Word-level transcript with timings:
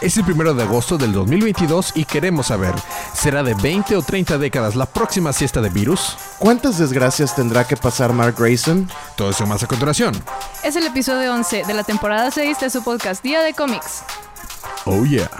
Es 0.00 0.16
el 0.16 0.24
primero 0.24 0.54
de 0.54 0.62
agosto 0.62 0.96
del 0.96 1.12
2022 1.12 1.92
y 1.94 2.06
queremos 2.06 2.46
saber, 2.46 2.74
¿será 3.12 3.42
de 3.42 3.52
20 3.52 3.96
o 3.96 4.02
30 4.02 4.38
décadas 4.38 4.74
la 4.74 4.86
próxima 4.86 5.30
siesta 5.34 5.60
de 5.60 5.68
virus? 5.68 6.16
¿Cuántas 6.38 6.78
desgracias 6.78 7.36
tendrá 7.36 7.66
que 7.66 7.76
pasar 7.76 8.14
Mark 8.14 8.36
Grayson? 8.38 8.88
Todo 9.14 9.30
eso 9.30 9.46
más 9.46 9.62
a 9.62 9.66
continuación. 9.66 10.14
Es 10.64 10.74
el 10.76 10.86
episodio 10.86 11.34
11 11.34 11.64
de 11.66 11.74
la 11.74 11.84
temporada 11.84 12.30
6 12.30 12.60
de 12.60 12.70
su 12.70 12.82
podcast 12.82 13.22
Día 13.22 13.42
de 13.42 13.52
Cómics. 13.52 14.02
Oh 14.86 15.04
yeah. 15.04 15.30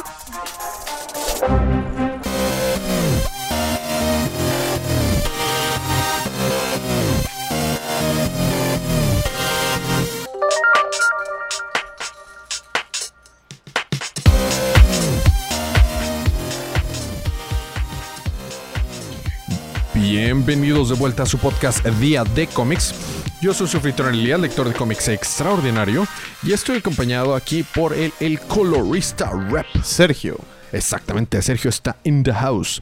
Bienvenidos 20.32 20.88
de 20.90 20.94
vuelta 20.94 21.24
a 21.24 21.26
su 21.26 21.38
podcast 21.38 21.84
Día 21.84 22.22
de 22.22 22.46
Cómics. 22.46 22.94
Yo 23.42 23.52
soy 23.52 23.66
su 23.66 23.78
en 23.78 24.14
Elías, 24.14 24.38
lector 24.38 24.68
de 24.68 24.74
cómics 24.74 25.08
extraordinario, 25.08 26.06
y 26.44 26.52
estoy 26.52 26.76
acompañado 26.76 27.34
aquí 27.34 27.64
por 27.64 27.92
el, 27.94 28.38
colorista 28.46 29.28
rap. 29.50 29.66
Sergio. 29.82 30.38
Exactamente, 30.70 31.42
Sergio 31.42 31.68
está 31.68 31.96
in 32.04 32.22
the 32.22 32.32
house. 32.32 32.80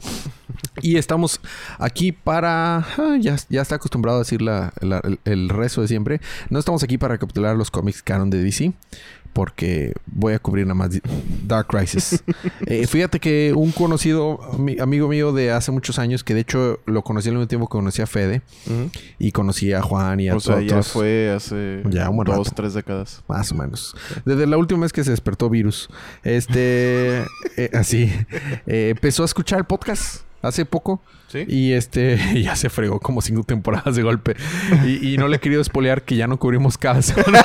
Y 0.83 0.97
estamos 0.97 1.41
aquí 1.79 2.11
para. 2.11 2.77
ah, 2.77 3.17
ya, 3.19 3.35
ya 3.49 3.63
está 3.63 3.75
acostumbrado 3.75 4.17
a 4.17 4.21
decir 4.21 4.43
la- 4.43 4.71
el, 4.79 5.19
el 5.25 5.49
rezo 5.49 5.81
de 5.81 5.87
siempre. 5.87 6.21
No 6.51 6.59
estamos 6.59 6.83
aquí 6.83 6.99
para 6.99 7.15
recapitular 7.15 7.55
los 7.55 7.71
cómics 7.71 8.03
canon 8.03 8.29
de 8.29 8.43
DC. 8.43 8.73
Porque 9.33 9.93
voy 10.07 10.33
a 10.33 10.39
cubrir 10.39 10.65
nada 10.65 10.75
más 10.75 10.89
Dark 11.45 11.67
Crisis. 11.67 12.23
Eh, 12.65 12.85
fíjate 12.87 13.19
que 13.19 13.53
un 13.55 13.71
conocido 13.71 14.37
ami- 14.53 14.79
amigo 14.81 15.07
mío 15.07 15.31
de 15.33 15.51
hace 15.51 15.71
muchos 15.71 15.97
años, 15.97 16.23
que 16.23 16.33
de 16.33 16.41
hecho 16.41 16.79
lo 16.85 17.01
conocí 17.03 17.29
al 17.29 17.35
mismo 17.35 17.47
tiempo 17.47 17.67
que 17.67 17.71
conocí 17.71 18.01
a 18.01 18.07
Fede, 18.07 18.41
y 19.17 19.31
conocí 19.31 19.73
a 19.73 19.81
Juan 19.81 20.19
y 20.19 20.29
a 20.29 20.35
O 20.35 20.39
sea, 20.39 20.61
ya 20.61 20.83
fue 20.83 21.31
hace 21.35 21.81
Ya, 21.89 22.09
un 22.09 22.17
dos, 22.23 22.27
rato. 22.27 22.51
tres 22.55 22.73
décadas. 22.73 23.23
más 23.27 23.51
o 23.51 23.55
menos. 23.55 23.95
Desde 24.25 24.45
la 24.45 24.57
última 24.57 24.81
vez 24.81 24.93
que 24.93 25.03
se 25.03 25.11
despertó 25.11 25.49
virus. 25.49 25.89
Este. 26.23 27.19
eh, 27.57 27.69
así. 27.73 28.11
eh, 28.67 28.89
empezó 28.91 29.23
a 29.23 29.25
escuchar 29.25 29.59
el 29.59 29.65
podcast 29.65 30.21
hace 30.41 30.65
poco. 30.65 31.01
¿Sí? 31.29 31.45
Y 31.47 31.71
este. 31.73 32.17
Ya 32.43 32.55
se 32.55 32.69
fregó 32.69 32.99
como 32.99 33.21
cinco 33.21 33.43
temporadas 33.43 33.95
de 33.95 34.03
golpe. 34.03 34.35
Y, 34.85 35.13
y 35.13 35.17
no 35.17 35.27
le 35.27 35.37
he 35.37 35.39
querido 35.39 35.61
espolear 35.61 36.01
que 36.03 36.15
ya 36.15 36.27
no 36.27 36.37
cubrimos 36.37 36.77
cada 36.77 37.01
semana. 37.01 37.41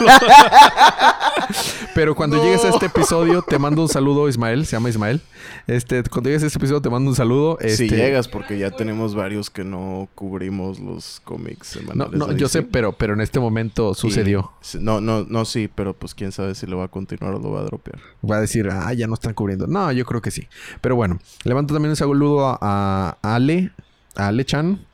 Pero 1.95 2.15
cuando 2.15 2.43
llegues 2.43 2.65
a 2.65 2.69
este 2.71 2.87
episodio, 2.87 3.43
te 3.43 3.59
mando 3.59 3.83
un 3.83 3.89
saludo, 3.89 4.29
Ismael. 4.29 4.67
Se 4.67 4.77
llama 4.77 4.89
Ismael. 4.89 5.21
Este, 5.67 6.03
cuando 6.05 6.29
llegues 6.31 6.43
a 6.43 6.47
este 6.47 6.59
episodio, 6.59 6.81
te 6.83 6.91
mando 6.91 7.11
un 7.11 7.17
saludo. 7.17 7.59
Si 7.61 7.67
Este, 7.69 7.89
llegas, 7.89 8.29
porque 8.29 8.59
ya 8.59 8.71
tenemos 8.71 9.15
varios 9.15 9.51
que 9.51 9.65
no 9.65 10.09
cubrimos 10.15 10.81
los 10.81 11.21
cómics 11.25 11.77
No, 11.77 11.81
semanales. 11.81 12.19
no, 12.19 12.27
de 12.27 12.37
yo 12.39 12.48
sé, 12.48 12.63
pero, 12.63 12.93
pero 12.93 13.15
en 13.15 13.21
este 13.21 13.39
momento 13.41 13.95
sucedió. 13.95 14.53
sí, 14.61 14.79
No, 14.81 15.01
no, 15.01 15.25
no, 15.29 15.45
sí, 15.45 15.69
pero 15.73 15.95
pues 15.95 16.15
quién 16.15 16.33
sabe 16.33 16.55
si 16.55 16.67
lo 16.67 16.79
va 16.79 16.85
a 16.85 16.89
continuar 16.89 17.35
o 17.35 17.39
lo 17.39 17.51
va 17.53 17.61
a 17.61 17.65
dropear. 17.65 17.98
Va 18.29 18.37
a 18.37 18.41
decir, 18.41 18.69
ah, 18.71 18.93
ya 18.93 19.07
no 19.07 19.15
están 19.15 19.35
cubriendo. 19.35 19.67
No, 19.67 19.93
yo 19.93 20.05
creo 20.05 20.21
que 20.23 20.31
sí. 20.31 20.48
Pero 20.81 20.97
bueno, 20.97 21.19
levanto 21.45 21.75
también 21.75 21.91
un 21.91 21.97
saludo 21.97 22.47
a, 22.61 23.17
a 23.23 23.35
Ale, 23.35 23.71
a 24.17 24.29
Ale 24.29 24.45
Chan, 24.45 24.87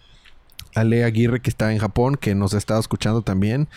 Ale 0.74 1.04
Aguirre 1.04 1.40
que 1.40 1.50
está 1.50 1.72
en 1.72 1.78
Japón, 1.78 2.16
que 2.16 2.34
nos 2.34 2.54
ha 2.54 2.58
estado 2.58 2.80
escuchando 2.80 3.22
también. 3.22 3.68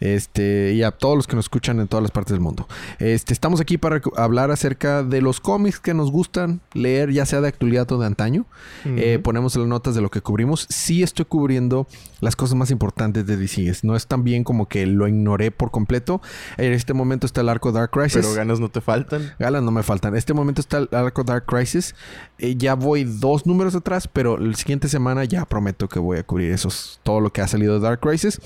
Este, 0.00 0.72
y 0.74 0.82
a 0.82 0.90
todos 0.90 1.16
los 1.16 1.26
que 1.26 1.36
nos 1.36 1.46
escuchan 1.46 1.80
en 1.80 1.88
todas 1.88 2.02
las 2.02 2.10
partes 2.10 2.32
del 2.32 2.40
mundo. 2.40 2.66
Este, 2.98 3.32
estamos 3.32 3.60
aquí 3.60 3.78
para 3.78 4.00
hablar 4.16 4.50
acerca 4.50 5.02
de 5.02 5.20
los 5.20 5.40
cómics 5.40 5.80
que 5.80 5.94
nos 5.94 6.10
gustan 6.10 6.60
leer, 6.72 7.12
ya 7.12 7.26
sea 7.26 7.40
de 7.40 7.48
actualidad 7.48 7.90
o 7.92 7.98
de 7.98 8.06
antaño. 8.06 8.46
Eh, 8.84 9.18
ponemos 9.22 9.56
las 9.56 9.66
notas 9.66 9.94
de 9.94 10.00
lo 10.00 10.10
que 10.10 10.20
cubrimos. 10.20 10.66
Sí 10.70 11.02
estoy 11.02 11.24
cubriendo 11.24 11.86
las 12.20 12.36
cosas 12.36 12.56
más 12.56 12.70
importantes 12.70 13.26
de 13.26 13.36
DC. 13.36 13.58
No 13.82 13.96
es 13.96 14.06
tan 14.06 14.24
bien 14.24 14.44
como 14.44 14.68
que 14.68 14.86
lo 14.86 15.08
ignoré 15.08 15.50
por 15.50 15.70
completo. 15.70 16.20
En 16.56 16.72
este 16.72 16.94
momento 16.94 17.26
está 17.26 17.40
el 17.40 17.48
arco 17.48 17.72
Dark 17.72 17.90
Crisis. 17.90 18.20
Pero 18.22 18.34
ganas 18.34 18.60
no 18.60 18.68
te 18.68 18.80
faltan. 18.80 19.32
Galas 19.38 19.62
no 19.62 19.70
me 19.70 19.82
faltan. 19.82 20.16
Este 20.16 20.34
momento 20.34 20.60
está 20.60 20.78
el 20.78 20.88
arco 20.92 21.24
Dark 21.24 21.44
Crisis. 21.46 21.94
Eh, 22.38 22.56
ya 22.56 22.74
voy 22.74 23.04
dos 23.04 23.46
números 23.46 23.74
atrás, 23.74 24.08
pero 24.08 24.38
la 24.38 24.54
siguiente 24.54 24.88
semana 24.88 25.24
ya 25.24 25.44
prometo 25.44 25.88
que 25.88 25.98
voy 25.98 26.18
a 26.18 26.22
cubrir 26.22 26.52
esos, 26.52 27.00
todo 27.02 27.20
lo 27.20 27.32
que 27.32 27.40
ha 27.40 27.48
salido 27.48 27.74
de 27.74 27.80
Dark 27.80 28.00
Crisis. 28.00 28.40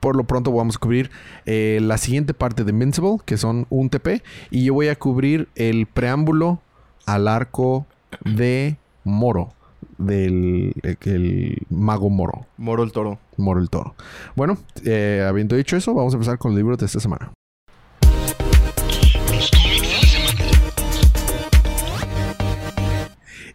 Por 0.00 0.16
lo 0.16 0.24
pronto 0.24 0.52
vamos 0.52 0.76
a 0.76 0.78
cubrir 0.78 1.10
eh, 1.46 1.78
la 1.82 1.98
siguiente 1.98 2.34
parte 2.34 2.64
de 2.64 2.70
Invincible, 2.70 3.16
que 3.24 3.36
son 3.36 3.66
un 3.70 3.90
TP. 3.90 4.22
Y 4.50 4.64
yo 4.64 4.74
voy 4.74 4.88
a 4.88 4.96
cubrir 4.96 5.48
el 5.56 5.86
preámbulo 5.86 6.60
al 7.06 7.26
arco 7.28 7.86
de 8.24 8.76
Moro. 9.04 9.52
Del 9.96 10.72
el- 10.82 10.98
el 11.04 11.58
mago 11.70 12.08
Moro. 12.10 12.46
Moro 12.56 12.82
el 12.84 12.92
toro. 12.92 13.18
Moro 13.36 13.60
el 13.60 13.70
Toro. 13.70 13.94
Bueno, 14.36 14.56
eh, 14.84 15.24
habiendo 15.28 15.56
dicho 15.56 15.76
eso, 15.76 15.94
vamos 15.94 16.12
a 16.14 16.16
empezar 16.16 16.38
con 16.38 16.52
los 16.52 16.58
libros 16.58 16.78
de 16.78 16.86
esta 16.86 17.00
semana. 17.00 17.32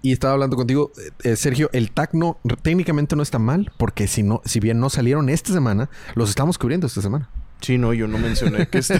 Y 0.05 0.11
estaba 0.11 0.33
hablando 0.33 0.57
contigo, 0.57 0.91
eh, 0.97 1.31
eh, 1.31 1.35
Sergio, 1.37 1.69
el 1.71 1.91
TAC 1.91 2.13
no, 2.13 2.37
técnicamente 2.61 3.15
no 3.15 3.23
está 3.23 3.39
mal, 3.39 3.71
porque 3.77 4.07
si 4.07 4.21
no, 4.21 4.41
si 4.43 4.59
bien 4.59 4.77
no 4.81 4.89
salieron 4.89 5.29
esta 5.29 5.53
semana, 5.53 5.89
los 6.13 6.29
estamos 6.29 6.57
cubriendo 6.57 6.87
esta 6.87 7.01
semana. 7.01 7.29
Sí, 7.61 7.77
no, 7.77 7.93
yo 7.93 8.09
no 8.09 8.17
mencioné 8.17 8.67
que 8.67 8.81
sí, 8.83 8.95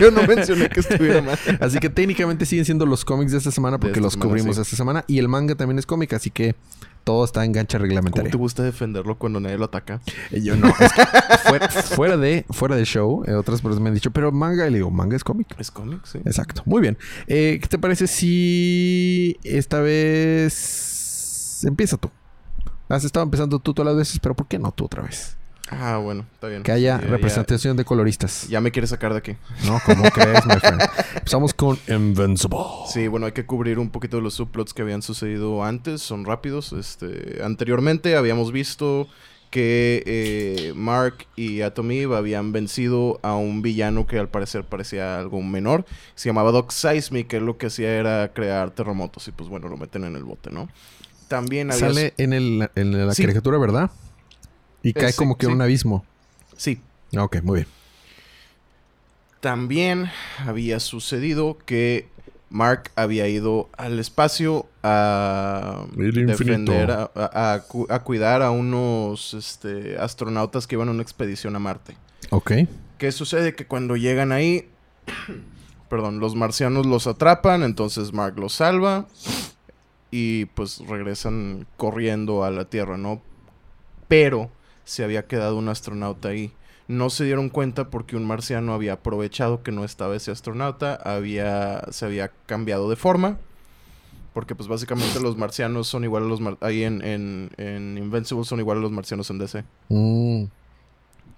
yo 0.00 0.12
no 0.12 0.22
mencioné 0.22 0.68
que 0.68 0.78
estuviera 0.78 1.20
mal. 1.20 1.36
Así 1.60 1.80
que 1.80 1.90
técnicamente 1.90 2.46
siguen 2.46 2.64
siendo 2.64 2.86
los 2.86 3.04
cómics 3.04 3.32
de 3.32 3.38
esta 3.38 3.50
semana 3.50 3.78
porque 3.78 3.94
esta 3.94 4.02
los 4.02 4.12
semana, 4.12 4.28
cubrimos 4.30 4.54
sí. 4.54 4.62
esta 4.62 4.76
semana. 4.76 5.04
Y 5.08 5.18
el 5.18 5.26
manga 5.26 5.56
también 5.56 5.80
es 5.80 5.86
cómic, 5.86 6.12
así 6.12 6.30
que 6.30 6.54
todo 7.06 7.24
está 7.24 7.44
en 7.44 7.52
gancha 7.52 7.78
¿Cómo 7.78 7.86
reglamentaria. 7.86 8.32
te 8.32 8.36
gusta 8.36 8.64
defenderlo 8.64 9.16
cuando 9.16 9.38
nadie 9.38 9.56
lo 9.56 9.66
ataca? 9.66 10.00
Eh, 10.32 10.42
Yo 10.42 10.56
no. 10.56 10.66
es 10.66 10.92
que 10.92 11.02
fuera, 11.48 11.68
fuera 11.70 12.16
de, 12.16 12.44
fuera 12.50 12.74
de 12.74 12.84
show, 12.84 13.22
eh, 13.28 13.34
otras 13.34 13.62
personas 13.62 13.80
me 13.80 13.90
han 13.90 13.94
dicho, 13.94 14.10
pero 14.10 14.32
manga, 14.32 14.66
y 14.66 14.70
le 14.72 14.78
digo, 14.78 14.90
manga 14.90 15.14
es 15.14 15.22
cómic. 15.22 15.54
Es 15.56 15.70
cómic, 15.70 16.04
sí. 16.04 16.18
Exacto. 16.24 16.62
Muy 16.66 16.82
bien. 16.82 16.98
Eh, 17.28 17.60
¿Qué 17.62 17.68
te 17.68 17.78
parece 17.78 18.08
si 18.08 19.38
esta 19.44 19.80
vez 19.80 21.60
empieza 21.64 21.96
tú? 21.96 22.10
Has 22.88 23.04
estado 23.04 23.22
empezando 23.22 23.60
tú 23.60 23.72
todas 23.72 23.86
las 23.92 23.96
veces, 23.96 24.18
pero 24.18 24.34
¿por 24.34 24.48
qué 24.48 24.58
no 24.58 24.72
tú 24.72 24.86
otra 24.86 25.02
vez? 25.04 25.36
Ah, 25.68 25.98
bueno, 26.02 26.24
está 26.34 26.46
bien. 26.48 26.62
Que 26.62 26.72
haya 26.72 27.00
ya- 27.00 27.06
representación 27.06 27.76
de 27.76 27.84
coloristas. 27.84 28.44
Ya, 28.44 28.50
ya 28.50 28.60
me 28.60 28.70
quieres 28.70 28.90
sacar 28.90 29.12
de 29.12 29.18
aquí. 29.18 29.36
¿No? 29.66 29.80
¿Cómo 29.84 30.04
crees, 30.12 30.46
my 30.46 30.54
friend? 30.60 30.80
Empezamos 31.16 31.52
con 31.54 31.78
Invincible. 31.88 32.58
Sí, 32.92 33.08
bueno, 33.08 33.26
hay 33.26 33.32
que 33.32 33.44
cubrir 33.46 33.78
un 33.78 33.90
poquito 33.90 34.16
de 34.18 34.22
los 34.22 34.34
subplots 34.34 34.72
que 34.72 34.82
habían 34.82 35.02
sucedido 35.02 35.64
antes, 35.64 36.02
son 36.02 36.24
rápidos. 36.24 36.72
Este, 36.72 37.40
anteriormente 37.42 38.16
habíamos 38.16 38.52
visto 38.52 39.08
que 39.50 40.02
eh, 40.06 40.72
Mark 40.76 41.26
y 41.36 41.62
Atom 41.62 41.90
Eve 41.90 42.16
habían 42.16 42.52
vencido 42.52 43.18
a 43.22 43.34
un 43.36 43.62
villano 43.62 44.06
que 44.06 44.18
al 44.18 44.28
parecer 44.28 44.64
parecía 44.64 45.18
algo 45.18 45.40
menor. 45.42 45.84
Se 46.14 46.28
llamaba 46.28 46.50
Doc 46.52 46.70
Seismic, 46.72 47.26
que 47.28 47.40
lo 47.40 47.56
que 47.56 47.66
hacía 47.66 47.90
era 47.96 48.32
crear 48.32 48.70
terremotos 48.70 49.26
y 49.28 49.32
pues 49.32 49.48
bueno, 49.48 49.68
lo 49.68 49.76
meten 49.76 50.04
en 50.04 50.14
el 50.16 50.24
bote, 50.24 50.50
¿no? 50.50 50.68
También 51.28 51.70
había... 51.72 51.88
Sale 51.88 52.14
en, 52.18 52.32
el, 52.32 52.70
en 52.74 53.06
la 53.06 53.14
Sí. 53.14 53.22
caricatura, 53.22 53.58
¿verdad? 53.58 53.90
Y 54.82 54.92
cae 54.92 55.12
sí, 55.12 55.18
como 55.18 55.36
que 55.36 55.46
en 55.46 55.50
sí. 55.52 55.54
un 55.56 55.62
abismo. 55.62 56.04
Sí, 56.56 56.80
Ah, 57.16 57.24
Ok, 57.24 57.42
muy 57.42 57.56
bien. 57.60 57.68
También 59.40 60.10
había 60.44 60.80
sucedido 60.80 61.58
que 61.66 62.08
Mark 62.50 62.90
había 62.96 63.28
ido 63.28 63.68
al 63.76 63.98
espacio 63.98 64.66
a 64.82 65.84
defender, 65.94 66.90
a, 66.90 67.10
a- 67.14 67.52
a 67.54 67.62
cu- 67.62 67.86
a 67.90 68.02
cuidar 68.02 68.42
a 68.42 68.50
unos 68.50 69.34
este, 69.34 69.98
astronautas 69.98 70.66
que 70.66 70.74
iban 70.76 70.88
a 70.88 70.92
una 70.92 71.02
expedición 71.02 71.54
a 71.54 71.58
Marte. 71.58 71.96
Ok. 72.30 72.52
¿Qué 72.98 73.12
sucede? 73.12 73.54
Que 73.54 73.66
cuando 73.66 73.96
llegan 73.96 74.32
ahí, 74.32 74.68
perdón, 75.90 76.18
los 76.18 76.34
marcianos 76.34 76.86
los 76.86 77.06
atrapan, 77.06 77.62
entonces 77.62 78.12
Mark 78.12 78.38
los 78.38 78.54
salva 78.54 79.06
y 80.10 80.46
pues 80.46 80.78
regresan 80.88 81.66
corriendo 81.76 82.42
a 82.42 82.50
la 82.50 82.64
Tierra, 82.64 82.96
¿no? 82.96 83.20
Pero 84.08 84.50
se 84.86 85.04
había 85.04 85.26
quedado 85.26 85.58
un 85.58 85.68
astronauta 85.68 86.28
ahí. 86.30 86.52
No 86.88 87.10
se 87.10 87.24
dieron 87.24 87.50
cuenta 87.50 87.90
porque 87.90 88.16
un 88.16 88.24
marciano 88.24 88.72
había 88.72 88.94
aprovechado 88.94 89.62
que 89.62 89.72
no 89.72 89.84
estaba 89.84 90.16
ese 90.16 90.30
astronauta, 90.30 90.94
había, 90.94 91.82
se 91.90 92.06
había 92.06 92.30
cambiado 92.46 92.88
de 92.88 92.96
forma. 92.96 93.38
Porque 94.32 94.54
pues 94.54 94.68
básicamente 94.68 95.18
los 95.20 95.36
marcianos 95.36 95.88
son 95.88 96.04
igual 96.04 96.22
a 96.22 96.26
los... 96.26 96.40
mar- 96.40 96.58
ahí 96.60 96.84
en, 96.84 97.02
en, 97.04 97.50
en 97.56 97.98
Invincible 97.98 98.44
son 98.44 98.60
igual 98.60 98.78
a 98.78 98.80
los 98.82 98.92
marcianos 98.92 99.28
en 99.30 99.38
DC. 99.38 99.64
Mm, 99.88 100.44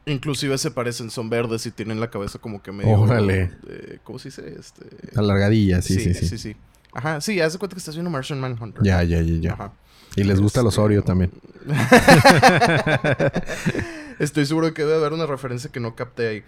Inclusive 0.07 0.57
se 0.59 0.71
parecen, 0.71 1.11
son 1.11 1.29
verdes 1.29 1.67
y 1.67 1.71
tienen 1.71 2.01
la 2.01 2.11
cabeza 2.11 2.39
como 2.39 2.63
que 2.63 2.73
medio... 2.73 2.99
Órale. 2.99 3.53
eh, 3.69 3.99
¿Cómo 4.05 4.19
se 4.19 4.29
dice? 4.31 4.55
Este... 4.59 4.85
alargadilla, 5.17 5.83
sí, 5.83 5.95
sí, 6.01 6.15
sí. 6.15 6.27
sí, 6.27 6.39
sí. 6.39 6.57
Ajá, 6.93 7.21
sí, 7.21 7.41
haz 7.41 7.53
de 7.53 7.59
cuenta 7.59 7.75
que 7.75 7.79
estás 7.79 7.95
viendo 7.95 8.11
Martian 8.11 8.41
Manhunter. 8.41 8.83
Ya, 8.83 9.03
ya, 9.03 9.21
ya, 9.21 9.35
ya. 9.41 9.53
Ajá. 9.53 9.73
Y 10.19 10.25
les 10.25 10.41
gusta 10.41 10.63
los 10.63 10.75
Este, 10.75 10.83
Oreo 10.83 11.03
también. 11.03 11.31
Estoy 14.19 14.47
seguro 14.47 14.75
que 14.75 14.83
debe 14.83 14.97
haber 14.97 15.13
una 15.13 15.27
referencia 15.27 15.71
que 15.71 15.79
no 15.79 15.95
capté 15.95 16.29
ahí. 16.29 16.43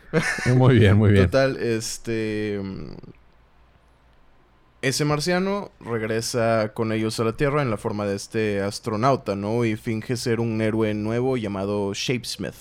Muy 0.54 0.78
bien, 0.78 0.96
muy 0.96 1.12
bien. 1.12 1.26
Total, 1.26 1.56
este... 1.56 2.60
mm, 2.62 2.94
ese 4.82 5.04
marciano 5.04 5.70
regresa 5.80 6.72
con 6.74 6.92
ellos 6.92 7.20
a 7.20 7.24
la 7.24 7.36
Tierra 7.36 7.62
en 7.62 7.70
la 7.70 7.76
forma 7.76 8.06
de 8.06 8.16
este 8.16 8.62
astronauta, 8.62 9.36
¿no? 9.36 9.64
Y 9.64 9.76
finge 9.76 10.16
ser 10.16 10.40
un 10.40 10.60
héroe 10.62 10.94
nuevo 10.94 11.36
llamado 11.36 11.92
Shapesmith. 11.94 12.54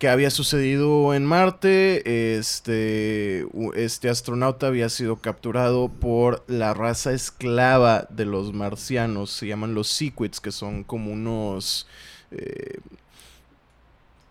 Que 0.00 0.08
había 0.08 0.30
sucedido 0.30 1.12
en 1.12 1.26
Marte, 1.26 2.38
este, 2.38 3.46
este 3.74 4.08
astronauta 4.08 4.66
había 4.66 4.88
sido 4.88 5.16
capturado 5.16 5.90
por 5.90 6.42
la 6.48 6.72
raza 6.72 7.12
esclava 7.12 8.06
de 8.08 8.24
los 8.24 8.54
marcianos, 8.54 9.30
se 9.30 9.46
llaman 9.46 9.74
los 9.74 9.88
Sequids, 9.88 10.40
que 10.40 10.52
son 10.52 10.84
como 10.84 11.12
unos... 11.12 11.86
eh, 12.30 12.78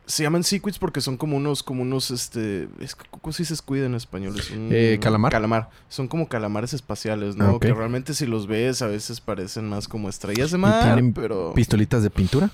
se 0.07 0.23
llaman 0.23 0.43
Sequids 0.43 0.79
porque 0.79 1.01
son 1.01 1.17
como 1.17 1.37
unos, 1.37 1.61
como 1.61 1.83
unos, 1.83 2.09
este, 2.09 2.67
es 2.79 2.95
que, 2.95 3.05
¿cómo 3.11 3.31
se 3.31 3.45
squid 3.55 3.83
en 3.83 3.93
español? 3.93 4.39
Es 4.39 4.49
un- 4.49 4.69
Eh, 4.71 4.97
¿calamar? 4.99 5.31
Calamar. 5.31 5.69
Son 5.87 6.07
como 6.07 6.27
calamares 6.27 6.73
espaciales, 6.73 7.35
¿no? 7.35 7.45
Ah. 7.57 7.59
Que 7.61 7.71
realmente 7.75 8.15
si 8.15 8.25
los 8.25 8.47
ves 8.47 8.81
a 8.81 8.87
veces 8.87 9.21
parecen 9.21 9.69
más 9.69 9.87
como 9.87 10.09
estrellas 10.09 10.49
de 10.49 10.57
¿Y 10.57 10.61
mar, 10.61 10.95
tienen 10.95 11.13
pero... 11.13 11.53
¿Pistolitas 11.53 12.01
de 12.01 12.09
pintura? 12.09 12.49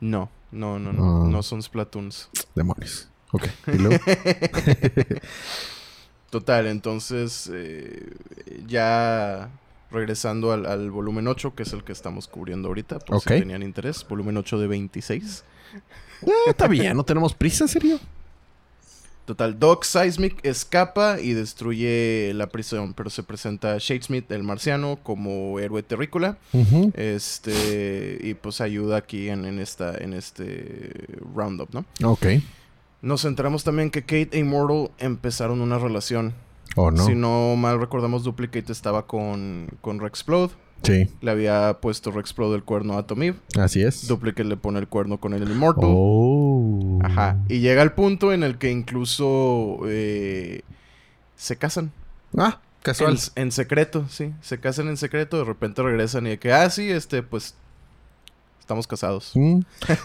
No, 0.00 0.30
no, 0.52 0.78
no, 0.78 0.92
no. 0.92 1.24
Ah. 1.24 1.28
No 1.28 1.42
son 1.42 1.62
Splatoons. 1.62 2.28
Demonios. 2.54 3.08
Ok. 3.32 3.46
¿Y 3.72 3.78
luego? 3.78 4.04
Total, 6.30 6.66
entonces 6.66 7.48
eh, 7.52 8.12
ya 8.66 9.50
regresando 9.90 10.52
al, 10.52 10.66
al 10.66 10.90
volumen 10.90 11.28
8, 11.28 11.54
que 11.54 11.62
es 11.62 11.72
el 11.72 11.84
que 11.84 11.92
estamos 11.92 12.26
cubriendo 12.26 12.68
ahorita, 12.68 12.98
Ok. 13.10 13.22
si 13.22 13.28
tenían 13.40 13.62
interés. 13.62 14.04
Volumen 14.08 14.36
8 14.36 14.58
de 14.58 14.66
26. 14.66 15.44
Eh, 16.22 16.30
está 16.48 16.66
bien, 16.66 16.96
no 16.96 17.04
tenemos 17.04 17.34
prisa, 17.34 17.64
¿en 17.64 17.68
serio? 17.68 18.00
Total, 19.24 19.58
Doc 19.58 19.84
Seismic 19.84 20.44
escapa 20.44 21.18
y 21.18 21.32
destruye 21.32 22.32
la 22.34 22.48
prisión, 22.48 22.92
pero 22.92 23.08
se 23.08 23.22
presenta 23.22 23.76
Shadesmith, 23.78 24.30
el 24.30 24.42
marciano, 24.42 24.98
como 25.02 25.58
héroe 25.58 25.82
terrícola. 25.82 26.36
Este, 26.94 28.18
y 28.20 28.34
pues 28.34 28.60
ayuda 28.60 28.98
aquí 28.98 29.30
en, 29.30 29.46
en 29.46 29.60
esta, 29.60 29.96
en 29.96 30.12
este 30.12 31.06
roundup, 31.34 31.72
¿no? 31.72 31.86
Ok. 32.04 32.26
Nos 33.00 33.24
enteramos 33.24 33.64
también 33.64 33.90
que 33.90 34.02
Kate 34.02 34.30
e 34.32 34.38
Immortal 34.38 34.90
empezaron 34.98 35.60
una 35.60 35.78
relación. 35.78 36.34
¿O 36.76 36.90
no? 36.90 37.06
Si 37.06 37.14
no 37.14 37.54
mal 37.56 37.80
recordamos, 37.80 38.24
Duplicate 38.24 38.72
estaba 38.72 39.06
con, 39.06 39.68
con 39.80 40.00
Rexplode. 40.00 40.52
Sí, 40.82 41.08
Le 41.22 41.30
había 41.30 41.78
puesto 41.80 42.10
Rexplode 42.10 42.56
el 42.56 42.62
cuerno 42.64 42.98
a 42.98 43.06
Tomib. 43.06 43.36
así 43.58 43.82
es. 43.82 44.06
Duplicate 44.06 44.44
le 44.44 44.56
pone 44.58 44.78
el 44.78 44.86
cuerno 44.88 45.18
con 45.18 45.32
el 45.32 45.42
Immortal. 45.50 45.84
Oh. 45.90 46.98
Ajá. 47.02 47.38
Y 47.48 47.60
llega 47.60 47.82
el 47.82 47.92
punto 47.92 48.32
en 48.34 48.42
el 48.42 48.58
que 48.58 48.70
incluso 48.70 49.78
eh, 49.86 50.60
se 51.36 51.56
casan. 51.56 51.90
Ah, 52.36 52.60
casual. 52.82 53.18
En, 53.36 53.44
en 53.44 53.52
secreto, 53.52 54.06
sí. 54.10 54.34
Se 54.42 54.60
casan 54.60 54.88
en 54.88 54.98
secreto. 54.98 55.38
De 55.38 55.44
repente 55.44 55.82
regresan 55.82 56.26
y 56.26 56.30
de 56.30 56.38
que, 56.38 56.52
ah, 56.52 56.68
sí, 56.68 56.90
este, 56.90 57.22
pues. 57.22 57.54
Estamos 58.60 58.86
casados. 58.86 59.32
Mm. 59.34 59.60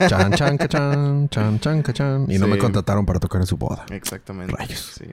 Chan, 0.10 0.34
chan, 0.34 0.58
cachan, 0.58 1.30
chan, 1.30 1.60
chan, 1.60 1.82
cachan. 1.82 2.26
Y 2.30 2.38
no 2.38 2.48
me 2.48 2.58
contrataron 2.58 3.06
para 3.06 3.20
tocar 3.20 3.40
en 3.42 3.48
su 3.48 3.56
boda. 3.58 3.86
Exactamente. 3.90 4.54
Rayos. 4.56 4.96
Sí. 4.98 5.06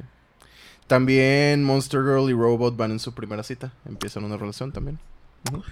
También 0.88 1.64
Monster 1.64 2.00
Girl 2.02 2.28
y 2.30 2.32
Robot 2.32 2.76
van 2.76 2.92
en 2.92 2.98
su 2.98 3.14
primera 3.14 3.42
cita. 3.42 3.72
Empiezan 3.84 4.24
una 4.24 4.36
relación 4.36 4.72
también. 4.72 4.98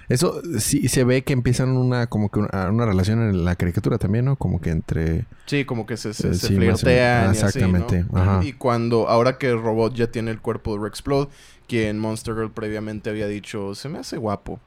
Eso 0.08 0.40
sí 0.58 0.88
se 0.88 1.04
ve 1.04 1.22
que 1.22 1.32
empiezan 1.32 1.70
una 1.76 2.06
como 2.06 2.30
que 2.30 2.40
una, 2.40 2.70
una 2.70 2.86
relación 2.86 3.20
en 3.28 3.44
la 3.44 3.56
caricatura 3.56 3.98
también, 3.98 4.24
¿no? 4.24 4.36
Como 4.36 4.60
que 4.60 4.70
entre 4.70 5.26
Sí, 5.46 5.64
como 5.64 5.86
que 5.86 5.96
se, 5.96 6.14
se, 6.14 6.28
Eh, 6.30 6.34
se 6.34 6.48
sí, 6.48 6.56
flirtean. 6.56 7.30
Ah, 7.30 7.32
y 7.34 7.38
así, 7.38 7.60
¿no? 7.60 7.66
exactamente. 7.76 8.04
Ajá. 8.14 8.40
Y 8.44 8.52
cuando, 8.54 9.08
ahora 9.08 9.38
que 9.38 9.52
Robot 9.52 9.94
ya 9.94 10.06
tiene 10.08 10.30
el 10.30 10.40
cuerpo 10.40 10.76
de 10.76 10.84
Rexplode, 10.84 11.28
quien 11.66 11.98
Monster 11.98 12.34
Girl 12.34 12.50
previamente 12.50 13.10
había 13.10 13.26
dicho, 13.26 13.74
se 13.74 13.88
me 13.88 13.98
hace 13.98 14.16
guapo. 14.16 14.60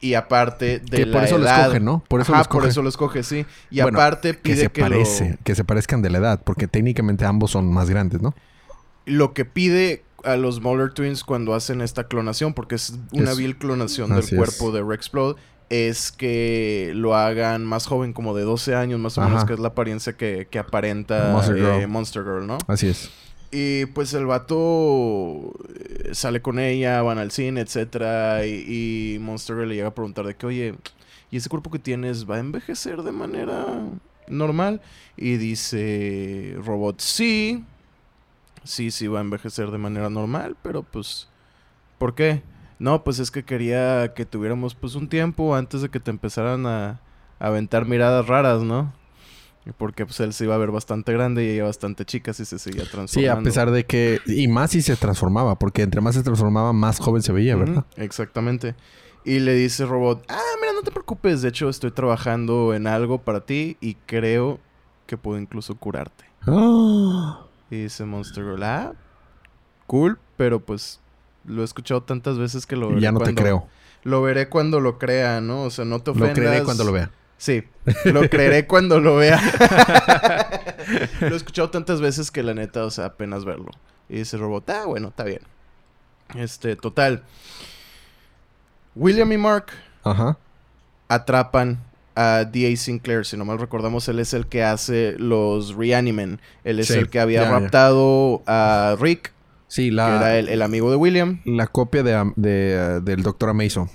Y 0.00 0.14
aparte 0.14 0.78
de 0.78 0.96
que 0.98 1.06
la 1.06 1.12
por 1.12 1.24
eso 1.24 1.38
lo 1.38 1.44
edad- 1.44 1.60
escoge, 1.62 1.80
¿no? 1.80 2.04
Por 2.08 2.20
eso 2.20 2.32
Ajá, 2.32 2.38
lo 2.38 2.42
escoge. 2.42 2.60
por 2.60 2.68
eso 2.70 2.82
lo 2.82 2.88
escoge, 2.88 3.22
sí. 3.24 3.46
Y 3.70 3.82
Bueno, 3.82 3.98
aparte 3.98 4.32
que 4.32 4.38
pide 4.38 4.56
se 4.56 4.68
que, 4.70 4.80
lo- 4.82 4.88
parece, 4.88 5.38
que 5.44 5.54
se 5.54 5.64
parezcan 5.64 6.02
de 6.02 6.10
la 6.10 6.18
edad, 6.18 6.42
porque 6.44 6.68
técnicamente 6.68 7.24
ambos 7.24 7.50
son 7.50 7.72
más 7.72 7.90
grandes, 7.90 8.20
¿no? 8.22 8.34
lo 9.06 9.32
que 9.32 9.46
pide 9.46 10.02
a 10.24 10.36
los 10.36 10.60
Moller 10.60 10.92
Twins 10.92 11.22
cuando 11.24 11.54
hacen 11.54 11.80
esta 11.80 12.04
clonación, 12.08 12.54
porque 12.54 12.74
es 12.74 12.98
una 13.12 13.32
Es- 13.32 13.36
vil 13.38 13.56
clonación 13.56 14.10
del 14.10 14.18
así 14.20 14.34
es. 14.34 14.38
cuerpo 14.38 14.72
de 14.72 14.82
Rexplode, 14.82 15.36
es 15.70 16.10
que 16.12 16.92
lo 16.94 17.14
hagan 17.14 17.64
más 17.66 17.86
joven, 17.86 18.12
como 18.12 18.34
de 18.34 18.42
12 18.42 18.74
años 18.74 18.98
más 19.00 19.18
o 19.18 19.20
menos, 19.22 19.44
que 19.44 19.52
es 19.52 19.58
la 19.58 19.68
apariencia 19.68 20.14
que, 20.14 20.48
que 20.50 20.58
aparenta 20.58 21.30
Monster 21.32 21.56
eh, 21.58 21.60
Girl. 21.60 21.88
Monster 21.88 22.22
Girl, 22.24 22.46
¿no? 22.46 22.58
Así 22.66 22.88
es. 22.88 23.10
Y 23.50 23.86
pues 23.86 24.12
el 24.14 24.26
vato 24.26 25.52
eh, 25.74 26.10
sale 26.12 26.42
con 26.42 26.58
ella, 26.58 27.00
van 27.02 27.18
al 27.18 27.30
cine, 27.30 27.60
etcétera, 27.60 28.46
y, 28.46 29.14
y 29.14 29.18
Monster 29.20 29.56
Girl 29.56 29.68
le 29.68 29.74
llega 29.76 29.88
a 29.88 29.94
preguntar 29.94 30.26
de 30.26 30.34
que, 30.36 30.46
oye, 30.46 30.74
¿y 31.30 31.36
ese 31.36 31.48
cuerpo 31.48 31.70
que 31.70 31.78
tienes 31.78 32.28
va 32.28 32.36
a 32.36 32.40
envejecer 32.40 33.02
de 33.02 33.12
manera 33.12 33.66
normal? 34.26 34.80
Y 35.16 35.36
dice 35.36 36.56
Robot, 36.64 37.00
sí, 37.00 37.64
sí, 38.68 38.90
sí 38.90 39.06
va 39.06 39.18
a 39.18 39.22
envejecer 39.22 39.70
de 39.70 39.78
manera 39.78 40.10
normal, 40.10 40.56
pero 40.62 40.82
pues, 40.82 41.28
¿por 41.98 42.14
qué? 42.14 42.42
No, 42.78 43.02
pues 43.02 43.18
es 43.18 43.30
que 43.30 43.44
quería 43.44 44.12
que 44.14 44.24
tuviéramos 44.24 44.74
pues 44.74 44.94
un 44.94 45.08
tiempo 45.08 45.56
antes 45.56 45.82
de 45.82 45.88
que 45.88 45.98
te 45.98 46.10
empezaran 46.10 46.66
a, 46.66 47.00
a 47.40 47.46
aventar 47.46 47.86
miradas 47.86 48.26
raras, 48.26 48.62
¿no? 48.62 48.92
Porque 49.76 50.06
pues 50.06 50.18
él 50.20 50.32
se 50.32 50.44
iba 50.44 50.54
a 50.54 50.58
ver 50.58 50.70
bastante 50.70 51.12
grande 51.12 51.44
y 51.44 51.48
ella 51.50 51.64
bastante 51.64 52.04
chica 52.04 52.32
si 52.32 52.44
se 52.44 52.58
seguía 52.58 52.84
transformando. 52.84 53.10
Sí, 53.10 53.26
a 53.26 53.42
pesar 53.42 53.70
de 53.70 53.84
que... 53.84 54.20
Y 54.26 54.48
más 54.48 54.70
si 54.70 54.80
se 54.80 54.96
transformaba, 54.96 55.58
porque 55.58 55.82
entre 55.82 56.00
más 56.00 56.14
se 56.14 56.22
transformaba, 56.22 56.72
más 56.72 56.98
joven 56.98 57.20
se 57.20 57.32
veía, 57.32 57.54
¿verdad? 57.54 57.84
Exactamente. 57.96 58.74
Y 59.24 59.40
le 59.40 59.54
dice 59.54 59.84
Robot, 59.84 60.24
ah, 60.28 60.40
mira, 60.60 60.72
no 60.72 60.80
te 60.82 60.90
preocupes, 60.90 61.42
de 61.42 61.48
hecho 61.50 61.68
estoy 61.68 61.90
trabajando 61.90 62.72
en 62.72 62.86
algo 62.86 63.18
para 63.18 63.44
ti 63.44 63.76
y 63.80 63.96
creo 64.06 64.58
que 65.06 65.18
puedo 65.18 65.38
incluso 65.38 65.76
curarte. 65.76 66.24
Ah. 66.46 67.47
Y 67.70 67.82
dice 67.82 68.04
Monster 68.04 68.44
Girl, 68.44 68.62
ah, 68.62 68.92
cool, 69.86 70.18
pero 70.36 70.60
pues 70.60 71.00
lo 71.44 71.62
he 71.62 71.64
escuchado 71.64 72.02
tantas 72.02 72.38
veces 72.38 72.66
que 72.66 72.76
lo 72.76 72.88
veré 72.90 73.00
ya 73.00 73.12
no 73.12 73.20
te 73.20 73.34
creo. 73.34 73.66
Lo 74.04 74.22
veré 74.22 74.48
cuando 74.48 74.80
lo 74.80 74.98
crea, 74.98 75.40
¿no? 75.40 75.62
O 75.64 75.70
sea, 75.70 75.84
no 75.84 76.00
te 76.00 76.10
Lo 76.10 76.16
ofendas. 76.16 76.34
creeré 76.34 76.62
cuando 76.64 76.84
lo 76.84 76.92
vea. 76.92 77.10
Sí, 77.36 77.64
lo 78.04 78.28
creeré 78.28 78.66
cuando 78.66 79.00
lo 79.00 79.16
vea. 79.16 79.40
lo 81.20 81.28
he 81.28 81.36
escuchado 81.36 81.70
tantas 81.70 82.00
veces 82.00 82.30
que 82.30 82.42
la 82.42 82.54
neta, 82.54 82.84
o 82.84 82.90
sea, 82.90 83.06
apenas 83.06 83.44
verlo. 83.44 83.70
Y 84.08 84.16
dice 84.18 84.36
Robot, 84.38 84.70
ah, 84.70 84.86
bueno, 84.86 85.08
está 85.08 85.24
bien. 85.24 85.40
Este, 86.34 86.76
total. 86.76 87.22
William 88.94 89.30
y 89.32 89.38
Mark 89.38 89.66
Ajá. 90.04 90.36
atrapan 91.08 91.78
a 92.18 92.44
D.A. 92.44 92.76
Sinclair. 92.76 93.24
Si 93.24 93.36
no 93.36 93.44
mal 93.44 93.58
recordamos, 93.58 94.08
él 94.08 94.18
es 94.18 94.34
el 94.34 94.46
que 94.46 94.62
hace 94.64 95.14
los 95.18 95.74
Reanimen. 95.76 96.40
Él 96.64 96.80
es 96.80 96.88
Sí, 96.88 96.94
el 96.94 97.08
que 97.10 97.20
había 97.20 97.42
ya. 97.42 97.50
raptado 97.50 98.42
a 98.46 98.96
Rick, 99.00 99.32
Sí, 99.68 99.90
que 99.90 99.92
la, 99.96 100.16
era 100.16 100.38
el, 100.38 100.48
el 100.48 100.62
amigo 100.62 100.90
de 100.90 100.96
William. 100.96 101.40
la 101.44 101.66
copia 101.66 102.02
de, 102.02 102.32
eh, 102.44 103.00
del 103.02 103.22
doctor 103.22 103.50
Amazo. 103.50 103.88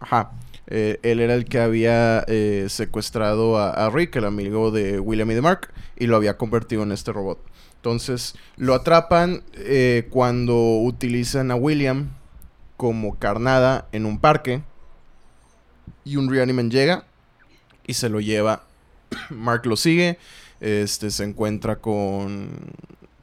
Ajá. 0.00 0.32
Eh, 0.66 0.98
él 1.02 1.20
era 1.20 1.34
el 1.34 1.44
que 1.46 1.58
había 1.60 2.24
eh, 2.28 2.66
secuestrado 2.68 3.58
a, 3.58 3.70
a 3.86 3.90
Rick, 3.90 4.16
el 4.16 4.24
amigo 4.24 4.70
de 4.70 4.98
William 5.00 5.30
y 5.30 5.34
de 5.34 5.42
Mark, 5.42 5.68
y 5.98 6.06
lo 6.06 6.16
había 6.16 6.36
convertido 6.38 6.82
en 6.84 6.92
este 6.92 7.12
robot. 7.12 7.38
Entonces, 7.76 8.34
lo 8.56 8.74
atrapan 8.74 9.42
eh, 9.54 10.06
cuando 10.10 10.78
utilizan 10.80 11.50
a 11.50 11.54
William 11.56 12.10
como 12.76 13.18
carnada 13.18 13.88
en 13.92 14.06
un 14.06 14.18
parque. 14.20 14.62
Y 16.04 16.16
un 16.16 16.30
Reaniman 16.30 16.70
llega 16.70 17.04
y 17.90 17.94
se 17.94 18.08
lo 18.08 18.20
lleva. 18.20 18.62
Mark 19.30 19.66
lo 19.66 19.76
sigue. 19.76 20.18
Este 20.60 21.10
se 21.10 21.24
encuentra 21.24 21.76
con, 21.76 22.50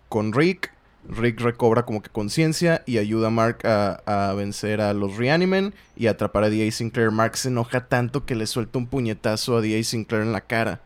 con 0.09 0.33
Rick. 0.33 0.73
Rick 1.09 1.39
recobra 1.39 1.85
como 1.85 2.01
que 2.01 2.09
conciencia 2.09 2.83
y 2.85 2.97
ayuda 2.97 3.27
a 3.27 3.29
Mark 3.29 3.65
a, 3.65 4.01
a 4.05 4.33
vencer 4.33 4.81
a 4.81 4.93
los 4.93 5.15
Reanimen 5.15 5.73
y 5.95 6.07
a 6.07 6.11
atrapar 6.11 6.43
a 6.43 6.49
D.A. 6.49 6.69
Sinclair. 6.69 7.11
Mark 7.11 7.37
se 7.37 7.47
enoja 7.47 7.87
tanto 7.87 8.25
que 8.25 8.35
le 8.35 8.45
suelta 8.45 8.77
un 8.77 8.87
puñetazo 8.87 9.55
a 9.55 9.61
D.A. 9.61 9.81
Sinclair 9.83 10.23
en 10.23 10.33
la 10.33 10.41
cara. 10.41 10.81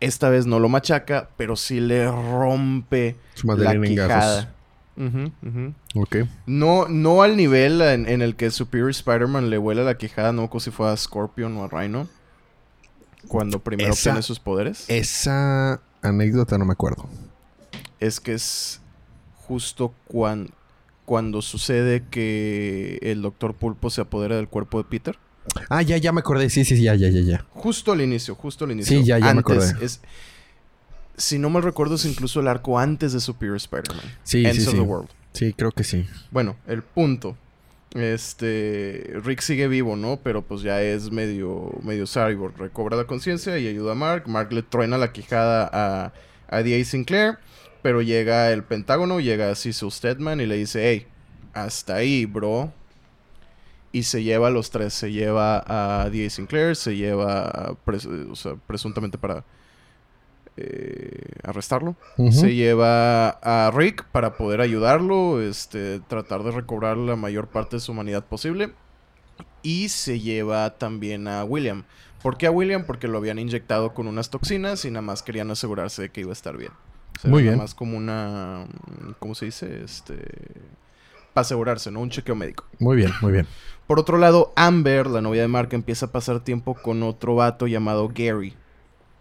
Esta 0.00 0.30
vez 0.30 0.46
no 0.46 0.58
lo 0.58 0.70
machaca, 0.70 1.28
pero 1.36 1.56
sí 1.56 1.80
le 1.80 2.10
rompe 2.10 3.16
Su 3.34 3.46
la 3.46 3.78
quijada. 3.78 4.54
Ujú, 4.96 5.30
ujú. 5.46 5.74
Ok. 5.96 6.16
No, 6.46 6.88
no 6.88 7.22
al 7.22 7.36
nivel 7.36 7.82
en, 7.82 8.08
en 8.08 8.22
el 8.22 8.36
que 8.36 8.50
Superior 8.50 8.88
Spider-Man 8.88 9.50
le 9.50 9.58
vuela 9.58 9.82
la 9.82 9.98
quijada, 9.98 10.32
no 10.32 10.48
como 10.48 10.60
si 10.60 10.70
fuera 10.70 10.92
a 10.92 10.96
Scorpion 10.96 11.54
o 11.58 11.64
a 11.64 11.68
Rhino. 11.68 12.08
Cuando 13.28 13.58
primero 13.60 13.92
Esa- 13.92 14.10
obtiene 14.10 14.22
sus 14.22 14.40
poderes. 14.40 14.84
Esa 14.88 15.80
anécdota 16.02 16.58
no 16.58 16.64
me 16.64 16.72
acuerdo. 16.72 17.08
Es 18.00 18.20
que 18.20 18.32
es 18.34 18.80
justo 19.46 19.94
cuan- 20.08 20.50
cuando 21.04 21.42
sucede 21.42 22.04
que 22.10 22.98
el 23.02 23.20
Doctor 23.22 23.54
Pulpo 23.54 23.90
se 23.90 24.00
apodera 24.00 24.36
del 24.36 24.48
cuerpo 24.48 24.78
de 24.78 24.84
Peter. 24.88 25.18
Ah, 25.68 25.82
ya, 25.82 25.96
ya 25.96 26.12
me 26.12 26.20
acordé. 26.20 26.48
Sí, 26.50 26.64
sí, 26.64 26.80
ya, 26.80 26.94
ya, 26.94 27.08
ya, 27.08 27.20
ya. 27.20 27.44
Justo 27.50 27.92
al 27.92 28.00
inicio, 28.00 28.34
justo 28.34 28.64
al 28.64 28.72
inicio. 28.72 28.98
Sí, 28.98 29.04
ya, 29.04 29.18
ya 29.18 29.34
me 29.34 29.40
acordé. 29.40 29.74
Es, 29.84 30.00
si 31.16 31.38
no 31.38 31.50
me 31.50 31.60
recuerdo, 31.60 31.96
es 31.96 32.04
incluso 32.04 32.40
el 32.40 32.48
arco 32.48 32.78
antes 32.78 33.12
de 33.12 33.20
Superior 33.20 33.56
Spider-Man. 33.56 34.04
Sí, 34.22 34.44
Ends 34.46 34.58
sí, 34.62 34.64
of 34.66 34.70
sí. 34.70 34.76
the 34.76 34.82
World. 34.82 35.08
Sí, 35.32 35.52
creo 35.52 35.72
que 35.72 35.84
sí. 35.84 36.06
Bueno, 36.30 36.56
el 36.66 36.82
punto 36.82 37.36
Este, 37.94 39.18
Rick 39.24 39.40
sigue 39.40 39.66
vivo, 39.66 39.96
¿no? 39.96 40.18
Pero 40.22 40.42
pues 40.42 40.62
ya 40.62 40.80
es 40.80 41.10
medio, 41.10 41.72
medio 41.82 42.06
cyborg. 42.06 42.56
Recobra 42.56 42.96
la 42.96 43.04
conciencia 43.04 43.58
y 43.58 43.66
ayuda 43.66 43.92
a 43.92 43.96
Mark. 43.96 44.28
Mark 44.28 44.52
le 44.52 44.62
truena 44.62 44.96
la 44.96 45.12
quijada 45.12 45.68
a, 45.72 46.12
a 46.48 46.62
D.A. 46.62 46.84
Sinclair. 46.84 47.38
Pero 47.82 48.02
llega 48.02 48.52
el 48.52 48.62
Pentágono, 48.62 49.20
llega 49.20 49.54
Cecil 49.54 49.90
Stedman 49.90 50.40
y 50.40 50.46
le 50.46 50.56
dice, 50.56 50.88
hey, 50.88 51.06
hasta 51.54 51.96
ahí, 51.96 52.26
bro. 52.26 52.72
Y 53.92 54.04
se 54.04 54.22
lleva 54.22 54.48
a 54.48 54.50
los 54.50 54.70
tres. 54.70 54.94
Se 54.94 55.10
lleva 55.10 55.64
a 55.66 56.10
D.A. 56.10 56.30
Sinclair, 56.30 56.76
se 56.76 56.96
lleva 56.96 57.76
o 58.30 58.36
sea, 58.36 58.54
presuntamente 58.66 59.18
para 59.18 59.44
eh, 60.56 61.22
arrestarlo. 61.42 61.96
Se 62.30 62.54
lleva 62.54 63.30
a 63.30 63.70
Rick 63.70 64.04
para 64.12 64.36
poder 64.36 64.60
ayudarlo, 64.60 65.40
este, 65.40 66.00
tratar 66.00 66.42
de 66.42 66.50
recobrar 66.50 66.96
la 66.96 67.16
mayor 67.16 67.48
parte 67.48 67.76
de 67.76 67.80
su 67.80 67.92
humanidad 67.92 68.24
posible. 68.24 68.72
Y 69.62 69.88
se 69.90 70.20
lleva 70.20 70.78
también 70.78 71.28
a 71.28 71.44
William. 71.44 71.84
¿Por 72.22 72.36
qué 72.36 72.46
a 72.46 72.50
William? 72.50 72.84
Porque 72.84 73.08
lo 73.08 73.18
habían 73.18 73.38
inyectado 73.38 73.94
con 73.94 74.06
unas 74.06 74.30
toxinas 74.30 74.84
y 74.84 74.90
nada 74.90 75.02
más 75.02 75.22
querían 75.22 75.50
asegurarse 75.50 76.02
de 76.02 76.08
que 76.10 76.22
iba 76.22 76.30
a 76.30 76.34
estar 76.34 76.56
bien. 76.56 76.72
O 77.16 77.20
sea, 77.20 77.30
Muy 77.30 77.42
nada 77.42 77.52
bien. 77.52 77.62
más 77.62 77.74
como 77.74 77.96
una... 77.96 78.66
¿Cómo 79.18 79.34
se 79.34 79.46
dice? 79.46 79.82
Este... 79.82 80.16
Para 81.32 81.42
asegurarse, 81.42 81.90
¿no? 81.90 82.00
Un 82.00 82.10
chequeo 82.10 82.34
médico. 82.34 82.64
Muy 82.78 82.96
bien, 82.96 83.12
muy 83.20 83.32
bien. 83.32 83.46
Por 83.86 83.98
otro 83.98 84.18
lado, 84.18 84.52
Amber, 84.56 85.06
la 85.06 85.20
novia 85.20 85.42
de 85.42 85.48
Mark, 85.48 85.68
empieza 85.72 86.06
a 86.06 86.12
pasar 86.12 86.40
tiempo 86.40 86.74
con 86.74 87.02
otro 87.02 87.34
vato 87.36 87.66
llamado 87.66 88.08
Gary. 88.08 88.56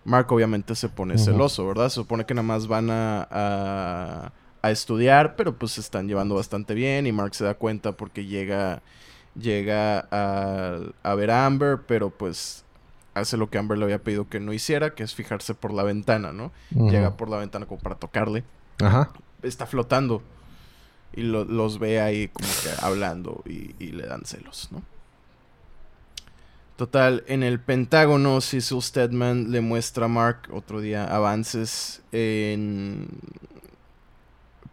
Mark 0.06 0.32
obviamente 0.32 0.76
se 0.76 0.90
pone 0.90 1.18
celoso, 1.18 1.68
¿verdad? 1.68 1.90
Se 1.90 1.96
supone 1.96 2.26
que 2.26 2.34
nada 2.34 2.48
más 2.48 2.68
van 2.68 2.90
a, 2.90 3.28
a, 3.30 4.32
a 4.62 4.72
estudiar, 4.72 5.36
pero 5.36 5.56
pues 5.58 5.74
se 5.74 5.82
están 5.82 6.08
llevando 6.08 6.36
bastante 6.36 6.74
bien 6.74 7.06
y 7.08 7.12
Mark 7.12 7.36
se 7.36 7.44
da 7.44 7.54
cuenta 7.54 7.92
porque 7.94 8.26
llega, 8.26 8.82
llega 9.40 10.08
a, 10.12 10.78
a 11.04 11.16
ver 11.16 11.32
a 11.32 11.46
Amber, 11.46 11.80
pero 11.88 12.10
pues 12.10 12.64
hace 13.14 13.38
lo 13.38 13.50
que 13.50 13.58
Amber 13.58 13.78
le 13.78 13.84
había 13.84 14.00
pedido 14.02 14.30
que 14.30 14.40
no 14.40 14.54
hiciera, 14.54 14.96
que 14.96 15.04
es 15.04 15.14
fijarse 15.14 15.54
por 15.54 15.74
la 15.74 15.84
ventana, 15.84 16.32
¿no? 16.32 16.52
Llega 16.72 17.18
por 17.18 17.30
la 17.30 17.38
ventana 17.38 17.66
como 17.66 17.82
para 17.82 17.96
tocarle 17.96 18.44
Ajá. 18.82 19.12
está 19.44 19.66
flotando. 19.66 20.22
Y 21.14 21.24
lo- 21.24 21.44
los 21.44 21.80
ve 21.80 22.00
ahí 22.02 22.28
como 22.30 22.48
que 22.48 22.70
hablando 22.86 23.42
y, 23.46 23.76
y 23.80 23.92
le 23.92 24.06
dan 24.06 24.26
celos, 24.26 24.70
¿no? 24.72 24.82
Total, 26.80 27.26
en 27.28 27.44
el 27.44 27.60
Pentágono, 27.60 28.40
Cecil 28.40 28.82
Stedman 28.82 29.52
le 29.52 29.60
muestra 29.60 30.06
a 30.06 30.08
Mark 30.08 30.48
otro 30.50 30.80
día 30.80 31.04
avances 31.04 32.02
en. 32.14 33.06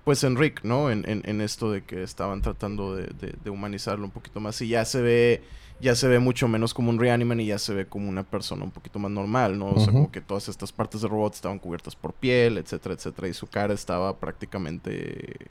Pues 0.05 0.23
en 0.23 0.37
Rick, 0.37 0.63
¿no? 0.63 0.89
En, 0.93 1.05
en- 1.11 1.23
en 1.25 1.41
esto 1.41 1.73
de 1.73 1.83
que 1.83 2.05
estaban 2.05 2.43
tratando 2.43 2.95
de, 2.95 3.09
de- 3.09 3.35
de 3.43 3.51
humanizarlo 3.51 4.05
un 4.05 4.13
poquito 4.13 4.39
más. 4.39 4.61
Y 4.63 4.69
ya 4.69 4.85
se 4.85 5.03
ve. 5.03 5.43
Ya 5.81 5.97
se 5.97 6.07
ve 6.07 6.21
mucho 6.21 6.47
menos 6.47 6.73
como 6.75 6.91
un 6.91 7.01
reaniman 7.01 7.41
y 7.41 7.47
ya 7.47 7.59
se 7.59 7.75
ve 7.75 7.87
como 7.87 8.09
una 8.09 8.23
persona 8.23 8.63
un 8.63 8.71
poquito 8.71 9.01
más 9.01 9.11
normal, 9.11 9.59
¿no? 9.59 9.71
O 9.71 9.81
sea, 9.81 9.93
como 9.93 10.13
que 10.13 10.21
todas 10.21 10.49
estas 10.49 10.71
partes 10.71 11.01
de 11.01 11.09
robot 11.09 11.35
estaban 11.35 11.59
cubiertas 11.59 11.97
por 11.97 12.13
piel, 12.15 12.57
etcétera, 12.59 12.95
etcétera. 12.95 13.27
Y 13.27 13.35
su 13.35 13.49
cara 13.49 13.75
estaba 13.75 14.17
prácticamente 14.17 15.49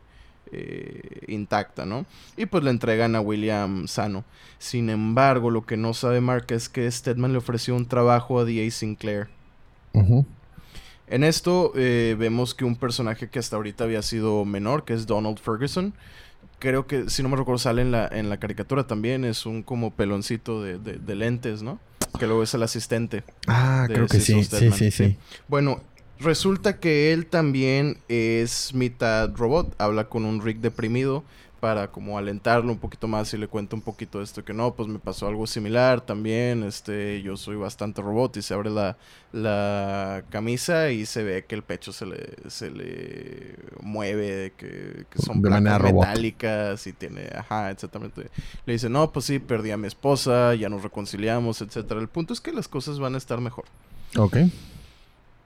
eh, 0.58 1.22
intacta, 1.28 1.86
¿no? 1.86 2.06
Y 2.38 2.46
pues 2.46 2.64
le 2.64 2.70
entregan 2.70 3.16
a 3.16 3.22
William 3.22 3.88
sano. 3.88 4.24
Sin 4.58 4.90
embargo, 4.90 5.50
lo 5.52 5.66
que 5.66 5.78
no 5.78 5.94
sabe 5.94 6.22
Mark 6.22 6.46
es 6.50 6.70
que 6.70 6.90
Stedman 6.90 7.32
le 7.34 7.38
ofreció 7.40 7.76
un 7.76 7.86
trabajo 7.88 8.40
a 8.40 8.46
D.A. 8.46 8.72
Sinclair. 8.72 9.28
En 11.08 11.24
esto 11.24 11.72
eh, 11.76 12.16
vemos 12.18 12.56
que 12.56 12.66
un 12.66 12.76
personaje 12.76 13.30
que 13.30 13.38
hasta 13.40 13.56
ahorita 13.58 13.84
había 13.84 14.02
sido 14.02 14.44
menor, 14.46 14.86
que 14.86 14.94
es 14.94 15.06
Donald 15.06 15.38
Ferguson, 15.40 15.94
creo 16.60 16.88
que, 16.88 17.10
si 17.10 17.22
no 17.22 17.30
me 17.30 17.36
recuerdo, 17.38 17.60
sale 17.60 17.82
en 17.84 17.92
la, 17.92 18.08
en 18.08 18.30
la 18.30 18.38
caricatura 18.38 18.88
también, 18.88 19.24
es 19.24 19.46
un 19.46 19.62
como 19.62 19.92
peloncito 19.92 20.64
de, 20.64 20.80
de- 20.80 20.98
de 20.98 21.16
lentes, 21.16 21.62
¿no? 21.62 21.80
Que 22.18 22.26
luego 22.28 22.44
es 22.44 22.54
el 22.54 22.64
asistente. 22.64 23.24
Ah, 23.48 23.84
creo 23.88 24.08
que 24.08 24.18
sí. 24.26 24.34
Sí, 24.60 24.66
sí, 24.78 24.92
sí. 24.92 25.18
Bueno, 25.48 25.82
resulta 26.20 26.80
que 26.80 27.14
él 27.14 27.26
también 27.26 27.98
es 28.08 28.74
mitad 28.74 29.34
robot. 29.36 29.74
Habla 29.78 30.10
con 30.10 30.26
un 30.26 30.42
Rick 30.42 30.60
deprimido 30.60 31.24
para 31.66 31.88
como 31.88 32.20
alentarlo 32.20 32.72
un 32.72 32.78
poquito 32.78 33.08
más 33.08 33.34
y 33.34 33.40
le 33.40 33.48
cuenta 33.48 33.76
un 33.76 33.82
poquito 33.82 34.20
de 34.20 34.26
esto 34.26 34.46
que 34.46 34.54
no, 34.54 34.76
pues 34.76 34.88
me 34.88 35.00
pasó 35.00 35.28
algo 35.28 35.48
similar 35.48 36.00
también, 36.00 36.62
este, 36.62 37.24
yo 37.24 37.38
soy 37.38 37.56
bastante 37.56 38.04
robot 38.04 38.38
y 38.38 38.44
se 38.44 38.54
abre 38.54 38.70
la, 38.70 38.98
la 39.32 40.24
camisa 40.30 40.92
y 40.92 41.08
se 41.08 41.24
ve 41.24 41.46
que 41.46 41.56
el 41.56 41.64
pecho 41.64 41.92
se 41.92 42.06
le, 42.06 42.36
se 42.50 42.70
le 42.70 43.56
mueve, 43.82 44.54
que, 44.58 45.06
que 45.10 45.22
son 45.24 45.42
De 45.42 45.50
placas 45.50 45.82
metálicas 45.82 46.86
y 46.86 46.94
tiene, 46.94 47.30
ajá, 47.34 47.72
exactamente. 47.72 48.30
Le 48.68 48.74
dice, 48.74 48.88
no, 48.88 49.12
pues 49.12 49.26
sí, 49.26 49.40
perdí 49.40 49.72
a 49.72 49.78
mi 49.78 49.88
esposa, 49.88 50.54
ya 50.54 50.70
nos 50.70 50.84
reconciliamos, 50.84 51.62
etcétera. 51.62 52.00
El 52.00 52.10
punto 52.10 52.34
es 52.34 52.42
que 52.42 52.52
las 52.52 52.68
cosas 52.68 53.00
van 53.00 53.16
a 53.16 53.18
estar 53.18 53.42
mejor. 53.42 53.66
Ok. 54.18 54.38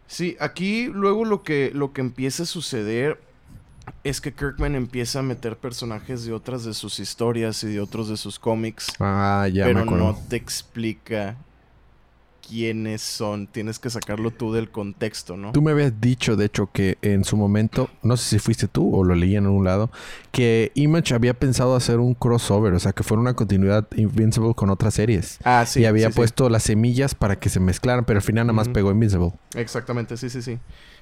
Sí, 0.10 0.36
aquí 0.40 0.88
luego 0.88 1.24
lo 1.24 1.44
que, 1.44 1.72
lo 1.74 1.94
que 1.94 2.02
empieza 2.02 2.44
a 2.44 2.46
suceder 2.48 3.22
es 4.04 4.20
que 4.22 4.34
Kirkman 4.34 4.74
empieza 4.76 5.20
a 5.20 5.22
meter 5.22 5.56
personajes 5.56 6.26
de 6.26 6.34
otras 6.34 6.64
de 6.64 6.74
sus 6.74 7.00
historias 7.00 7.64
y 7.64 7.68
de 7.68 7.80
otros 7.80 8.10
de 8.10 8.18
sus 8.18 8.40
cómics, 8.40 8.88
Ah, 9.00 9.48
ya 9.54 9.66
pero 9.66 9.86
no 9.86 10.18
te 10.28 10.36
explica 10.36 11.36
quiénes 12.50 13.02
son. 13.02 13.48
Tienes 13.48 13.80
que 13.80 13.90
sacarlo 13.90 14.32
tú 14.32 14.52
del 14.52 14.70
contexto, 14.70 15.38
¿no? 15.38 15.52
Tú 15.52 15.62
me 15.62 15.72
habías 15.72 16.00
dicho, 16.02 16.36
de 16.36 16.46
hecho, 16.46 16.70
que 16.72 16.98
en 17.02 17.24
su 17.24 17.38
momento, 17.38 17.90
no 18.02 18.18
sé 18.18 18.30
si 18.30 18.40
fuiste 18.40 18.68
tú 18.68 18.96
o 18.96 19.04
lo 19.04 19.16
leí 19.16 19.36
en 19.36 19.48
un 19.48 19.64
lado, 19.64 19.92
que 20.32 20.72
Image 20.76 21.14
había 21.14 21.34
pensado 21.34 21.76
hacer 21.76 22.00
un 22.00 22.14
crossover, 22.14 22.74
o 22.74 22.80
sea, 22.80 22.92
que 22.94 23.04
fuera 23.04 23.22
una 23.22 23.34
continuidad 23.34 23.88
Invincible 23.96 24.54
con 24.56 24.70
otras 24.70 24.94
series. 24.96 25.40
Ah, 25.44 25.66
sí. 25.66 25.82
y 25.82 25.86
había 25.86 26.08
sí, 26.08 26.14
sí. 26.14 26.18
puesto 26.18 26.50
las 26.50 26.64
semillas 26.64 27.16
para 27.16 27.38
que 27.38 27.50
se 27.50 27.60
mezclaran, 27.60 28.06
pero 28.06 28.18
al 28.18 28.24
final 28.24 28.48
nada 28.48 28.54
más 28.54 28.68
Ujú. 28.68 28.74
pegó 28.74 28.92
Invincible. 28.92 29.32
Exactamente, 29.56 30.18
sí, 30.18 30.30
sí, 30.30 30.42
sí. 30.42 30.58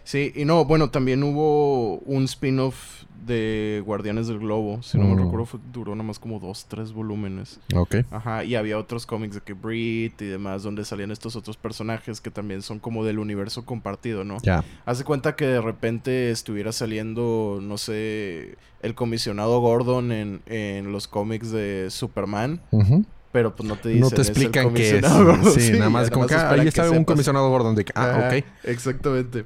Sí, 0.07 0.31
y 0.35 0.45
no, 0.45 0.63
bueno, 0.63 0.89
también 0.89 1.21
hubo 1.21 1.97
un 2.05 2.23
spin-off 2.23 3.03
de 3.25 3.83
Guardianes 3.85 4.27
del 4.27 4.39
Globo. 4.39 4.81
Si 4.81 4.97
no 4.97 5.03
me 5.03 5.15
Mm. 5.15 5.25
recuerdo, 5.25 5.45
fue- 5.45 5.59
duró 5.73 5.93
nada 5.95 6.07
más 6.07 6.17
como 6.17 6.39
dos, 6.39 6.65
tres 6.69 6.93
volúmenes. 6.93 7.59
Ok. 7.75 7.95
Ajá, 8.09 8.45
y 8.45 8.55
había 8.55 8.77
otros 8.77 9.05
cómics 9.05 9.35
de 9.35 9.41
que 9.41 9.51
Brit 9.51 10.21
y 10.21 10.25
demás, 10.27 10.63
donde 10.63 10.85
salían 10.85 11.11
estos 11.11 11.35
otros 11.35 11.57
personajes 11.57 12.21
que 12.21 12.31
también 12.31 12.61
son 12.61 12.79
como 12.79 13.03
del 13.03 13.19
universo 13.19 13.65
compartido, 13.65 14.23
¿no? 14.23 14.37
Ya. 14.43 14.63
Haz 14.85 14.99
de 14.99 15.03
cuenta 15.03 15.35
que 15.35 15.45
de 15.45 15.59
repente 15.59 16.31
estuviera 16.31 16.71
saliendo, 16.71 17.59
no 17.61 17.77
sé, 17.77 18.55
el 18.81 18.95
comisionado 18.95 19.59
Gordon 19.59 20.13
en, 20.13 20.41
en 20.45 20.93
los 20.93 21.09
cómics 21.09 21.51
de 21.51 21.87
Superman, 21.89 22.61
Ujú. 22.71 23.03
pero 23.33 23.57
pues 23.57 23.67
no 23.67 23.75
te 23.75 23.89
dicen 23.89 24.03
No 24.03 24.09
te 24.09 24.21
"Es 24.21 24.29
el 24.29 24.31
explican 24.31 24.73
que 24.73 24.99
es. 24.99 25.01
Gordon". 25.01 25.43
Sí, 25.51 25.73
nada 25.73 25.89
más 25.89 26.09
como 26.09 26.27
que 26.27 26.35
ah, 26.35 26.51
ahí 26.51 26.65
está 26.65 26.83
un 26.83 26.91
sepas. 26.99 27.05
comisionado 27.07 27.49
Gordon 27.49 27.75
de 27.75 27.83
que, 27.83 27.91
ah, 27.93 28.27
Ajá, 28.27 28.37
ok. 28.37 28.43
Exactamente. 28.63 29.43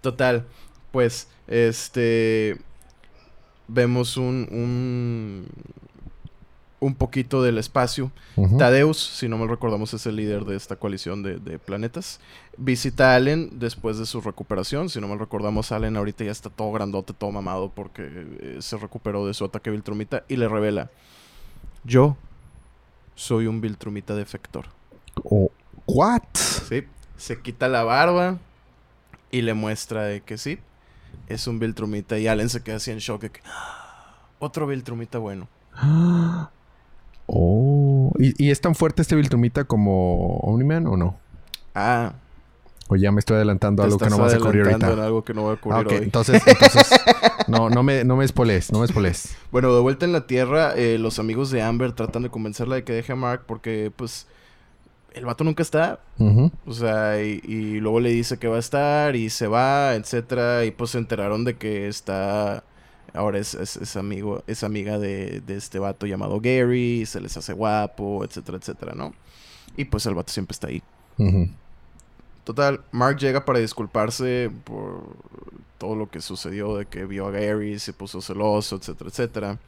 Total, 0.00 0.44
pues, 0.92 1.28
este, 1.46 2.58
vemos 3.66 4.16
un, 4.16 4.46
un, 4.50 5.46
un 6.80 6.94
poquito 6.94 7.42
del 7.42 7.58
espacio. 7.58 8.12
Tadeus, 8.58 8.98
si 8.98 9.28
no 9.28 9.36
mal 9.38 9.48
recordamos, 9.48 9.92
es 9.94 10.06
el 10.06 10.16
líder 10.16 10.44
de 10.44 10.56
esta 10.56 10.76
coalición 10.76 11.22
de, 11.22 11.38
de 11.38 11.58
planetas. 11.58 12.20
Visita 12.56 13.12
a 13.12 13.16
Allen 13.16 13.58
después 13.58 13.98
de 13.98 14.06
su 14.06 14.20
recuperación. 14.20 14.88
Si 14.88 15.00
no 15.00 15.08
mal 15.08 15.18
recordamos, 15.18 15.72
Allen 15.72 15.96
ahorita 15.96 16.24
ya 16.24 16.30
está 16.30 16.50
todo 16.50 16.70
grandote, 16.72 17.12
todo 17.12 17.32
mamado 17.32 17.70
porque 17.74 18.02
eh, 18.06 18.58
se 18.60 18.76
recuperó 18.76 19.26
de 19.26 19.34
su 19.34 19.44
ataque 19.44 19.70
Viltrumita 19.70 20.24
y 20.28 20.36
le 20.36 20.48
revela, 20.48 20.90
yo 21.84 22.16
soy 23.14 23.46
un 23.48 23.60
Viltrumita 23.60 24.14
defector. 24.14 24.66
Oh, 25.24 25.50
¿What? 25.86 26.22
Sí, 26.34 26.84
se 27.16 27.40
quita 27.40 27.66
la 27.66 27.82
barba 27.82 28.38
y 29.30 29.42
le 29.42 29.54
muestra 29.54 30.04
de 30.04 30.20
que 30.22 30.38
sí, 30.38 30.58
es 31.28 31.46
un 31.46 31.58
Viltrumita. 31.58 32.18
Y 32.18 32.28
Allen 32.28 32.48
se 32.48 32.62
queda 32.62 32.76
así 32.76 32.90
en 32.90 32.98
shock. 32.98 33.22
de 33.22 33.30
que, 33.30 33.40
"Ah, 33.46 34.16
Otro 34.38 34.66
Viltrumita 34.66 35.18
bueno. 35.18 35.48
Oh. 37.30 38.10
¿Y, 38.18 38.46
y 38.46 38.50
es 38.50 38.60
tan 38.60 38.74
fuerte 38.74 39.02
este 39.02 39.14
Viltrumita 39.14 39.64
como 39.64 40.38
Omniman 40.38 40.86
o 40.86 40.96
no? 40.96 41.18
Ah, 41.74 42.14
O 42.88 42.96
ya 42.96 43.12
me 43.12 43.18
estoy 43.18 43.36
adelantando 43.36 43.82
a 43.82 43.86
algo 43.86 43.98
que 43.98 44.08
no 44.08 44.16
vas 44.16 44.32
a 44.32 44.38
cubrir 44.38 44.62
adelantando 44.62 44.86
ahorita. 44.86 45.02
en 45.02 45.06
algo 45.06 45.24
que 45.24 45.34
no 45.34 45.42
va 45.44 45.50
a 45.50 45.52
Ah, 45.52 45.58
ocurrir 45.60 45.86
ok, 45.86 45.92
hoy. 45.92 45.98
entonces, 46.04 46.42
entonces 46.46 46.90
no, 47.48 47.68
no 47.68 47.82
me, 47.82 48.02
no 48.04 48.16
me 48.16 48.26
spoilees, 48.26 48.72
no 48.72 48.80
me 48.80 48.86
spoilees. 48.86 49.36
Bueno, 49.52 49.74
de 49.74 49.80
vuelta 49.82 50.06
en 50.06 50.12
la 50.14 50.26
Tierra, 50.26 50.72
eh, 50.74 50.96
los 50.98 51.18
amigos 51.18 51.50
de 51.50 51.60
Amber 51.60 51.92
tratan 51.92 52.22
de 52.22 52.30
convencerla 52.30 52.76
de 52.76 52.84
que 52.84 52.94
deje 52.94 53.12
a 53.12 53.16
Mark 53.16 53.42
porque, 53.46 53.92
pues, 53.94 54.26
el 55.12 55.24
vato 55.24 55.44
nunca 55.44 55.62
está. 55.62 56.00
O 56.66 56.72
sea, 56.72 57.22
y, 57.22 57.40
y 57.44 57.80
luego 57.80 58.00
le 58.00 58.10
dice 58.10 58.38
que 58.38 58.48
va 58.48 58.56
a 58.56 58.60
estar 58.60 59.16
y 59.16 59.30
se 59.30 59.46
va, 59.46 59.94
etcétera. 59.94 60.64
Y 60.64 60.70
pues 60.70 60.90
se 60.90 60.98
enteraron 60.98 61.44
de 61.44 61.56
que 61.56 61.88
está. 61.88 62.64
Ahora 63.14 63.38
es, 63.38 63.54
es, 63.54 63.76
es 63.76 63.96
amigo, 63.96 64.42
es 64.46 64.62
amiga 64.62 64.98
de, 64.98 65.40
de 65.40 65.56
este 65.56 65.78
vato 65.78 66.06
llamado 66.06 66.40
Gary, 66.40 67.06
se 67.06 67.20
les 67.20 67.36
hace 67.36 67.54
guapo, 67.54 68.22
etcétera, 68.24 68.58
etcétera, 68.58 68.92
¿no? 68.94 69.14
Y 69.76 69.86
pues 69.86 70.04
el 70.06 70.14
vato 70.14 70.32
siempre 70.32 70.52
está 70.52 70.68
ahí. 70.68 70.82
Total, 72.44 72.80
Mark 72.92 73.18
llega 73.18 73.44
para 73.44 73.58
disculparse 73.58 74.50
por 74.64 75.16
todo 75.78 75.96
lo 75.96 76.10
que 76.10 76.20
sucedió, 76.20 76.76
de 76.76 76.86
que 76.86 77.06
vio 77.06 77.26
a 77.26 77.30
Gary, 77.30 77.78
se 77.78 77.92
puso 77.92 78.20
celoso, 78.20 78.76
etcétera, 78.76 79.10
etcétera. 79.10 79.58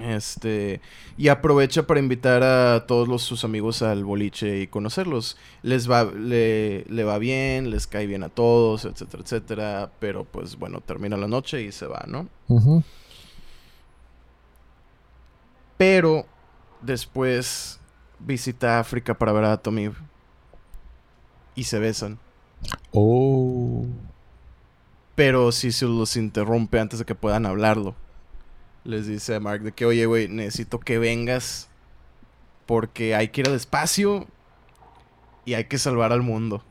Este, 0.00 0.80
y 1.18 1.28
aprovecha 1.28 1.86
para 1.86 2.00
invitar 2.00 2.42
a 2.42 2.86
todos 2.86 3.08
los, 3.08 3.22
sus 3.22 3.44
amigos 3.44 3.82
al 3.82 4.04
boliche 4.04 4.60
y 4.60 4.66
conocerlos. 4.66 5.36
Les 5.62 5.90
va, 5.90 6.04
le, 6.04 6.84
le 6.88 7.04
va 7.04 7.18
bien, 7.18 7.70
les 7.70 7.86
cae 7.86 8.06
bien 8.06 8.22
a 8.22 8.30
todos, 8.30 8.86
etcétera, 8.86 9.22
etcétera. 9.22 9.92
Pero 9.98 10.24
pues 10.24 10.56
bueno, 10.58 10.80
termina 10.80 11.16
la 11.16 11.28
noche 11.28 11.62
y 11.62 11.72
se 11.72 11.86
va, 11.86 12.04
¿no? 12.06 12.28
Pero 15.76 16.26
después 16.80 17.78
visita 18.18 18.78
África 18.80 19.14
para 19.14 19.32
ver 19.32 19.44
a 19.44 19.56
Tommy. 19.58 19.90
Y 21.54 21.64
se 21.64 21.78
besan. 21.78 22.18
Oh. 22.92 23.84
Pero 25.14 25.52
se 25.52 25.84
los 25.84 26.16
interrumpe 26.16 26.80
antes 26.80 26.98
de 26.98 27.04
que 27.04 27.14
puedan 27.14 27.44
hablarlo. 27.44 27.94
Les 28.84 29.06
dice 29.06 29.34
a 29.34 29.40
Mark 29.40 29.62
de 29.62 29.72
que, 29.72 29.86
oye, 29.86 30.06
güey, 30.06 30.28
necesito 30.28 30.80
que 30.80 30.98
vengas. 30.98 31.68
Porque 32.66 33.14
hay 33.14 33.28
que 33.28 33.42
ir 33.42 33.48
al 33.48 33.54
espacio. 33.54 34.26
Y 35.44 35.54
hay 35.54 35.64
que 35.64 35.78
salvar 35.78 36.12
al 36.12 36.22
mundo. 36.22 36.62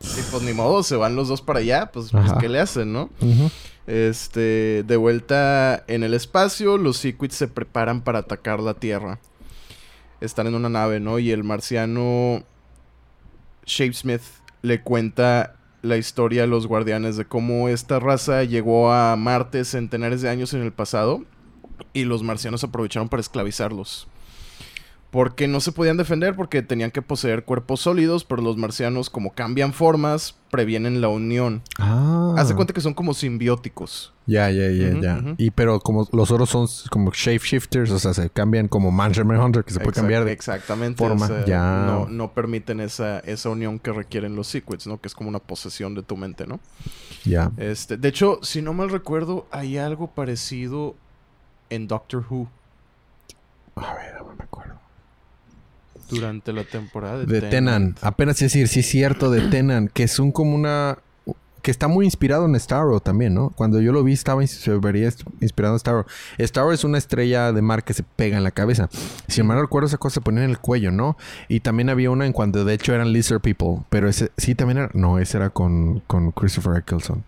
y 0.00 0.22
pues 0.30 0.42
ni 0.42 0.52
modo, 0.52 0.82
se 0.82 0.96
van 0.96 1.16
los 1.16 1.28
dos 1.28 1.42
para 1.42 1.60
allá. 1.60 1.90
Pues, 1.92 2.10
pues. 2.10 2.32
¿qué 2.40 2.48
le 2.48 2.60
hacen, 2.60 2.92
no? 2.92 3.10
Este, 3.86 4.84
de 4.84 4.96
vuelta 4.96 5.84
en 5.88 6.04
el 6.04 6.14
espacio, 6.14 6.78
los 6.78 6.98
Sequids 6.98 7.34
se 7.34 7.48
preparan 7.48 8.02
para 8.02 8.20
atacar 8.20 8.60
la 8.60 8.74
Tierra. 8.74 9.18
Están 10.20 10.46
en 10.46 10.54
una 10.54 10.68
nave, 10.68 11.00
¿no? 11.00 11.18
Y 11.18 11.32
el 11.32 11.42
marciano 11.42 12.44
Shapesmith 13.66 14.22
le 14.62 14.80
cuenta 14.82 15.56
la 15.82 15.96
historia 15.96 16.44
a 16.44 16.46
los 16.46 16.66
guardianes 16.68 17.16
de 17.16 17.24
cómo 17.24 17.68
esta 17.68 17.98
raza 17.98 18.44
llegó 18.44 18.92
a 18.92 19.16
Marte 19.16 19.64
centenares 19.64 20.22
de 20.22 20.30
años 20.30 20.54
en 20.54 20.62
el 20.62 20.72
pasado 20.72 21.24
y 21.92 22.04
los 22.04 22.22
marcianos 22.22 22.64
aprovecharon 22.64 23.08
para 23.08 23.20
esclavizarlos. 23.20 24.08
Porque 25.12 25.46
no 25.46 25.60
se 25.60 25.72
podían 25.72 25.98
defender 25.98 26.34
porque 26.34 26.62
tenían 26.62 26.90
que 26.90 27.02
poseer 27.02 27.44
cuerpos 27.44 27.80
sólidos, 27.80 28.24
pero 28.24 28.40
los 28.40 28.56
marcianos 28.56 29.10
como 29.10 29.34
cambian 29.34 29.74
formas, 29.74 30.34
previenen 30.50 31.02
la 31.02 31.08
unión. 31.08 31.62
Ah. 31.78 32.34
Haz 32.38 32.48
de 32.48 32.54
cuenta 32.54 32.72
que 32.72 32.80
son 32.80 32.94
como 32.94 33.12
simbióticos. 33.12 34.14
Ya, 34.26 34.50
ya, 34.50 34.70
ya, 34.70 34.98
ya. 35.00 35.22
Y 35.36 35.50
pero 35.50 35.80
como 35.80 36.08
los 36.12 36.30
otros 36.30 36.48
son 36.48 36.66
como 36.90 37.10
shapeshifters, 37.12 37.90
o 37.90 37.98
sea, 37.98 38.14
se 38.14 38.30
cambian 38.30 38.68
como 38.68 38.90
Manchester 38.90 39.38
Hunter, 39.38 39.64
que 39.64 39.74
se 39.74 39.80
puede 39.80 39.90
Exact- 39.90 39.96
cambiar 39.96 40.24
de... 40.24 40.32
exactamente. 40.32 40.96
forma, 40.96 41.26
o 41.26 41.28
sea, 41.28 41.44
ya. 41.44 41.84
No, 41.86 42.08
no 42.08 42.32
permiten 42.32 42.80
esa, 42.80 43.18
esa 43.18 43.50
unión 43.50 43.78
que 43.78 43.92
requieren 43.92 44.34
los 44.34 44.46
secrets, 44.46 44.86
¿no? 44.86 44.98
Que 44.98 45.08
es 45.08 45.14
como 45.14 45.28
una 45.28 45.40
posesión 45.40 45.94
de 45.94 46.02
tu 46.02 46.16
mente, 46.16 46.46
¿no? 46.46 46.58
Ya. 47.26 47.52
Este, 47.58 47.98
de 47.98 48.08
hecho, 48.08 48.38
si 48.40 48.62
no 48.62 48.72
mal 48.72 48.88
recuerdo, 48.88 49.46
hay 49.50 49.76
algo 49.76 50.06
parecido 50.06 50.94
en 51.68 51.86
Doctor 51.86 52.24
Who 52.30 52.48
A 53.76 53.92
ver, 53.94 54.14
no 54.18 54.34
me 54.34 54.44
acuerdo. 54.44 54.72
Durante 56.10 56.52
la 56.52 56.64
temporada 56.64 57.18
de, 57.18 57.26
De 57.26 57.48
Tenan. 57.48 57.96
Apenas 58.00 58.38
decir, 58.38 58.68
sí 58.68 58.80
es 58.80 58.86
cierto, 58.86 59.30
de 59.30 59.42
Tenan, 59.48 59.88
que 59.88 60.04
es 60.04 60.18
un 60.18 60.32
como 60.32 60.54
una... 60.54 60.98
Que 61.62 61.70
está 61.70 61.86
muy 61.86 62.04
inspirado 62.06 62.44
en 62.44 62.58
Starro 62.58 62.98
también, 62.98 63.34
¿no? 63.34 63.50
Cuando 63.50 63.80
yo 63.80 63.92
lo 63.92 64.02
vi 64.02 64.14
estaba 64.14 64.44
se 64.48 64.78
vería 64.78 65.08
inspirado 65.40 65.76
en 65.76 65.78
Starro. 65.78 66.06
Starro 66.40 66.72
es 66.72 66.82
una 66.82 66.98
estrella 66.98 67.52
de 67.52 67.62
mar 67.62 67.84
que 67.84 67.94
se 67.94 68.02
pega 68.02 68.36
en 68.36 68.42
la 68.42 68.50
cabeza. 68.50 68.88
Si 69.28 69.44
mal 69.44 69.58
no 69.58 69.62
recuerdo, 69.62 69.86
esa 69.86 69.96
cosa 69.96 70.14
se 70.14 70.20
ponía 70.22 70.42
en 70.42 70.50
el 70.50 70.58
cuello, 70.58 70.90
¿no? 70.90 71.16
Y 71.46 71.60
también 71.60 71.88
había 71.88 72.10
una 72.10 72.26
en 72.26 72.32
cuando 72.32 72.64
de 72.64 72.74
hecho 72.74 72.92
eran 72.92 73.12
Lizard 73.12 73.40
People. 73.40 73.84
Pero 73.90 74.08
ese 74.08 74.32
sí 74.36 74.56
también 74.56 74.78
era... 74.78 74.90
No, 74.92 75.20
ese 75.20 75.36
era 75.36 75.50
con, 75.50 76.00
con 76.08 76.32
Christopher 76.32 76.78
Eccleston. 76.78 77.22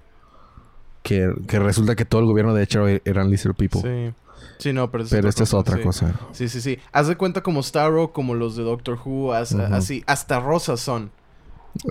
Que, 1.05 1.33
que 1.47 1.61
resulta 1.61 1.95
que 1.95 2.05
todo 2.05 2.21
el 2.21 2.27
gobierno 2.27 2.55
de 2.55 2.65
hecho 2.65 2.89
eran 2.89 3.31
Lizard 3.31 3.55
People. 3.55 3.83
Sí. 3.83 4.15
Sí, 4.59 4.73
no, 4.73 4.91
pero, 4.91 5.05
Pero 5.11 5.29
esta 5.29 5.43
es 5.43 5.53
otra 5.55 5.77
sí. 5.77 5.83
cosa. 5.83 6.13
Sí, 6.33 6.49
sí, 6.49 6.61
sí. 6.61 6.79
Haz 6.93 7.09
de 7.09 7.17
cuenta 7.17 7.43
como 7.43 7.63
Starro, 7.63 8.13
como 8.13 8.35
los 8.35 8.57
de 8.57 8.63
Doctor 8.63 8.99
Who, 9.05 9.31
Ujú. 9.31 9.35
así, 9.75 10.05
hasta 10.07 10.41
rosas 10.41 10.81
son. 10.81 11.11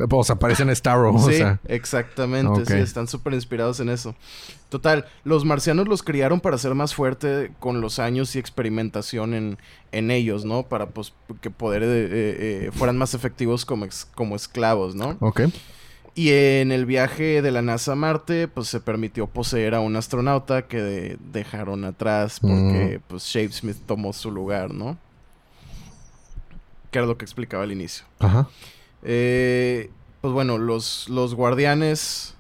O 0.10 0.23
sea, 0.23 0.36
aparecen 0.36 0.73
Starro, 0.73 1.13
o 1.13 1.19
sí, 1.19 1.38
sea. 1.38 1.60
exactamente, 1.67 2.65
sí, 2.65 2.73
están 2.73 3.08
súper 3.08 3.34
inspirados 3.34 3.82
en 3.82 3.89
eso. 3.89 4.15
Total, 4.69 5.06
los 5.25 5.43
marcianos 5.43 5.88
los 5.89 6.04
criaron 6.04 6.39
para 6.39 6.58
ser 6.58 6.73
más 6.73 6.95
fuerte 6.95 7.51
con 7.60 7.82
los 7.82 7.99
años 7.99 8.34
y 8.36 8.39
experimentación 8.39 9.34
en, 9.34 9.58
en 9.91 10.10
ellos, 10.10 10.45
¿no? 10.45 10.63
Para 10.63 10.88
pues 10.88 11.13
que 11.41 11.51
poder 11.51 11.84
eh, 11.84 11.88
eh, 11.88 12.08
eh, 12.67 12.71
fueran 12.73 12.97
más 12.97 13.13
efectivos 13.13 13.65
como, 13.65 13.84
ex- 13.86 14.06
como 14.15 14.36
esclavos, 14.38 14.95
¿no? 14.95 15.17
Ok. 15.19 15.41
Y 16.15 16.32
en 16.32 16.71
el 16.71 16.86
viaje 16.86 17.41
de 17.41 17.52
la 17.52 17.62
NASA 17.63 17.93
a 17.93 17.95
Marte, 17.95 18.47
pues 18.47 18.67
se 18.67 18.80
permitió 18.80 19.26
poseer 19.28 19.73
a 19.73 19.80
un 19.80 19.95
astronauta 19.95 20.67
que 20.67 20.80
de- 20.82 21.17
dejaron 21.32 21.86
atrás 21.86 22.39
porque 22.39 23.02
pues 23.08 23.23
Shapesmith 23.23 23.78
tomó 23.88 24.13
su 24.13 24.30
lugar, 24.30 24.71
¿no? 24.73 24.97
Que 26.91 26.99
era 26.99 27.08
lo 27.08 27.17
que 27.17 27.26
explicaba 27.26 27.63
al 27.63 27.71
inicio. 27.71 28.06
Ajá. 28.19 28.47
Eh, 29.02 29.89
pues 30.21 30.34
bueno, 30.34 30.58
los, 30.60 31.10
los 31.10 31.34
guardianes 31.34 32.36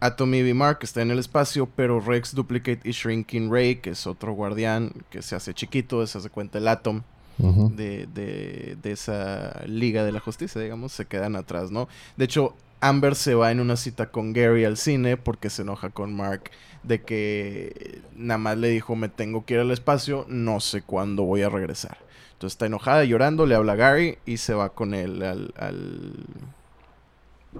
Atomy 0.00 0.38
y 0.48 0.54
Mark 0.54 0.78
están 0.82 1.04
en 1.04 1.10
el 1.10 1.18
espacio, 1.18 1.68
pero 1.74 2.00
Rex, 2.00 2.32
Duplicate 2.34 2.80
y 2.84 2.92
Shrinking 2.92 3.52
Ray, 3.52 3.76
que 3.76 3.90
es 3.90 4.06
otro 4.06 4.32
guardián 4.32 4.92
que 5.10 5.22
se 5.22 5.34
hace 5.34 5.52
chiquito, 5.52 6.06
se 6.06 6.18
hace 6.18 6.30
cuenta 6.30 6.58
el 6.58 6.68
Atom 6.68 7.02
de, 7.38 8.06
de, 8.14 8.76
de 8.82 8.92
esa 8.92 9.62
Liga 9.66 10.04
de 10.04 10.12
la 10.12 10.20
Justicia, 10.20 10.60
digamos, 10.60 10.92
se 10.92 11.06
quedan 11.06 11.34
atrás, 11.36 11.70
¿no? 11.72 11.88
De 12.16 12.24
hecho, 12.24 12.54
Amber 12.80 13.14
se 13.14 13.34
va 13.34 13.50
en 13.50 13.60
una 13.60 13.76
cita 13.76 14.10
con 14.10 14.32
Gary 14.32 14.64
al 14.64 14.76
cine 14.76 15.16
porque 15.16 15.50
se 15.50 15.62
enoja 15.62 15.90
con 15.90 16.14
Mark 16.14 16.50
de 16.82 17.02
que 17.02 18.02
nada 18.14 18.38
más 18.38 18.56
le 18.56 18.68
dijo 18.68 18.94
me 18.96 19.08
tengo 19.08 19.44
que 19.44 19.54
ir 19.54 19.60
al 19.60 19.70
espacio, 19.70 20.24
no 20.28 20.60
sé 20.60 20.82
cuándo 20.82 21.24
voy 21.24 21.42
a 21.42 21.48
regresar. 21.48 21.98
Entonces 22.32 22.54
está 22.54 22.66
enojada, 22.66 23.02
llorando, 23.04 23.46
le 23.46 23.56
habla 23.56 23.72
a 23.72 23.76
Gary 23.76 24.18
y 24.24 24.36
se 24.36 24.54
va 24.54 24.70
con 24.70 24.94
él 24.94 25.22
al, 25.22 25.52
al, 25.56 26.12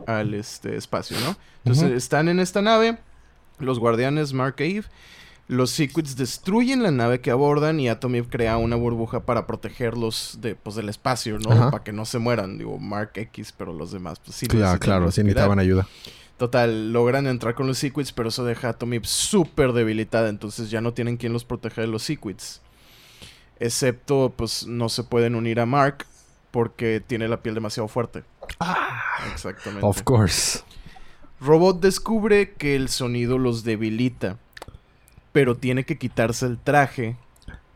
al, 0.06 0.34
este, 0.34 0.76
espacio, 0.76 1.18
¿no? 1.18 1.36
Entonces 1.64 1.90
están 1.90 2.28
en 2.28 2.38
esta 2.38 2.62
nave, 2.62 2.98
los 3.58 3.80
guardianes 3.80 4.32
Mark 4.32 4.54
e 4.58 4.76
Eve, 4.76 4.86
los 5.48 5.70
Secrets 5.70 6.16
destruyen 6.16 6.82
la 6.82 6.90
nave 6.90 7.20
que 7.20 7.30
abordan 7.30 7.80
y 7.80 7.88
Atom 7.88 8.14
Eve 8.14 8.28
crea 8.28 8.58
una 8.58 8.76
burbuja 8.76 9.20
para 9.20 9.46
protegerlos 9.46 10.38
de, 10.40 10.54
pues, 10.54 10.76
del 10.76 10.90
espacio, 10.90 11.38
¿no? 11.38 11.50
Ajá. 11.50 11.70
Para 11.70 11.82
que 11.82 11.92
no 11.92 12.04
se 12.04 12.18
mueran, 12.18 12.58
digo, 12.58 12.78
Mark 12.78 13.12
X, 13.14 13.54
pero 13.56 13.72
los 13.72 13.90
demás, 13.90 14.20
pues 14.22 14.36
sí. 14.36 14.46
Claro, 14.46 14.78
claro, 14.78 15.10
sí 15.10 15.22
necesitaban 15.22 15.58
ayuda. 15.58 15.88
Total, 16.36 16.92
logran 16.92 17.26
entrar 17.26 17.54
con 17.54 17.66
los 17.66 17.78
Secrets, 17.78 18.12
pero 18.12 18.28
eso 18.28 18.44
deja 18.44 18.68
a 18.68 18.70
Atom 18.72 18.92
Eve 18.92 19.06
súper 19.06 19.72
debilitada, 19.72 20.28
entonces 20.28 20.70
ya 20.70 20.82
no 20.82 20.92
tienen 20.92 21.16
quien 21.16 21.32
los 21.32 21.44
proteja 21.44 21.80
de 21.80 21.88
los 21.88 22.02
Secrets. 22.02 22.60
Excepto, 23.58 24.34
pues, 24.36 24.66
no 24.66 24.90
se 24.90 25.02
pueden 25.02 25.34
unir 25.34 25.60
a 25.60 25.66
Mark 25.66 26.04
porque 26.50 27.02
tiene 27.04 27.26
la 27.26 27.42
piel 27.42 27.54
demasiado 27.54 27.88
fuerte. 27.88 28.22
Exactamente. 29.32 29.84
Of 29.84 30.02
course. 30.02 30.60
Robot 31.40 31.80
descubre 31.80 32.52
que 32.52 32.76
el 32.76 32.88
sonido 32.88 33.38
los 33.38 33.64
debilita, 33.64 34.38
pero 35.38 35.56
tiene 35.56 35.84
que 35.84 35.96
quitarse 35.98 36.46
el 36.46 36.58
traje, 36.58 37.14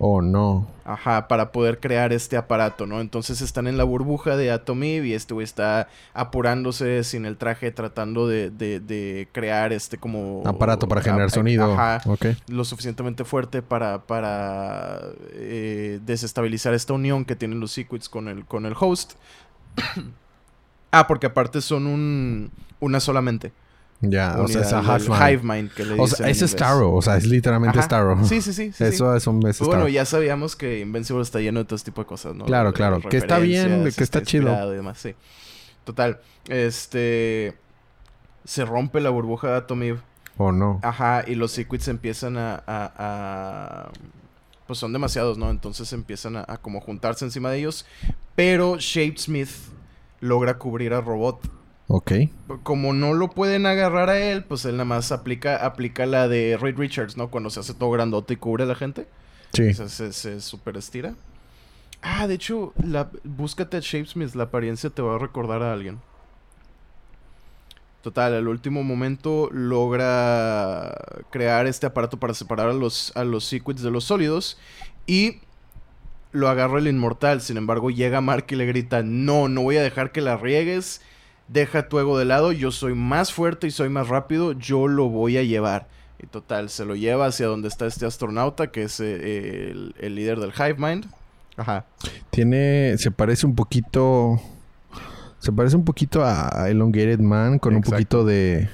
Oh, 0.05 0.20
no. 0.20 0.66
ajá, 0.85 1.29
para 1.29 1.53
poder 1.53 1.79
crear 1.79 2.12
este 2.12 2.37
aparato, 2.37 2.87
¿no? 2.87 3.01
Entonces 3.01 3.40
están 3.40 3.68
en 3.68 3.77
la 3.77 3.85
burbuja 3.85 4.37
de 4.37 4.51
Atom 4.51 4.83
Eve 4.83 5.07
y 5.07 5.12
este 5.14 5.33
güey 5.33 5.44
está 5.44 5.87
apurándose 6.12 7.05
sin 7.05 7.25
el 7.25 7.37
traje, 7.37 7.70
tratando 7.70 8.27
de, 8.27 8.51
de- 8.51 8.81
de 8.81 9.29
crear 9.31 9.72
este 9.72 9.98
como... 9.98 10.42
Aparato 10.44 10.88
para 10.88 11.03
generar 11.03 11.29
a- 11.29 11.31
sonido. 11.31 11.72
Ajá, 11.75 12.03
Ok. 12.11 12.27
lo 12.48 12.64
suficientemente 12.64 13.22
fuerte 13.25 13.62
para, 13.62 14.03
para 14.07 14.98
eh, 15.35 16.01
desestabilizar 16.05 16.75
esta 16.75 16.94
unión 16.94 17.25
que 17.25 17.37
tienen 17.37 17.61
los 17.61 17.70
Secrets 17.70 18.09
con 18.09 18.27
el, 18.27 18.44
con 18.44 18.66
el 18.66 18.75
host. 18.77 19.12
ah, 20.90 21.07
porque 21.07 21.27
aparte 21.27 21.61
son 21.61 21.87
un, 21.87 22.51
una 22.81 22.98
solamente. 22.98 23.53
Ya, 24.04 24.36
o 24.40 24.48
sea, 24.48 24.62
es 24.62 24.72
a 24.72 25.30
hive 25.30 25.42
mind. 25.44 25.70
que 25.72 25.84
le 25.84 25.94
O 26.00 26.06
sea, 26.08 26.28
es. 26.28 26.40
Starro. 26.40 26.92
O 26.92 27.00
sea, 27.02 27.16
es 27.16 27.26
literalmente 27.26 27.78
Ajá. 27.78 27.86
Starro. 27.86 28.24
Sí, 28.24 28.40
sí, 28.42 28.52
sí. 28.52 28.72
sí, 28.76 28.84
Eso 28.84 29.12
sí. 29.12 29.16
es 29.16 29.26
un 29.28 29.46
es 29.46 29.56
Starro. 29.56 29.70
bueno, 29.70 29.88
ya 29.88 30.04
sabíamos 30.04 30.56
que 30.56 30.80
Invincible 30.80 31.22
está 31.22 31.38
lleno 31.40 31.60
de 31.60 31.64
todo 31.66 31.76
este 31.76 31.92
tipo 31.92 32.02
de 32.02 32.06
cosas, 32.08 32.34
¿no? 32.34 32.44
Claro, 32.44 32.70
De- 32.70 32.74
claro. 32.74 33.00
Que 33.00 33.16
está 33.16 33.38
bien, 33.38 33.84
que 33.96 34.02
está 34.04 34.22
chido. 34.22 34.42
inspirado 34.48 34.72
Y 34.72 34.76
demás, 34.76 34.98
sí. 34.98 35.14
Total. 35.84 36.20
Este. 36.48 37.56
Se 38.44 38.64
rompe 38.64 39.00
la 39.00 39.10
burbuja 39.10 39.48
de 39.50 39.56
Atom 39.58 39.82
Eve. 39.84 40.00
Oh, 40.36 40.50
no. 40.50 40.80
Ajá, 40.82 41.22
y 41.26 41.34
los 41.36 41.52
Secrets 41.52 41.86
empiezan 41.88 42.36
a, 42.38 42.54
a- 42.66 42.92
a- 42.98 43.90
Pues 44.66 44.78
son 44.80 44.92
demasiados, 44.92 45.38
¿no? 45.38 45.48
Entonces 45.50 45.92
empiezan 45.92 46.36
a, 46.36 46.44
a 46.48 46.56
como 46.56 46.80
juntarse 46.80 47.24
encima 47.24 47.50
de 47.50 47.58
ellos. 47.58 47.86
Pero 48.34 48.78
Shapesmith 48.78 49.50
logra 50.20 50.58
cubrir 50.58 50.92
a 50.94 51.00
Robot. 51.00 51.40
Ok. 51.94 52.12
Como 52.62 52.94
no 52.94 53.12
lo 53.12 53.28
pueden 53.28 53.66
agarrar 53.66 54.09
a 54.09 54.18
él, 54.18 54.44
pues 54.44 54.64
él 54.64 54.72
nada 54.72 54.87
más 54.87 55.12
aplica, 55.12 55.57
aplica 55.57 56.07
la 56.07 56.26
de 56.26 56.57
Reed 56.57 56.78
Richards, 56.78 57.18
¿no? 57.18 57.28
Cuando 57.28 57.50
se 57.50 57.61
hace 57.61 57.74
todo 57.74 57.90
grandote 57.90 58.33
y 58.33 58.37
cubre 58.38 58.64
a 58.64 58.66
la 58.66 58.74
gente. 58.74 59.07
Sí. 59.52 59.68
O 59.68 59.74
sea, 59.74 59.88
se, 59.90 60.14
se 60.14 60.40
super 60.40 60.78
estira. 60.78 61.14
Ah, 62.00 62.26
de 62.26 62.35
hecho, 62.35 62.72
la, 62.83 63.11
búscate 63.24 63.76
a 63.76 63.81
Shapesmith, 63.81 64.35
la 64.35 64.44
apariencia 64.44 64.88
te 64.88 65.02
va 65.02 65.16
a 65.16 65.18
recordar 65.18 65.62
a 65.62 65.74
alguien. 65.74 65.98
Total, 68.00 68.33
al 68.35 68.48
último 68.48 68.83
momento 68.83 69.50
logra 69.52 70.96
crear 71.31 71.66
este 71.66 71.85
aparato 71.85 72.16
para 72.16 72.33
separar 72.33 72.70
a 72.70 72.72
los, 72.72 73.14
a 73.16 73.24
los 73.24 73.50
de 73.50 73.90
los 73.90 74.05
sólidos 74.05 74.57
y 75.07 75.40
lo 76.33 76.48
agarra 76.48 76.78
el 76.78 76.88
inmortal. 76.88 77.42
Sin 77.42 77.59
embargo, 77.59 77.90
llega 77.90 78.22
Mark 78.22 78.46
y 78.48 78.57
le 78.57 78.64
grita, 78.64 79.02
no, 79.02 79.48
no 79.48 79.61
voy 79.61 79.76
a 79.76 79.83
dejar 79.83 80.11
que 80.11 80.22
la 80.22 80.38
riegues, 80.38 81.02
deja 81.52 81.88
tu 81.88 81.98
ego 81.98 82.18
de 82.18 82.24
lado, 82.24 82.52
yo 82.52 82.70
soy 82.70 82.94
más 82.94 83.32
fuerte 83.32 83.66
y 83.66 83.70
soy 83.70 83.88
más 83.88 84.08
rápido, 84.08 84.52
yo 84.52 84.88
lo 84.88 85.08
voy 85.08 85.36
a 85.36 85.42
llevar. 85.42 85.88
Y 86.22 86.26
total, 86.26 86.70
se 86.70 86.84
lo 86.84 86.94
lleva 86.94 87.26
hacia 87.26 87.46
donde 87.46 87.68
está 87.68 87.86
este 87.86 88.06
astronauta, 88.06 88.70
que 88.70 88.84
es 88.84 89.00
eh, 89.00 89.70
el, 89.70 89.94
el 89.98 90.14
líder 90.14 90.38
del 90.38 90.52
Hive 90.52 90.76
Mind. 90.78 91.06
Ajá. 91.56 91.84
Tiene. 92.30 92.96
Se 92.98 93.10
parece 93.10 93.46
un 93.46 93.54
poquito. 93.54 94.40
Se 95.38 95.52
parece 95.52 95.76
un 95.76 95.84
poquito 95.84 96.24
a 96.24 96.68
Elongated 96.68 97.18
Man 97.18 97.58
con 97.58 97.74
un 97.74 97.82
poquito 97.82 98.24
de. 98.24 98.68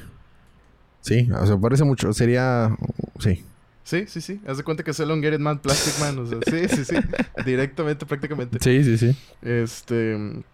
Sí, 1.00 1.28
o 1.32 1.46
sea, 1.46 1.56
parece 1.56 1.84
mucho. 1.84 2.12
Sería. 2.12 2.76
Sí. 3.18 3.44
Sí, 3.84 4.04
sí, 4.06 4.20
sí. 4.20 4.40
Haz 4.46 4.58
de 4.58 4.64
cuenta 4.64 4.82
que 4.82 4.90
es 4.90 5.00
el 5.00 5.06
Elongated 5.06 5.38
Man, 5.38 5.60
Plastic 5.60 5.98
Man. 5.98 6.18
O 6.18 6.26
sea, 6.26 6.38
sí, 6.46 6.68
sí, 6.68 6.84
sí. 6.84 6.96
Directamente, 7.46 8.04
prácticamente. 8.04 8.58
Sí, 8.60 8.84
sí, 8.84 8.98
sí. 8.98 9.16
Este. 9.40 10.44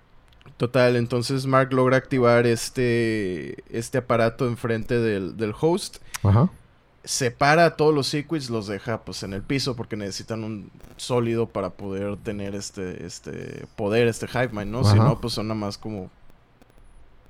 Total, 0.56 0.96
entonces 0.96 1.46
Mark 1.46 1.72
logra 1.72 1.96
activar 1.96 2.46
este. 2.46 3.62
Este 3.76 3.98
aparato 3.98 4.46
enfrente 4.46 4.98
del, 4.98 5.36
del 5.36 5.52
host. 5.60 5.96
Ajá. 6.22 6.50
Separa 7.02 7.66
a 7.66 7.76
todos 7.76 7.94
los 7.94 8.06
Sequids, 8.06 8.48
los 8.48 8.66
deja 8.66 9.02
pues 9.04 9.22
en 9.24 9.34
el 9.34 9.42
piso 9.42 9.76
porque 9.76 9.96
necesitan 9.96 10.42
un 10.44 10.70
sólido 10.96 11.46
para 11.48 11.70
poder 11.70 12.16
tener 12.18 12.54
este. 12.54 13.04
este 13.04 13.66
poder, 13.76 14.06
este 14.08 14.26
Hive 14.26 14.50
Mind, 14.52 14.70
¿no? 14.70 14.84
Si 14.84 14.96
no, 14.96 15.20
pues 15.20 15.34
son 15.34 15.48
nada 15.48 15.58
más 15.58 15.76
como. 15.76 16.08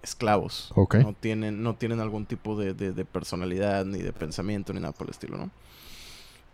esclavos. 0.03 0.71
Ok. 0.75 0.97
No 0.97 1.15
tienen, 1.15 1.63
no 1.63 1.75
tienen 1.77 2.01
algún 2.01 2.27
tipo 2.27 2.57
de, 2.59 2.75
de- 2.75 2.93
de 2.93 3.05
personalidad, 3.05 3.85
ni 3.87 3.99
de 4.03 4.13
pensamiento, 4.13 4.73
ni 4.73 4.81
nada 4.81 4.93
por 4.93 5.07
el 5.07 5.13
estilo, 5.13 5.37
¿no? 5.39 5.51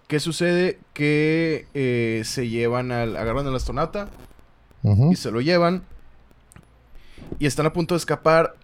¿Qué 0.06 0.18
sucede? 0.20 0.78
Que 0.94 1.66
eh, 1.74 2.22
se 2.24 2.48
llevan 2.48 2.92
al. 2.92 3.16
agarran 3.16 3.46
al 3.46 3.54
astronauta 3.56 4.08
Ujú. 4.82 5.12
y 5.12 5.16
se 5.16 5.30
lo 5.30 5.40
llevan. 5.40 5.82
Y 7.38 7.46
están 7.46 7.66
a 7.66 7.72
punto 7.72 7.94
de 7.94 7.98
escapar. 7.98 8.56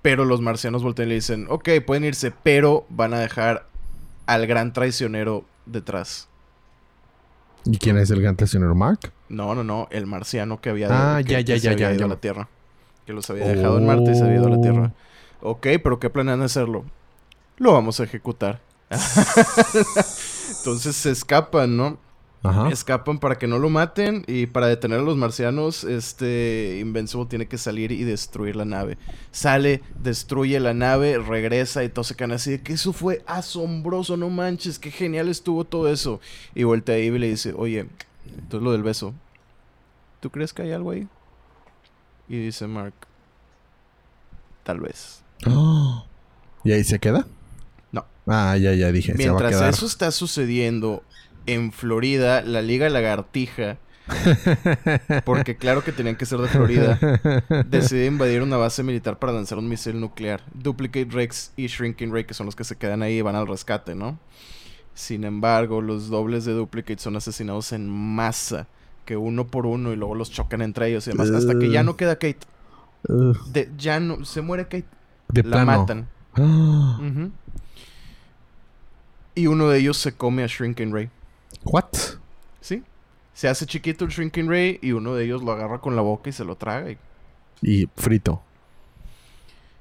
Pero 0.00 0.24
los 0.24 0.40
marcianos 0.40 0.82
voltean 0.84 1.08
y 1.08 1.10
le 1.10 1.14
dicen: 1.16 1.46
Ok, 1.50 1.68
pueden 1.86 2.04
irse, 2.04 2.32
pero 2.42 2.86
van 2.88 3.12
a 3.14 3.18
dejar 3.18 3.66
al 4.26 4.46
gran 4.46 4.72
traicionero 4.72 5.44
detrás. 5.66 6.28
¿Y 7.64 7.76
quién 7.78 7.98
es 7.98 8.10
el 8.10 8.22
gran 8.22 8.36
traicionero 8.36 8.74
Mark? 8.74 9.12
No, 9.28 9.54
no, 9.54 9.64
no, 9.64 9.88
el 9.90 10.06
marciano 10.06 10.60
que 10.60 10.70
había, 10.70 10.88
Ah, 10.90 11.18
que- 11.22 11.32
ya, 11.32 11.38
que 11.38 11.44
ya, 11.44 11.54
se 11.56 11.60
ya, 11.62 11.70
había 11.72 11.92
ido 11.94 12.04
a 12.04 12.08
la 12.08 12.16
Tierra. 12.16 12.48
Que 13.06 13.12
los 13.12 13.28
había 13.28 13.46
dejado 13.46 13.78
en 13.78 13.86
Marte 13.86 14.12
y 14.12 14.14
se 14.14 14.22
había 14.22 14.36
ido 14.36 14.46
a 14.46 14.50
la 14.50 14.60
Tierra. 14.60 14.92
Oh. 15.42 15.50
Ok, 15.50 15.66
pero 15.82 15.98
¿qué 15.98 16.08
planean 16.08 16.40
hacerlo? 16.42 16.84
Lo 17.56 17.72
vamos 17.72 17.98
a 18.00 18.04
ejecutar. 18.04 18.60
Entonces 20.58 20.96
se 20.96 21.10
escapan, 21.10 21.76
¿no? 21.76 21.98
Ajá. 22.42 22.68
Escapan 22.70 23.18
para 23.18 23.36
que 23.36 23.48
no 23.48 23.58
lo 23.58 23.68
maten 23.68 24.24
y 24.28 24.46
para 24.46 24.68
detener 24.68 25.00
a 25.00 25.02
los 25.02 25.16
marcianos, 25.16 25.82
este 25.82 26.78
Invincible 26.80 27.26
tiene 27.26 27.48
que 27.48 27.58
salir 27.58 27.90
y 27.90 28.04
destruir 28.04 28.54
la 28.54 28.64
nave. 28.64 28.96
Sale, 29.32 29.82
destruye 30.00 30.60
la 30.60 30.72
nave, 30.72 31.18
regresa 31.18 31.82
y 31.82 31.88
todos 31.88 32.06
se 32.06 32.14
quedan 32.14 32.32
así 32.32 32.52
de 32.52 32.62
que 32.62 32.74
eso 32.74 32.92
fue 32.92 33.24
asombroso, 33.26 34.16
no 34.16 34.30
manches, 34.30 34.78
qué 34.78 34.90
genial 34.92 35.28
estuvo 35.28 35.64
todo 35.64 35.88
eso. 35.92 36.20
Y 36.54 36.62
voltea 36.62 36.94
a 36.94 36.98
Eve 36.98 37.16
y 37.16 37.20
le 37.20 37.28
dice, 37.28 37.54
oye, 37.56 37.88
entonces 38.26 38.62
lo 38.62 38.70
del 38.70 38.84
beso, 38.84 39.14
¿tú 40.20 40.30
crees 40.30 40.52
que 40.52 40.62
hay 40.62 40.72
algo 40.72 40.92
ahí? 40.92 41.08
Y 42.28 42.36
dice 42.38 42.68
Mark, 42.68 42.94
tal 44.62 44.80
vez. 44.80 45.22
Oh. 45.46 46.04
¿Y 46.64 46.72
ahí 46.72 46.84
se 46.84 46.98
queda? 47.00 47.26
No. 47.90 48.04
Ah, 48.26 48.56
ya, 48.56 48.74
ya 48.74 48.92
dije. 48.92 49.12
se 49.16 49.18
va 49.18 49.24
a 49.24 49.26
Mientras 49.26 49.52
quedar. 49.52 49.70
eso 49.70 49.86
está 49.86 50.10
sucediendo 50.12 51.02
en 51.46 51.72
Florida, 51.72 52.42
la 52.42 52.62
Liga 52.62 52.88
Lagartija, 52.88 53.78
porque 55.24 55.56
claro 55.56 55.84
que 55.84 55.92
tenían 55.92 56.16
que 56.16 56.24
ser 56.26 56.38
de 56.38 56.48
Florida, 56.48 56.98
decide 57.66 58.06
invadir 58.06 58.42
una 58.42 58.56
base 58.56 58.82
militar 58.82 59.18
para 59.18 59.32
lanzar 59.32 59.58
un 59.58 59.68
misil 59.68 60.00
nuclear. 60.00 60.42
Duplicate 60.54 61.08
Rex 61.10 61.52
y 61.56 61.66
Shrinking 61.66 62.12
Ray, 62.12 62.24
que 62.24 62.34
son 62.34 62.46
los 62.46 62.56
que 62.56 62.64
se 62.64 62.76
quedan 62.76 63.02
ahí 63.02 63.18
y 63.18 63.22
van 63.22 63.36
al 63.36 63.46
rescate, 63.46 63.94
¿no? 63.94 64.18
Sin 64.94 65.24
embargo, 65.24 65.80
los 65.80 66.08
dobles 66.08 66.44
de 66.44 66.52
Duplicate 66.52 66.98
son 67.00 67.16
asesinados 67.16 67.72
en 67.72 67.88
masa, 67.88 68.66
que 69.04 69.16
uno 69.16 69.46
por 69.46 69.64
uno 69.66 69.92
y 69.92 69.96
luego 69.96 70.14
los 70.14 70.30
chocan 70.30 70.60
entre 70.62 70.88
ellos 70.88 71.06
y 71.06 71.10
demás, 71.10 71.30
hasta 71.30 71.58
que 71.58 71.70
ya 71.70 71.82
no 71.82 71.96
queda 71.96 72.14
Kate. 72.16 72.38
De- 73.52 73.70
ya 73.78 74.00
no, 74.00 74.24
se 74.24 74.40
muere 74.40 74.64
Kate. 74.64 74.86
de 75.28 75.42
la 75.44 75.50
plano. 75.64 75.66
matan. 76.34 77.32
Y 79.34 79.46
uno 79.46 79.68
de 79.68 79.78
ellos 79.78 79.96
se 79.96 80.12
come 80.12 80.42
a 80.42 80.46
Shrinking 80.48 80.92
Ray. 80.92 81.10
What? 81.64 81.90
¿Sí? 82.60 82.82
Se 83.34 83.48
hace 83.48 83.66
chiquito 83.66 84.04
el 84.04 84.10
Shrinking 84.10 84.48
Ray 84.48 84.78
y 84.82 84.92
uno 84.92 85.14
de 85.14 85.24
ellos 85.24 85.42
lo 85.42 85.52
agarra 85.52 85.80
con 85.80 85.96
la 85.96 86.02
boca 86.02 86.30
y 86.30 86.32
se 86.32 86.44
lo 86.44 86.56
traga. 86.56 86.90
Y... 86.90 86.98
Y 87.60 87.88
frito. 87.96 88.42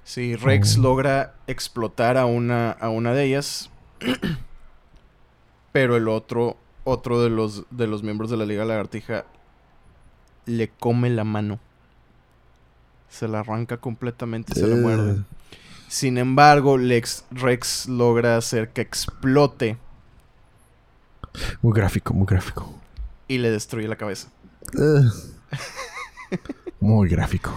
Sí, 0.03 0.35
Rex 0.35 0.77
Oh. 0.77 0.81
logra 0.81 1.35
explotar 1.47 2.17
a 2.17 2.25
una, 2.25 2.71
a 2.71 2.89
una 2.89 3.13
de 3.13 3.25
ellas. 3.25 3.69
pero 5.71 5.95
el 5.97 6.07
otro, 6.07 6.57
otro 6.85 7.21
de 7.21 7.29
los, 7.29 7.65
de 7.69 7.87
los 7.87 8.03
miembros 8.03 8.29
de 8.29 8.37
la 8.37 8.45
Liga 8.45 8.65
Lagartija 8.65 9.25
le 10.45 10.69
come 10.69 11.09
la 11.09 11.23
mano. 11.23 11.59
Se 13.09 13.27
la 13.27 13.41
arranca 13.41 13.77
completamente 13.77 14.53
se 14.53 14.65
la 14.65 14.75
muerde. 14.75 15.13
Ugh. 15.13 15.25
Sin 15.87 16.17
embargo, 16.17 16.77
Lex, 16.77 17.25
Rex 17.31 17.87
logra 17.87 18.37
hacer 18.37 18.69
que 18.69 18.81
explote 18.81 19.77
Muy 21.61 21.73
gráfico, 21.73 22.13
muy 22.13 22.25
gráfico. 22.25 22.73
y 23.27 23.37
le 23.39 23.51
destruye 23.51 23.87
la 23.87 23.95
cabeza. 23.97 24.29
Muy 26.79 27.09
gráfico. 27.09 27.51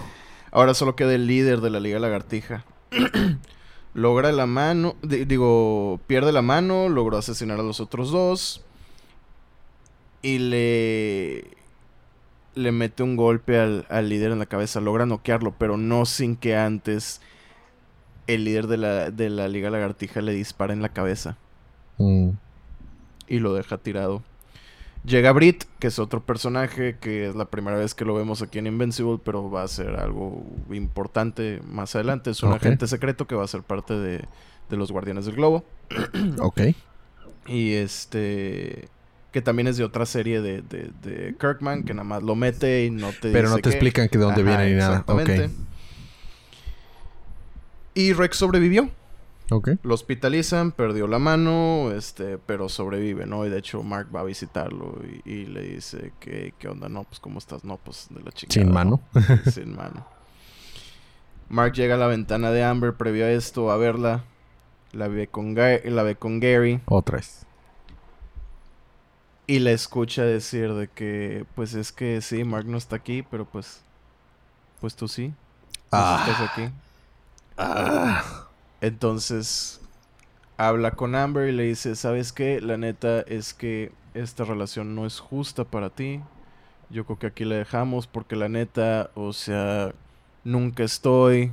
Ahora 0.51 0.73
solo 0.73 0.95
queda 0.95 1.13
el 1.13 1.27
líder 1.27 1.61
de 1.61 1.69
la 1.69 1.79
Liga 1.79 1.99
Lagartija. 1.99 2.65
Logra 3.93 4.31
la 4.31 4.45
mano, 4.45 4.95
di- 5.01 5.25
digo, 5.25 5.99
pierde 6.07 6.31
la 6.31 6.41
mano, 6.41 6.87
logró 6.89 7.17
asesinar 7.17 7.59
a 7.59 7.63
los 7.63 7.79
otros 7.79 8.11
dos 8.11 8.63
y 10.21 10.37
le 10.39 11.45
le 12.53 12.71
mete 12.73 13.01
un 13.03 13.15
golpe 13.15 13.57
al, 13.59 13.85
al 13.89 14.09
líder 14.09 14.31
en 14.31 14.39
la 14.39 14.45
cabeza, 14.45 14.81
logra 14.81 15.05
noquearlo, 15.05 15.53
pero 15.57 15.77
no 15.77 16.05
sin 16.05 16.35
que 16.35 16.55
antes 16.57 17.21
el 18.27 18.43
líder 18.43 18.67
de 18.67 18.77
la, 18.77 19.09
de 19.11 19.29
la 19.29 19.47
Liga 19.47 19.69
Lagartija 19.69 20.21
le 20.21 20.33
dispara 20.33 20.73
en 20.73 20.81
la 20.81 20.89
cabeza 20.89 21.37
Mm. 21.97 22.31
Y 23.31 23.39
lo 23.39 23.53
deja 23.53 23.77
tirado. 23.77 24.21
Llega 25.03 25.31
Brit, 25.31 25.63
que 25.79 25.87
es 25.87 25.97
otro 25.97 26.21
personaje 26.23 26.97
que 27.01 27.27
es 27.27 27.35
la 27.35 27.45
primera 27.45 27.75
vez 27.77 27.95
que 27.95 28.05
lo 28.05 28.13
vemos 28.13 28.41
aquí 28.43 28.59
en 28.59 28.67
Invincible, 28.67 29.19
pero 29.23 29.49
va 29.49 29.63
a 29.63 29.67
ser 29.67 29.95
algo 29.95 30.43
importante 30.71 31.59
más 31.65 31.95
adelante. 31.95 32.29
Es 32.29 32.43
un 32.43 32.53
agente 32.53 32.87
secreto 32.87 33.25
que 33.25 33.33
va 33.33 33.43
a 33.43 33.47
ser 33.47 33.63
parte 33.63 33.95
de, 33.95 34.25
de 34.69 34.77
los 34.77 34.91
Guardianes 34.91 35.25
del 35.25 35.35
Globo. 35.35 35.63
Ok. 36.39 36.61
Y 37.47 37.73
este. 37.73 38.89
Que 39.31 39.41
también 39.41 39.67
es 39.67 39.77
de 39.77 39.85
otra 39.85 40.05
serie 40.05 40.41
de, 40.41 40.61
de, 40.61 40.91
de 41.01 41.35
Kirkman, 41.39 41.83
que 41.83 41.93
nada 41.93 42.03
más 42.03 42.21
lo 42.21 42.35
mete 42.35 42.85
y 42.85 42.91
no 42.91 43.11
te 43.13 43.31
Pero 43.31 43.49
no 43.49 43.55
te 43.55 43.61
qué. 43.63 43.69
explican 43.69 44.09
que 44.09 44.17
de 44.19 44.25
dónde 44.25 44.41
Ajá, 44.41 44.49
viene 44.57 44.73
ni 44.73 44.77
nada. 44.77 44.91
exactamente. 44.99 45.45
Ok. 45.45 45.51
Y 47.93 48.13
Rex 48.13 48.37
sobrevivió. 48.37 48.89
Lo 49.83 49.93
hospitalizan, 49.93 50.71
perdió 50.71 51.07
la 51.07 51.19
mano, 51.19 51.91
este, 51.91 52.37
pero 52.37 52.69
sobrevive, 52.69 53.25
¿no? 53.25 53.45
Y 53.45 53.49
de 53.49 53.57
hecho 53.59 53.83
Mark 53.83 54.07
va 54.15 54.21
a 54.21 54.23
visitarlo 54.23 54.95
y, 55.25 55.29
y 55.29 55.45
le 55.45 55.61
dice 55.61 56.13
que, 56.19 56.53
¿qué 56.57 56.67
onda? 56.69 56.87
No, 56.89 57.03
pues 57.03 57.19
¿cómo 57.19 57.37
estás? 57.39 57.63
No, 57.65 57.77
pues 57.77 58.07
de 58.09 58.21
la 58.23 58.31
chica. 58.31 58.53
Sin 58.53 58.71
mano. 58.71 59.01
Sin 59.51 59.75
mano. 59.75 60.05
Mark 61.49 61.73
llega 61.73 61.95
a 61.95 61.97
la 61.97 62.07
ventana 62.07 62.49
de 62.51 62.63
Amber 62.63 62.93
previo 62.93 63.25
a 63.25 63.29
esto 63.31 63.71
a 63.71 63.77
verla. 63.77 64.23
La 64.93 65.07
ve 65.07 65.27
con, 65.27 65.55
Ga- 65.55 65.83
la 65.85 66.03
ve 66.03 66.15
con 66.15 66.39
Gary 66.39 66.79
Otra 66.85 67.17
vez. 67.17 67.45
y 69.47 69.59
la 69.59 69.71
escucha 69.71 70.23
decir 70.23 70.73
de 70.73 70.87
que, 70.87 71.45
pues 71.55 71.73
es 71.73 71.91
que 71.91 72.21
sí, 72.21 72.43
Mark 72.45 72.65
no 72.67 72.77
está 72.77 72.95
aquí, 72.97 73.21
pero 73.29 73.45
pues, 73.45 73.81
pues 74.79 74.95
tú 74.95 75.07
sí. 75.09 75.33
Pues 75.89 76.01
Ah. 76.03 76.25
estás 76.29 76.49
aquí. 76.49 76.69
Ah. 77.57 78.47
Entonces 78.81 79.79
habla 80.57 80.91
con 80.91 81.15
Amber 81.15 81.49
y 81.49 81.51
le 81.53 81.63
dice, 81.63 81.95
¿sabes 81.95 82.33
qué? 82.33 82.61
La 82.61 82.77
neta 82.77 83.21
es 83.21 83.53
que 83.53 83.91
esta 84.13 84.43
relación 84.43 84.95
no 84.95 85.05
es 85.05 85.19
justa 85.19 85.63
para 85.63 85.89
ti. 85.89 86.21
Yo 86.89 87.05
creo 87.05 87.19
que 87.19 87.27
aquí 87.27 87.45
la 87.45 87.55
dejamos 87.55 88.07
porque 88.07 88.35
la 88.35 88.49
neta, 88.49 89.11
o 89.15 89.33
sea, 89.33 89.93
nunca 90.43 90.83
estoy. 90.83 91.51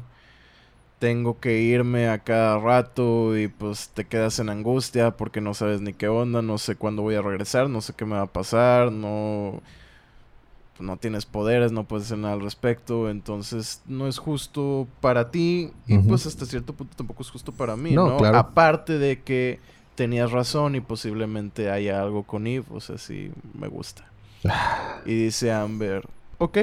Tengo 0.98 1.38
que 1.38 1.60
irme 1.60 2.08
a 2.08 2.18
cada 2.18 2.58
rato 2.58 3.38
y 3.38 3.46
pues 3.48 3.90
te 3.90 4.04
quedas 4.06 4.40
en 4.40 4.48
angustia 4.48 5.16
porque 5.16 5.40
no 5.40 5.54
sabes 5.54 5.80
ni 5.80 5.92
qué 5.92 6.08
onda, 6.08 6.42
no 6.42 6.58
sé 6.58 6.74
cuándo 6.76 7.02
voy 7.02 7.14
a 7.14 7.22
regresar, 7.22 7.70
no 7.70 7.80
sé 7.80 7.92
qué 7.96 8.04
me 8.04 8.16
va 8.16 8.22
a 8.22 8.26
pasar, 8.26 8.90
no... 8.90 9.62
no 10.80 10.96
tienes 10.96 11.26
poderes, 11.26 11.72
no 11.72 11.84
puedes 11.84 12.06
hacer 12.06 12.18
nada 12.18 12.34
al 12.34 12.40
respecto, 12.40 13.10
entonces 13.10 13.82
no 13.86 14.06
es 14.06 14.18
justo 14.18 14.86
para 15.00 15.30
ti 15.30 15.72
y 15.86 15.98
pues 15.98 16.26
hasta 16.26 16.46
cierto 16.46 16.72
punto 16.72 16.96
tampoco 16.96 17.22
es 17.22 17.30
justo 17.30 17.52
para 17.52 17.76
mí, 17.76 17.92
No, 17.92 18.08
¿no? 18.08 18.16
claro. 18.18 18.38
Aparte 18.38 18.98
de 18.98 19.22
que 19.22 19.60
tenías 19.94 20.30
razón 20.30 20.74
y 20.76 20.80
posiblemente 20.80 21.70
haya 21.70 22.00
algo 22.00 22.22
con 22.22 22.46
Eve, 22.46 22.66
o 22.70 22.80
sea, 22.80 22.98
sí 22.98 23.30
me 23.58 23.68
gusta. 23.68 24.04
y 25.06 25.14
dice 25.14 25.52
Amber, 25.52 26.06
ok. 26.38 26.58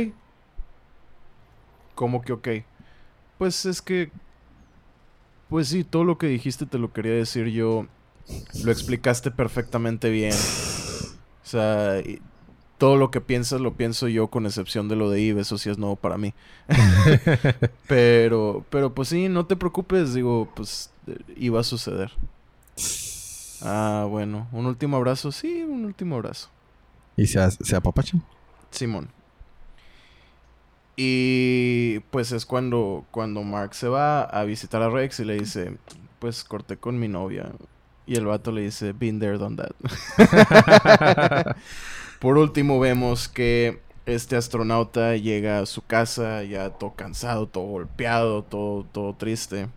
¿Cómo 1.95 2.21
que 2.21 2.34
ok? 2.34 2.47
Pues 3.38 3.65
es 3.65 3.82
que... 3.82 4.12
Pues 5.49 5.67
sí, 5.67 5.84
todo 5.84 6.04
lo 6.04 6.17
que 6.17 6.28
dijiste 6.28 6.65
te 6.65 6.78
lo 6.78 6.91
quería 6.91 7.13
decir 7.13 7.47
yo. 7.47 7.86
Lo 8.63 8.71
explicaste 8.71 9.32
perfectamente 9.32 10.10
bien. 10.10 10.34
O 10.34 11.47
sea, 11.47 11.99
y 11.99 12.19
todo 12.78 12.98
lo 12.98 13.12
que 13.12 13.22
piensas 13.22 13.62
lo 13.62 13.74
pienso 13.74 14.08
yo 14.08 14.28
con 14.28 14.46
excepción 14.46 14.88
de 14.88 14.96
lo 14.96 15.10
de 15.10 15.30
Eve, 15.30 15.42
eso 15.42 15.58
sí 15.58 15.70
es 15.70 15.78
nuevo 15.78 15.96
para 15.96 16.18
mí. 16.18 16.34
pero, 17.88 18.66
pero 18.70 18.94
pues 18.94 19.10
sí, 19.10 19.30
no 19.30 19.46
te 19.46 19.56
preocupes, 19.56 20.14
digo, 20.14 20.50
pues 20.56 20.92
eh, 21.08 21.18
iba 21.38 21.60
a 21.60 21.64
suceder. 21.64 22.12
Ah, 23.62 24.06
bueno, 24.10 24.48
un 24.52 24.66
último 24.66 24.98
abrazo, 24.98 25.32
sí, 25.32 25.64
un 25.64 25.86
último 25.86 26.16
abrazo. 26.16 26.50
Y 27.16 27.28
se, 27.28 27.40
se 27.52 27.76
apapachan. 27.76 28.22
Simón. 28.72 29.10
Y 30.98 32.00
pues 32.12 32.32
es 32.32 32.46
cuando, 32.46 33.06
cuando 33.12 33.44
Mark 33.44 33.74
se 33.74 33.88
va 33.88 34.24
a 34.24 34.44
visitar 34.44 34.82
a 34.82 34.90
Rex 34.90 35.20
y 35.20 35.26
le 35.26 35.36
dice, 35.36 35.78
pues 36.20 36.44
corté 36.44 36.78
con 36.78 37.00
mi 37.00 37.08
novia. 37.08 37.52
Y 38.06 38.16
el 38.16 38.26
vato 38.26 38.52
le 38.52 38.62
dice, 38.62 38.94
been 38.94 39.20
there, 39.20 39.38
done 39.38 39.58
that. 39.58 39.72
Por 42.26 42.40
último 42.40 42.80
vemos 42.80 43.28
que 43.28 43.82
este 44.08 44.36
astronauta 44.36 45.16
llega 45.16 45.60
a 45.60 45.68
su 45.68 45.84
casa 45.84 46.42
ya 46.42 46.72
todo 46.72 46.96
cansado, 46.96 47.46
todo 47.46 47.66
golpeado, 47.66 48.42
todo, 48.42 48.84
todo 48.84 49.14
triste. 49.14 49.68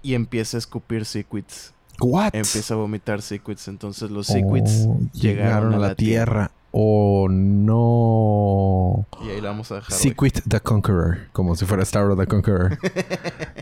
Y 0.00 0.14
empieza 0.14 0.56
a 0.56 0.60
escupir 0.60 1.04
sequits. 1.04 1.74
What? 2.00 2.34
Empieza 2.34 2.72
a 2.72 2.78
vomitar 2.78 3.20
sequits. 3.20 3.68
Entonces 3.68 4.10
los 4.10 4.28
sequits 4.28 4.86
Oh, 4.88 5.00
llegaron 5.12 5.74
a 5.74 5.78
la 5.78 5.94
tierra. 5.94 6.50
Oh 6.72 7.26
no. 7.28 9.06
Y 9.24 9.30
ahí 9.30 9.40
la 9.40 9.48
vamos 9.50 9.70
a 9.72 9.76
dejar. 9.76 9.92
hoy. 9.92 9.98
Sequit 9.98 10.40
the 10.48 10.60
Conqueror, 10.60 11.28
como 11.32 11.56
si 11.56 11.64
fuera 11.66 11.82
Star 11.82 12.06
Wars 12.06 12.18
the 12.18 12.26
Conqueror. 12.26 12.78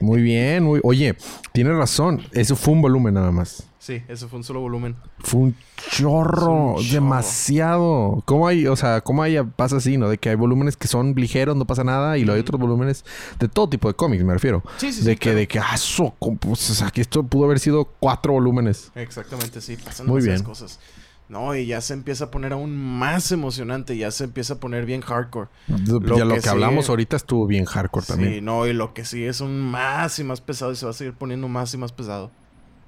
muy 0.01 0.21
bien, 0.23 0.65
muy. 0.65 0.81
Oye, 0.85 1.17
tienes 1.53 1.75
razón. 1.77 2.21
Eso 2.33 2.55
fue 2.57 2.75
un 2.75 2.83
volumen 2.83 3.15
nada 3.15 3.31
más. 3.33 3.65
Sí, 3.79 4.03
ese 4.09 4.27
fue 4.29 4.39
un 4.39 4.45
solo 4.45 4.61
volumen. 4.61 4.97
Fue 5.21 5.41
un 5.41 5.57
chorro, 5.77 6.75
Es 6.79 6.81
un 6.81 6.85
chorro. 6.85 6.93
demasiado. 6.93 8.23
¿Cómo 8.27 8.47
hay, 8.47 8.67
o 8.67 8.77
sea, 8.77 9.01
cómo 9.01 9.23
hay, 9.23 9.39
pasa 9.57 9.77
así, 9.79 9.97
¿no? 9.97 10.11
De 10.11 10.19
que 10.19 10.29
hay 10.29 10.35
volúmenes 10.37 10.77
que 10.77 10.89
son 10.89 11.15
ligeros, 11.15 11.57
no 11.57 11.67
pasa 11.67 11.85
nada, 11.85 12.19
y 12.19 12.25
luego 12.25 12.35
hay 12.37 12.43
otros 12.43 12.61
volúmenes 12.61 13.05
de 13.39 13.49
todo 13.49 13.69
tipo 13.71 13.89
de 13.89 13.95
cómics, 13.95 14.23
me 14.25 14.35
refiero. 14.35 14.63
Sí, 14.77 14.93
sí, 14.93 15.03
de 15.05 15.13
sí, 15.13 15.17
que, 15.17 15.23
claro. 15.31 15.39
de 15.39 15.49
que, 15.49 15.59
ah, 15.61 15.75
eso, 15.75 16.15
como, 16.19 16.37
pues, 16.37 16.69
o 16.69 16.75
sea, 16.75 16.91
que 16.91 17.01
esto 17.01 17.23
pudo 17.23 17.47
haber 17.47 17.61
sido 17.61 17.87
cuatro 17.99 18.35
volúmenes. 18.35 18.91
Exactamente, 18.95 19.63
sí, 19.63 19.77
pasan 19.83 20.07
Muy 20.07 20.21
bien. 20.23 20.43
cosas. 20.43 20.79
No, 21.29 21.55
y 21.55 21.67
ya 21.67 21.81
se 21.83 21.93
empieza 21.93 22.25
a 22.25 22.31
poner 22.31 22.55
aún 22.55 22.75
más 22.77 23.31
emocionante, 23.33 23.97
ya 23.99 24.11
se 24.11 24.25
empieza 24.25 24.55
a 24.55 24.57
poner 24.61 24.87
bien 24.87 25.03
hardcore. 25.03 25.49
ya 25.69 26.25
lo 26.25 26.41
que 26.41 26.49
hablamos 26.49 26.89
ahorita 26.89 27.17
estuvo 27.17 27.47
bien 27.47 27.67
hardcore 27.67 28.07
Sí, 28.07 28.13
también. 28.13 28.45
no, 28.45 28.67
y 28.67 28.73
lo 28.73 28.95
que 28.95 29.05
sigue 29.05 29.29
es 29.29 29.41
un 29.43 29.61
más 29.61 30.19
y 30.19 30.25
más 30.25 30.41
pesado 30.41 30.73
y 30.73 30.77
se 30.77 30.87
va 30.87 30.91
a 30.91 30.95
seguir 30.95 31.13
poniendo 31.13 31.47
más 31.49 31.75
y 31.75 31.77
más 31.77 31.93
pesado. 31.93 32.31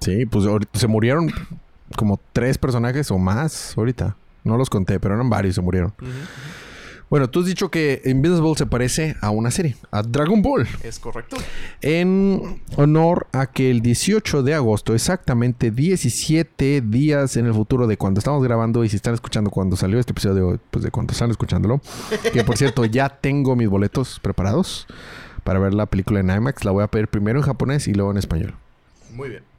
Sí, 0.01 0.25
pues 0.25 0.47
se 0.73 0.87
murieron 0.87 1.31
como 1.97 2.19
tres 2.33 2.57
personajes 2.57 3.11
o 3.11 3.19
más 3.19 3.77
ahorita. 3.77 4.17
No 4.43 4.57
los 4.57 4.71
conté, 4.71 4.99
pero 4.99 5.15
eran 5.17 5.29
varios, 5.29 5.55
se 5.57 5.61
murieron. 5.61 5.93
Bueno, 7.11 7.29
tú 7.29 7.41
has 7.41 7.47
dicho 7.47 7.73
que 7.73 8.01
Invincible 8.05 8.55
se 8.57 8.67
parece 8.67 9.17
a 9.21 9.31
una 9.31 9.51
serie, 9.51 9.75
a 9.91 10.03
Dragon 10.03 10.41
Ball. 10.43 10.69
Es 10.85 11.01
correcto. 11.01 11.37
En 11.83 12.63
honor 12.77 13.27
a 13.33 13.47
que 13.47 13.69
el 13.69 13.81
18 13.81 14.45
de 14.45 14.55
agosto, 14.55 14.95
exactamente 14.95 15.73
17 15.73 16.81
días 16.83 17.37
en 17.37 17.47
el 17.47 17.53
futuro 17.53 17.89
de 17.89 17.97
cuando 17.97 18.21
estamos 18.21 18.45
grabando 18.45 18.85
y 18.85 18.89
si 18.89 18.95
están 18.95 19.15
escuchando 19.15 19.51
cuando 19.51 19.75
salió 19.75 19.99
este 19.99 20.13
episodio, 20.13 20.61
pues 20.71 20.85
de 20.85 20.93
cuando 20.93 21.13
están 21.13 21.33
escuchándolo, 21.33 21.81
que 22.33 22.45
por 22.45 22.57
cierto 22.57 22.85
ya 22.85 23.09
tengo 23.09 23.57
mis 23.57 23.69
boletos 23.69 24.21
preparados 24.21 24.87
para 25.43 25.59
ver 25.59 25.75
la 25.75 25.87
película 25.87 26.21
en 26.21 26.31
IMAX, 26.31 26.65
la 26.65 26.71
voy 26.71 26.85
a 26.85 26.87
pedir 26.87 27.09
primero 27.09 27.41
en 27.41 27.45
japonés 27.45 27.89
y 27.89 27.93
luego 27.93 28.13
en 28.13 28.19
español. 28.19 28.55
Muy 29.13 29.31
bien. 29.31 29.50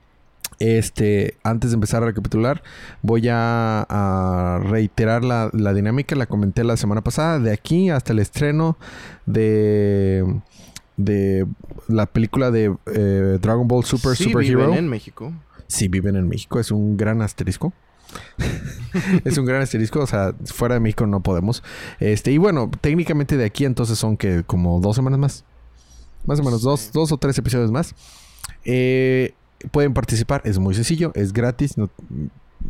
Este, 0.59 1.37
antes 1.43 1.71
de 1.71 1.75
empezar 1.75 2.03
a 2.03 2.05
recapitular, 2.07 2.61
voy 3.01 3.27
a, 3.29 3.81
a 3.89 4.59
reiterar 4.59 5.23
la, 5.23 5.49
la 5.53 5.73
dinámica, 5.73 6.15
la 6.15 6.27
comenté 6.27 6.63
la 6.63 6.77
semana 6.77 7.01
pasada, 7.01 7.39
de 7.39 7.51
aquí 7.51 7.89
hasta 7.89 8.13
el 8.13 8.19
estreno 8.19 8.77
de, 9.25 10.39
de 10.97 11.47
la 11.87 12.05
película 12.05 12.51
de 12.51 12.75
eh, 12.93 13.39
Dragon 13.41 13.67
Ball 13.67 13.83
Super 13.85 14.15
sí, 14.15 14.25
Super 14.25 14.43
viven 14.43 14.65
Hero. 14.65 14.75
en 14.75 14.87
México. 14.87 15.33
Si 15.67 15.87
viven 15.87 16.15
en 16.15 16.27
México, 16.27 16.59
es 16.59 16.69
un 16.71 16.95
gran 16.95 17.21
asterisco. 17.23 17.73
es 19.25 19.37
un 19.37 19.45
gran 19.45 19.61
asterisco, 19.61 20.01
o 20.01 20.07
sea, 20.07 20.33
fuera 20.45 20.75
de 20.75 20.81
México 20.81 21.07
no 21.07 21.21
podemos. 21.21 21.63
Este, 21.99 22.31
y 22.31 22.37
bueno, 22.37 22.69
técnicamente 22.81 23.37
de 23.37 23.45
aquí 23.45 23.65
entonces 23.65 23.97
son 23.97 24.17
que 24.17 24.43
como 24.43 24.79
dos 24.79 24.95
semanas 24.95 25.17
más. 25.17 25.45
Más 26.25 26.39
o 26.39 26.43
menos, 26.43 26.59
Sí. 26.61 26.65
dos, 26.67 26.91
dos 26.91 27.11
o 27.11 27.17
tres 27.17 27.37
episodios 27.37 27.71
más. 27.71 27.95
Eh, 28.65 29.33
pueden 29.71 29.93
participar, 29.93 30.41
es 30.45 30.59
muy 30.59 30.73
sencillo, 30.75 31.11
es 31.15 31.33
gratis. 31.33 31.75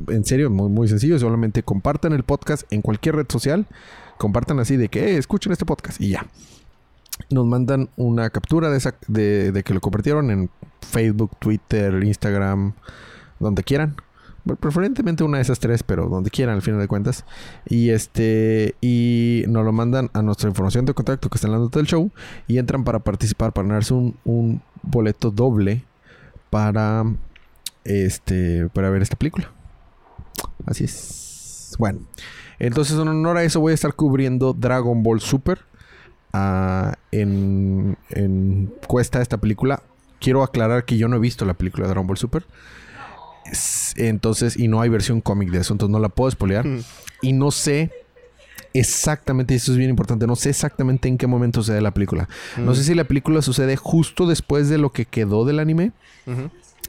en 0.08 0.24
serio, 0.26 0.50
muy, 0.50 0.70
muy 0.70 0.88
sencillo. 0.88 1.20
Solamente 1.20 1.64
compartan 1.64 2.14
el 2.14 2.24
podcast 2.24 2.64
en 2.72 2.82
cualquier 2.82 3.16
red 3.16 3.26
social. 3.30 3.66
Compartan 4.18 4.60
así 4.60 4.78
de 4.78 4.88
que 4.90 5.14
"Eh, 5.14 5.18
escuchen 5.18 5.52
este 5.52 5.66
podcast 5.66 6.00
y 6.00 6.10
ya. 6.10 6.26
Nos 7.30 7.46
mandan 7.46 7.90
una 7.98 8.30
captura 8.30 8.70
de, 8.70 8.78
esa, 8.78 8.96
de, 9.08 9.52
de 9.52 9.64
que 9.64 9.74
lo 9.74 9.82
compartieron 9.82 10.32
en 10.32 10.50
Facebook, 10.82 11.32
Twitter, 11.40 12.04
Instagram, 12.04 12.74
donde 13.40 13.64
quieran. 13.64 13.96
Preferentemente 14.60 15.24
una 15.24 15.38
de 15.38 15.44
esas 15.44 15.60
tres, 15.60 15.84
pero 15.84 16.08
donde 16.08 16.32
quieran 16.32 16.56
al 16.56 16.62
final 16.64 16.80
de 16.80 16.88
cuentas. 16.88 17.26
Y 17.68 17.90
este 17.90 18.74
y 18.82 19.44
nos 19.48 19.64
lo 19.64 19.72
mandan 19.72 20.10
a 20.14 20.22
nuestra 20.24 20.50
información 20.50 20.86
de 20.86 20.94
contacto 20.96 21.30
que 21.30 21.36
está 21.36 21.48
en 21.48 21.54
la 21.54 21.60
nota 21.60 21.78
del 21.78 21.86
show 21.88 22.10
y 22.48 22.58
entran 22.58 22.84
para 22.84 23.00
participar, 23.00 23.54
para 23.54 23.68
ganarse 23.68 23.94
un, 23.94 24.16
un 24.24 24.62
boleto 24.82 25.30
doble 25.30 25.84
para 26.52 27.04
este 27.84 28.70
para 28.70 28.92
ver 28.92 29.02
esta 29.02 29.16
película. 29.16 29.52
Así 30.68 30.84
es. 30.84 31.76
Bueno, 31.80 32.02
entonces 32.60 33.00
en 33.00 33.08
honor 33.08 33.38
a 33.38 33.44
eso 33.44 33.60
voy 33.60 33.72
a 33.72 33.76
estar 33.76 33.94
cubriendo 33.96 34.54
Dragon 34.54 35.02
Ball 35.02 35.20
Super 35.22 35.60
ah, 36.34 36.94
en, 37.12 37.98
en 38.12 38.72
cuesta 38.86 39.20
esta 39.22 39.38
película. 39.38 39.82
Quiero 40.20 40.44
aclarar 40.44 40.86
que 40.86 40.98
yo 40.98 41.08
no 41.08 41.16
he 41.16 41.20
visto 41.20 41.46
la 41.46 41.56
película 41.56 41.86
de 41.88 41.94
Dragon 41.94 42.06
Ball 42.06 42.18
Super. 42.18 42.46
Es- 43.52 43.94
Entonces, 43.98 44.56
y 44.58 44.68
no 44.68 44.82
hay 44.82 44.90
versión 44.90 45.22
cómic 45.22 45.50
de 45.50 45.60
eso, 45.60 45.74
entonces 45.74 45.92
no 45.92 46.00
la 46.00 46.10
puedo 46.10 46.30
spoilear. 46.30 46.68
Mm. 46.68 46.84
Y 47.24 47.34
no 47.34 47.50
sé 47.50 47.92
exactamente, 48.74 49.54
y 49.54 49.58
esto 49.58 49.72
es 49.72 49.78
bien 49.78 49.90
importante, 49.90 50.28
no 50.28 50.36
sé 50.36 50.50
exactamente 50.50 51.08
en 51.08 51.18
qué 51.18 51.28
momento 51.28 51.62
sucede 51.62 51.82
la 51.82 51.92
película. 51.92 52.28
No 52.58 52.76
sé 52.76 52.84
si 52.84 52.94
la 52.94 53.04
película 53.04 53.42
sucede 53.42 53.76
justo 53.76 54.28
después 54.28 54.70
de 54.70 54.78
lo 54.78 54.92
que 54.92 55.06
quedó 55.06 55.46
del 55.46 55.60
anime. 55.60 55.92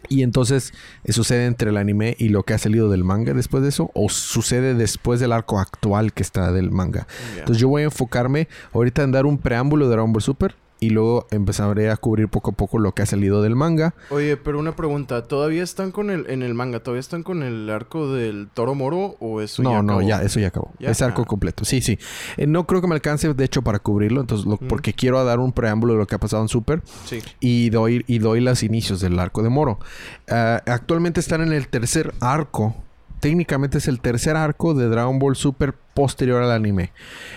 Y 0.09 0.23
entonces 0.23 0.73
sucede 1.09 1.47
entre 1.47 1.71
el 1.71 1.77
anime 1.77 2.16
y 2.18 2.29
lo 2.29 2.42
que 2.42 2.55
ha 2.55 2.59
salido 2.59 2.90
del 2.90 3.05
manga 3.05 3.35
después 3.35 3.62
de 3.62 3.68
eso. 3.68 3.90
O 3.95 4.09
sucede 4.09 4.75
después 4.75 5.21
del 5.21 5.33
arco 5.33 5.61
actual 5.61 6.12
que 6.12 6.23
está 6.23 6.51
del 6.53 6.71
manga. 6.71 7.07
Entonces 7.38 7.61
yo 7.61 7.68
voy 7.68 7.83
a 7.83 7.87
enfocarme 7.87 8.49
ahorita 8.73 9.03
en 9.03 9.12
dar 9.12 9.27
un 9.27 9.38
preámbulo 9.38 9.87
de 9.87 9.92
Dragon 9.92 10.12
Ball 10.12 10.23
Super. 10.23 10.57
Y 10.83 10.90
luego 10.90 11.29
empezaré 11.31 11.90
a 11.92 11.97
cubrir 11.97 12.27
poco 12.27 12.51
a 12.51 12.55
poco 12.55 12.81
lo 12.81 12.90
que 12.90 13.03
ha 13.03 13.07
salido 13.07 13.40
del 13.40 13.55
manga. 13.55 13.95
Oye, 14.11 14.37
pero 14.37 14.59
una 14.59 14.75
pregunta, 14.75 15.29
¿todavía 15.29 15.62
están 15.62 15.92
con 15.92 16.11
el 16.11 16.29
en 16.29 16.42
el 16.42 16.55
manga, 16.55 16.81
todavía 16.81 16.99
están 16.99 17.23
con 17.23 17.45
el 17.45 17.71
arco 17.71 18.12
del 18.12 18.49
Toro 18.53 18.75
Moro 18.75 19.14
o 19.21 19.40
eso 19.40 19.62
no, 19.62 19.71
ya 19.71 19.83
no, 19.83 19.92
acabó? 19.92 20.09
ya, 20.09 20.23
eso 20.23 20.40
ya 20.40 20.49
acabó. 20.49 20.73
¿Ya? 20.81 20.90
Es 20.90 21.01
arco 21.01 21.25
completo. 21.25 21.64
Sí, 21.64 21.81
sí. 21.83 22.01
Eh, 22.37 22.49
no 22.49 22.66
creo 22.66 22.81
que 22.81 22.88
me 22.88 22.95
alcance, 22.97 23.33
de 23.33 23.45
hecho, 23.45 23.62
para 23.62 23.79
cubrirlo. 23.79 24.21
Entonces, 24.23 24.45
lo- 24.45 24.57
Mm. 24.61 24.66
porque 24.68 24.92
quiero 24.92 25.25
dar 25.25 25.38
un 25.38 25.53
preámbulo 25.53 25.92
de 25.92 26.01
lo 26.01 26.07
que 26.09 26.16
ha 26.16 26.18
pasado 26.18 26.42
en 26.42 26.49
Super. 26.49 26.83
Sí. 27.05 27.21
y 27.38 27.71
doy, 27.71 28.05
y 28.09 28.18
doy 28.18 28.40
los 28.40 28.64
inicios 28.64 29.01
del 29.01 29.16
arco 29.21 29.45
de 29.45 29.51
Moro. 29.51 29.79
Ah, 30.29 30.62
actualmente 30.66 31.21
están 31.21 31.42
en 31.42 31.53
el 31.53 31.68
tercer 31.68 32.12
arco. 32.21 32.75
Técnicamente 33.21 33.79
es 33.79 33.87
el 33.87 34.01
tercer 34.01 34.35
arco 34.37 34.75
de 34.75 34.88
Dragon 34.88 35.21
Ball 35.21 35.37
Super 35.37 35.75
posterior 35.94 36.42
al 36.42 36.50
anime. 36.50 36.92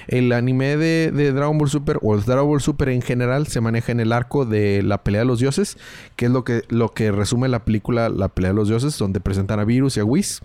El 0.08 0.32
anime 0.32 0.78
de, 0.78 1.12
de 1.12 1.32
Dragon 1.32 1.58
Ball 1.58 1.70
Super 1.70 2.00
o 2.02 2.16
el 2.16 2.24
Dragon 2.24 2.48
Ball 2.48 2.62
Super 2.62 2.90
en 2.90 3.02
general 3.02 3.48
se 3.48 3.62
maneja 3.62 3.92
en 3.92 4.00
el 4.00 4.12
arco 4.12 4.46
de 4.46 4.82
la 4.84 5.04
pelea 5.04 5.22
de 5.22 5.26
los 5.26 5.40
dioses, 5.40 5.78
que 6.16 6.26
es 6.26 6.32
lo 6.32 6.44
que, 6.44 6.64
lo 6.70 6.90
que 6.94 7.12
resume 7.12 7.48
la 7.48 7.66
película 7.66 8.10
La 8.10 8.28
pelea 8.30 8.52
de 8.52 8.56
los 8.56 8.68
dioses, 8.70 8.98
donde 8.98 9.20
presentan 9.20 9.60
a 9.60 9.66
Virus 9.66 9.98
y 9.98 10.00
a 10.00 10.06
Whis. 10.06 10.42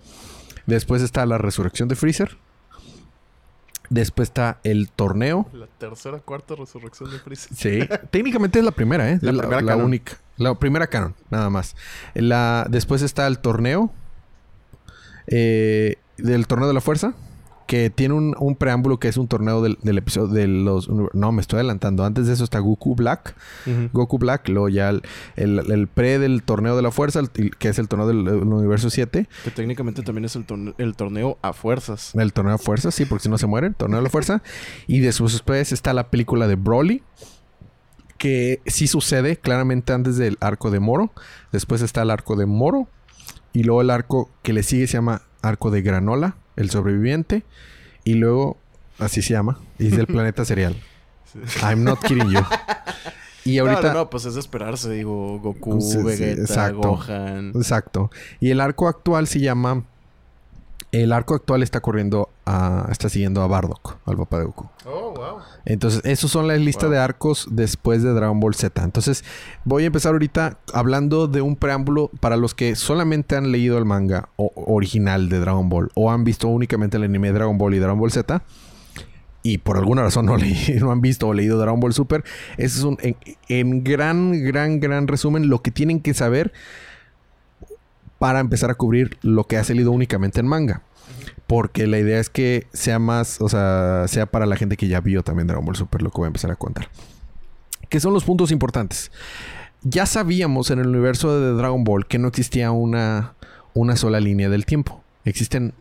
Después 0.65 1.01
está 1.01 1.25
la 1.25 1.37
resurrección 1.37 1.87
de 1.89 1.95
Freezer. 1.95 2.37
Después 3.89 4.29
está 4.29 4.59
el 4.63 4.89
torneo. 4.89 5.49
La 5.53 5.67
tercera, 5.67 6.19
cuarta 6.19 6.55
resurrección 6.55 7.11
de 7.11 7.19
Freezer. 7.19 7.57
Sí, 7.57 7.89
técnicamente 8.09 8.59
es 8.59 8.63
la 8.63 8.71
primera, 8.71 9.09
¿eh? 9.09 9.19
La 9.21 9.33
La, 9.33 9.39
primera 9.41 9.61
la 9.61 9.71
canon. 9.73 9.85
única. 9.85 10.13
La 10.37 10.53
primera 10.55 10.87
canon, 10.87 11.13
nada 11.29 11.49
más. 11.49 11.75
La, 12.13 12.65
después 12.69 13.01
está 13.01 13.27
el 13.27 13.39
torneo. 13.39 13.91
eh, 15.27 15.95
del 16.17 16.47
torneo 16.47 16.67
de 16.67 16.73
la 16.73 16.81
fuerza. 16.81 17.13
Que 17.71 17.89
tiene 17.89 18.15
un, 18.15 18.35
un 18.37 18.57
preámbulo 18.57 18.99
que 18.99 19.07
es 19.07 19.15
un 19.15 19.29
torneo 19.29 19.61
del, 19.61 19.77
del 19.81 19.97
episodio 19.97 20.27
de 20.27 20.45
los... 20.45 20.89
No, 20.89 21.31
me 21.31 21.39
estoy 21.39 21.55
adelantando. 21.59 22.03
Antes 22.03 22.27
de 22.27 22.33
eso 22.33 22.43
está 22.43 22.59
Goku 22.59 22.95
Black. 22.95 23.33
Goku 23.93 24.17
Black, 24.19 24.49
luego 24.49 24.67
ya 24.67 24.89
el, 24.89 25.03
el- 25.37 25.71
el 25.71 25.87
pre 25.87 26.19
del 26.19 26.43
torneo 26.43 26.75
de 26.75 26.81
la 26.81 26.91
fuerza, 26.91 27.21
el- 27.21 27.29
que 27.31 27.69
es 27.69 27.79
el 27.79 27.87
torneo 27.87 28.07
del, 28.07 28.25
del 28.25 28.43
universo 28.43 28.89
7. 28.89 29.25
Que 29.45 29.51
técnicamente 29.51 30.01
también 30.01 30.25
es 30.25 30.35
el, 30.35 30.45
torne- 30.45 30.73
el 30.79 30.97
torneo 30.97 31.37
a 31.41 31.53
fuerzas. 31.53 32.13
El 32.13 32.33
torneo 32.33 32.57
de 32.57 32.61
fuerza, 32.61 32.91
sí, 32.91 33.05
porque 33.05 33.23
si 33.23 33.29
no 33.29 33.37
se 33.37 33.47
mueren. 33.47 33.73
Torneo 33.73 33.99
de 33.99 34.03
la 34.03 34.09
fuerza. 34.09 34.43
Y 34.85 34.99
después 34.99 35.71
está 35.71 35.93
la 35.93 36.09
película 36.09 36.47
de 36.49 36.55
Broly. 36.55 37.03
Que 38.17 38.59
sí 38.65 38.87
sucede 38.87 39.37
claramente 39.37 39.93
antes 39.93 40.17
del 40.17 40.37
arco 40.41 40.71
de 40.71 40.81
Moro. 40.81 41.13
Después 41.53 41.81
está 41.81 42.01
el 42.01 42.11
arco 42.11 42.35
de 42.35 42.45
Moro. 42.47 42.89
Y 43.53 43.63
luego 43.63 43.81
el 43.81 43.89
arco 43.91 44.29
que 44.43 44.51
le 44.51 44.61
sigue 44.63 44.87
se 44.87 44.93
llama 44.97 45.21
arco 45.41 45.71
de 45.71 45.81
Granola, 45.81 46.35
el 46.55 46.69
sobreviviente. 46.69 47.43
Y 48.03 48.15
luego, 48.15 48.57
así 48.99 49.21
se 49.21 49.33
llama. 49.33 49.59
Y 49.79 49.87
es 49.87 49.97
del 49.97 50.07
planeta 50.07 50.45
cereal. 50.45 50.75
I'm 51.61 51.83
not 51.83 51.99
kidding 52.03 52.29
you. 52.29 52.41
Y 53.43 53.57
ahorita... 53.57 53.93
No, 53.93 54.09
pues 54.09 54.25
es 54.25 54.35
esperarse, 54.35 54.91
digo, 54.91 55.39
Goku, 55.39 55.81
Sí, 55.81 55.93
sí, 55.93 56.03
Vegeta, 56.03 56.41
exacto. 56.41 56.89
Gohan. 56.89 57.51
Exacto. 57.55 58.11
Y 58.39 58.51
el 58.51 58.61
arco 58.61 58.87
actual 58.87 59.25
se 59.27 59.39
llama. 59.39 59.83
El 60.91 61.13
arco 61.13 61.35
actual 61.35 61.63
está 61.63 61.79
corriendo 61.79 62.29
a. 62.45 62.87
Está 62.91 63.07
siguiendo 63.07 63.41
a 63.41 63.47
Bardock, 63.47 63.97
al 64.05 64.17
papá 64.17 64.39
de 64.39 64.45
Goku. 64.45 64.69
Oh, 64.85 65.13
wow. 65.15 65.37
Entonces, 65.63 66.01
esos 66.03 66.29
son 66.31 66.47
la 66.49 66.57
lista 66.57 66.87
Wow. 66.87 66.91
de 66.93 66.99
arcos 66.99 67.47
después 67.49 68.03
de 68.03 68.11
Dragon 68.11 68.39
Ball 68.41 68.55
Z. 68.55 68.83
Entonces, 68.83 69.23
voy 69.63 69.83
a 69.83 69.85
empezar 69.87 70.11
ahorita 70.11 70.57
hablando 70.73 71.27
de 71.27 71.41
un 71.41 71.55
preámbulo 71.55 72.09
para 72.19 72.35
los 72.35 72.53
que 72.53 72.75
solamente 72.75 73.37
han 73.37 73.53
leído 73.53 73.77
el 73.77 73.85
manga 73.85 74.27
o- 74.35 74.51
original 74.55 75.29
de 75.29 75.39
Dragon 75.39 75.69
Ball 75.69 75.89
o 75.95 76.11
han 76.11 76.25
visto 76.25 76.49
únicamente 76.49 76.97
el 76.97 77.03
anime 77.03 77.29
de 77.29 77.33
Dragon 77.35 77.57
Ball 77.57 77.73
y 77.73 77.79
Dragon 77.79 77.97
Ball 77.97 78.11
Z. 78.11 78.43
Y 79.43 79.59
por 79.59 79.77
alguna 79.77 80.01
razón 80.03 80.25
no, 80.25 80.35
leí- 80.37 80.77
no 80.79 80.91
han 80.91 80.99
visto 80.99 81.27
o 81.29 81.33
leído 81.33 81.57
Dragon 81.57 81.79
Ball 81.79 81.93
Super. 81.93 82.25
Ese 82.57 82.79
es 82.79 82.83
un, 82.83 82.97
en, 83.01 83.15
en 83.47 83.83
gran, 83.85 84.43
gran, 84.43 84.81
gran 84.81 85.07
resumen 85.07 85.47
lo 85.47 85.61
que 85.61 85.71
tienen 85.71 86.01
que 86.01 86.13
saber 86.13 86.51
para 88.21 88.39
empezar 88.39 88.69
a 88.69 88.75
cubrir 88.75 89.17
lo 89.23 89.45
que 89.45 89.57
ha 89.57 89.63
salido 89.63 89.91
únicamente 89.91 90.39
en 90.39 90.45
manga. 90.45 90.83
Porque 91.47 91.87
la 91.87 91.97
idea 91.97 92.19
es 92.19 92.29
que 92.29 92.67
sea 92.71 92.99
más, 92.99 93.41
o 93.41 93.49
sea, 93.49 94.05
sea 94.07 94.27
para 94.27 94.45
la 94.45 94.57
gente 94.57 94.77
que 94.77 94.87
ya 94.87 95.01
vio 95.01 95.23
también 95.23 95.47
Dragon 95.47 95.65
Ball 95.65 95.75
Super, 95.75 96.03
lo 96.03 96.11
que 96.11 96.17
voy 96.17 96.25
a 96.25 96.27
empezar 96.27 96.51
a 96.51 96.55
contar. 96.55 96.87
¿Qué 97.89 97.99
son 97.99 98.13
los 98.13 98.23
puntos 98.23 98.51
importantes? 98.51 99.11
Ya 99.81 100.05
sabíamos 100.05 100.69
en 100.69 100.77
el 100.77 100.89
universo 100.89 101.41
de 101.41 101.53
Dragon 101.53 101.83
Ball 101.83 102.05
que 102.05 102.19
no 102.19 102.27
existía 102.27 102.69
una, 102.69 103.33
una 103.73 103.95
sola 103.95 104.19
línea 104.19 104.49
del 104.49 104.67
tiempo. 104.67 105.03
Existen 105.25 105.73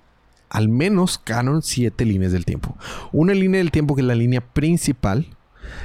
al 0.48 0.70
menos 0.70 1.18
canon 1.18 1.60
siete 1.60 2.06
líneas 2.06 2.32
del 2.32 2.46
tiempo. 2.46 2.74
Una 3.12 3.34
línea 3.34 3.58
del 3.58 3.70
tiempo 3.70 3.94
que 3.94 4.00
es 4.00 4.06
la 4.06 4.14
línea 4.14 4.40
principal. 4.40 5.26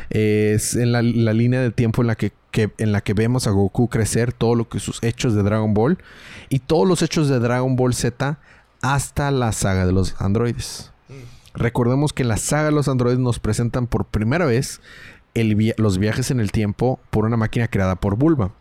Eh, 0.09 0.53
es 0.55 0.75
en 0.75 0.91
la, 0.91 1.01
la 1.01 1.33
línea 1.33 1.61
del 1.61 1.73
tiempo 1.73 2.01
en 2.01 2.07
la 2.07 2.15
que, 2.15 2.31
que- 2.51 2.71
en 2.77 2.91
la 2.91 3.01
que 3.01 3.13
vemos 3.13 3.47
a 3.47 3.51
Goku 3.51 3.87
crecer, 3.89 4.33
todo 4.33 4.55
lo 4.55 4.69
que 4.69 4.79
sus 4.79 5.03
hechos 5.03 5.33
de 5.35 5.43
Dragon 5.43 5.73
Ball 5.73 5.97
y 6.49 6.59
todos 6.59 6.87
los 6.87 7.01
hechos 7.01 7.27
de 7.29 7.39
Dragon 7.39 7.75
Ball 7.75 7.93
Z 7.93 8.39
hasta 8.81 9.31
la 9.31 9.51
saga 9.51 9.85
de 9.85 9.91
los 9.91 10.15
androides. 10.19 10.91
Recordemos 11.53 12.11
que 12.13 12.23
en 12.23 12.29
la 12.29 12.37
saga 12.37 12.65
de 12.65 12.71
los 12.71 12.87
androides 12.87 13.19
nos 13.19 13.39
presentan 13.39 13.87
por 13.87 14.05
primera 14.05 14.45
vez 14.45 14.81
el 15.33 15.55
via- 15.55 15.73
los 15.77 15.97
viajes 15.97 16.29
en 16.31 16.39
el 16.39 16.51
tiempo 16.51 16.99
por 17.09 17.25
una 17.25 17.37
máquina 17.37 17.67
creada 17.67 17.95
por 17.95 18.15
Bulma. 18.17 18.51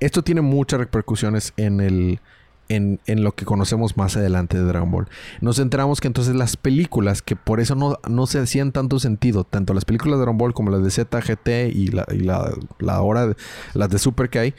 Esto 0.00 0.22
tiene 0.22 0.40
muchas 0.40 0.78
repercusiones 0.80 1.52
en 1.56 1.80
el 1.80 2.20
en, 2.68 3.00
en 3.06 3.24
lo 3.24 3.32
que 3.32 3.44
conocemos 3.44 3.96
más 3.96 4.16
adelante 4.16 4.58
de 4.58 4.64
Dragon 4.64 4.90
Ball. 4.90 5.08
Nos 5.40 5.58
enteramos 5.58 6.00
que 6.00 6.06
entonces 6.08 6.34
las 6.34 6.56
películas, 6.56 7.22
que 7.22 7.34
por 7.36 7.60
eso 7.60 7.74
no, 7.74 7.98
no 8.08 8.26
se 8.26 8.38
hacían 8.38 8.72
tanto 8.72 8.98
sentido, 8.98 9.44
tanto 9.44 9.72
las 9.74 9.84
películas 9.84 10.14
de 10.18 10.22
Dragon 10.22 10.38
Ball 10.38 10.54
como 10.54 10.70
las 10.70 10.82
de 10.84 10.90
Z, 10.90 11.20
GT 11.20 11.48
y 11.74 11.88
la, 11.88 12.06
y 12.12 12.18
la, 12.18 12.52
la 12.78 12.94
ahora 12.94 13.28
de- 13.28 13.36
las 13.74 13.88
de 13.90 13.98
Super 13.98 14.28
que 14.28 14.38
hay, 14.38 14.54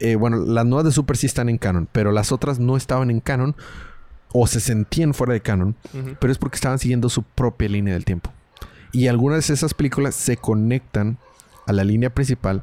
eh, 0.00 0.16
bueno, 0.16 0.36
las 0.38 0.66
nuevas 0.66 0.84
de 0.84 0.92
Super 0.92 1.16
sí 1.16 1.26
están 1.26 1.48
en 1.48 1.56
canon, 1.58 1.88
pero 1.92 2.12
las 2.12 2.30
otras 2.32 2.58
no 2.58 2.76
estaban 2.76 3.10
en 3.10 3.20
canon 3.20 3.54
o 4.32 4.46
se 4.46 4.58
sentían 4.60 5.14
fuera 5.14 5.32
de 5.32 5.40
canon, 5.40 5.76
pero 6.20 6.32
es 6.32 6.38
porque 6.38 6.56
estaban 6.56 6.78
siguiendo 6.78 7.08
su 7.08 7.22
propia 7.22 7.68
línea 7.68 7.94
del 7.94 8.04
tiempo. 8.04 8.32
Y 8.92 9.06
algunas 9.08 9.46
de 9.48 9.54
esas 9.54 9.74
películas 9.74 10.14
se 10.14 10.36
conectan 10.36 11.18
a 11.66 11.72
la 11.72 11.84
línea 11.84 12.10
principal 12.10 12.62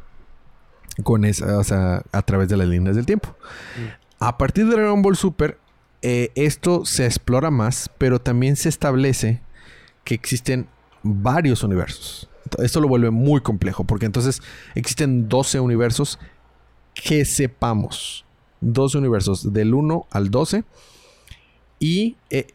con 1.03 1.23
esa, 1.25 1.57
o 1.57 1.63
sea, 1.63 2.03
a 2.11 2.21
través 2.21 2.49
de 2.49 2.57
las 2.57 2.67
líneas 2.67 2.95
del 2.97 3.05
tiempo. 3.05 3.35
A 4.21 4.37
partir 4.37 4.67
de 4.67 4.75
Dragon 4.75 5.01
Ball 5.01 5.17
Super, 5.17 5.57
eh, 6.03 6.29
esto 6.35 6.85
se 6.85 7.07
explora 7.07 7.49
más, 7.49 7.89
pero 7.97 8.21
también 8.21 8.55
se 8.55 8.69
establece 8.69 9.41
que 10.03 10.13
existen 10.13 10.67
varios 11.01 11.63
universos. 11.63 12.29
Esto 12.59 12.81
lo 12.81 12.87
vuelve 12.87 13.09
muy 13.09 13.41
complejo, 13.41 13.83
porque 13.83 14.05
entonces 14.05 14.43
existen 14.75 15.27
12 15.27 15.59
universos 15.59 16.19
que 16.93 17.25
sepamos. 17.25 18.23
12 18.59 18.99
universos, 18.99 19.53
del 19.53 19.73
1 19.73 20.05
al 20.11 20.29
12. 20.29 20.65
Y 21.79 22.15
eh, 22.29 22.45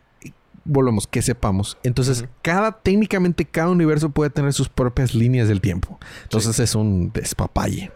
volvemos, 0.64 1.08
que 1.08 1.20
sepamos. 1.20 1.78
Entonces, 1.82 2.26
cada, 2.42 2.80
técnicamente, 2.80 3.44
cada 3.44 3.70
universo 3.70 4.10
puede 4.10 4.30
tener 4.30 4.52
sus 4.52 4.68
propias 4.68 5.16
líneas 5.16 5.48
del 5.48 5.60
tiempo. 5.60 5.98
Entonces 6.22 6.60
es 6.60 6.76
un 6.76 7.10
despapalle. 7.12 7.90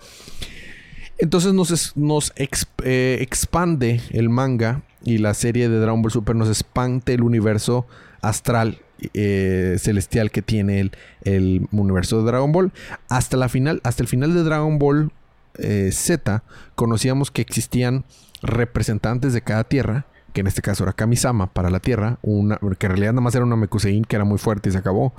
Entonces 1.21 1.53
nos, 1.53 1.97
nos 1.97 2.33
eh, 2.37 3.19
expande 3.21 4.01
el 4.11 4.31
manga 4.31 4.83
y 5.05 5.19
la 5.19 5.35
serie 5.35 5.69
de 5.69 5.79
Dragon 5.79 6.01
Ball 6.01 6.11
Super 6.11 6.35
nos 6.35 6.49
expande 6.49 7.15
el 7.15 7.23
universo 7.23 7.87
astral 8.23 8.79
eh, 9.15 9.77
celestial 9.79 10.31
que 10.31 10.43
tiene 10.43 10.81
el, 10.81 10.93
el 11.25 11.69
universo 11.73 12.19
de 12.19 12.25
Dragon 12.25 12.53
Ball. 12.53 12.73
Hasta 13.09 13.37
la 13.37 13.49
final, 13.49 13.81
hasta 13.85 14.03
el 14.03 14.09
final 14.09 14.35
de 14.35 14.43
Dragon 14.43 14.79
Ball 14.79 15.13
eh, 15.59 15.91
Z, 15.93 16.43
conocíamos 16.75 17.31
que 17.31 17.43
existían 17.43 18.05
representantes 18.43 19.35
de 19.35 19.43
cada 19.43 19.65
tierra, 19.65 20.07
que 20.33 20.41
en 20.41 20.47
este 20.47 20.63
caso 20.63 20.85
era 20.85 20.95
Kamisama 20.95 21.53
para 21.53 21.71
la 21.71 21.81
tierra, 21.81 22.19
una, 22.23 22.59
que 22.79 22.87
en 22.87 22.93
realidad 22.93 23.13
nada 23.13 23.23
más 23.23 23.35
era 23.35 23.45
una 23.45 23.57
Mekusein 23.57 24.05
que 24.05 24.17
era 24.17 24.25
muy 24.25 24.39
fuerte 24.39 24.69
y 24.69 24.73
se 24.73 24.79
acabó. 24.79 25.13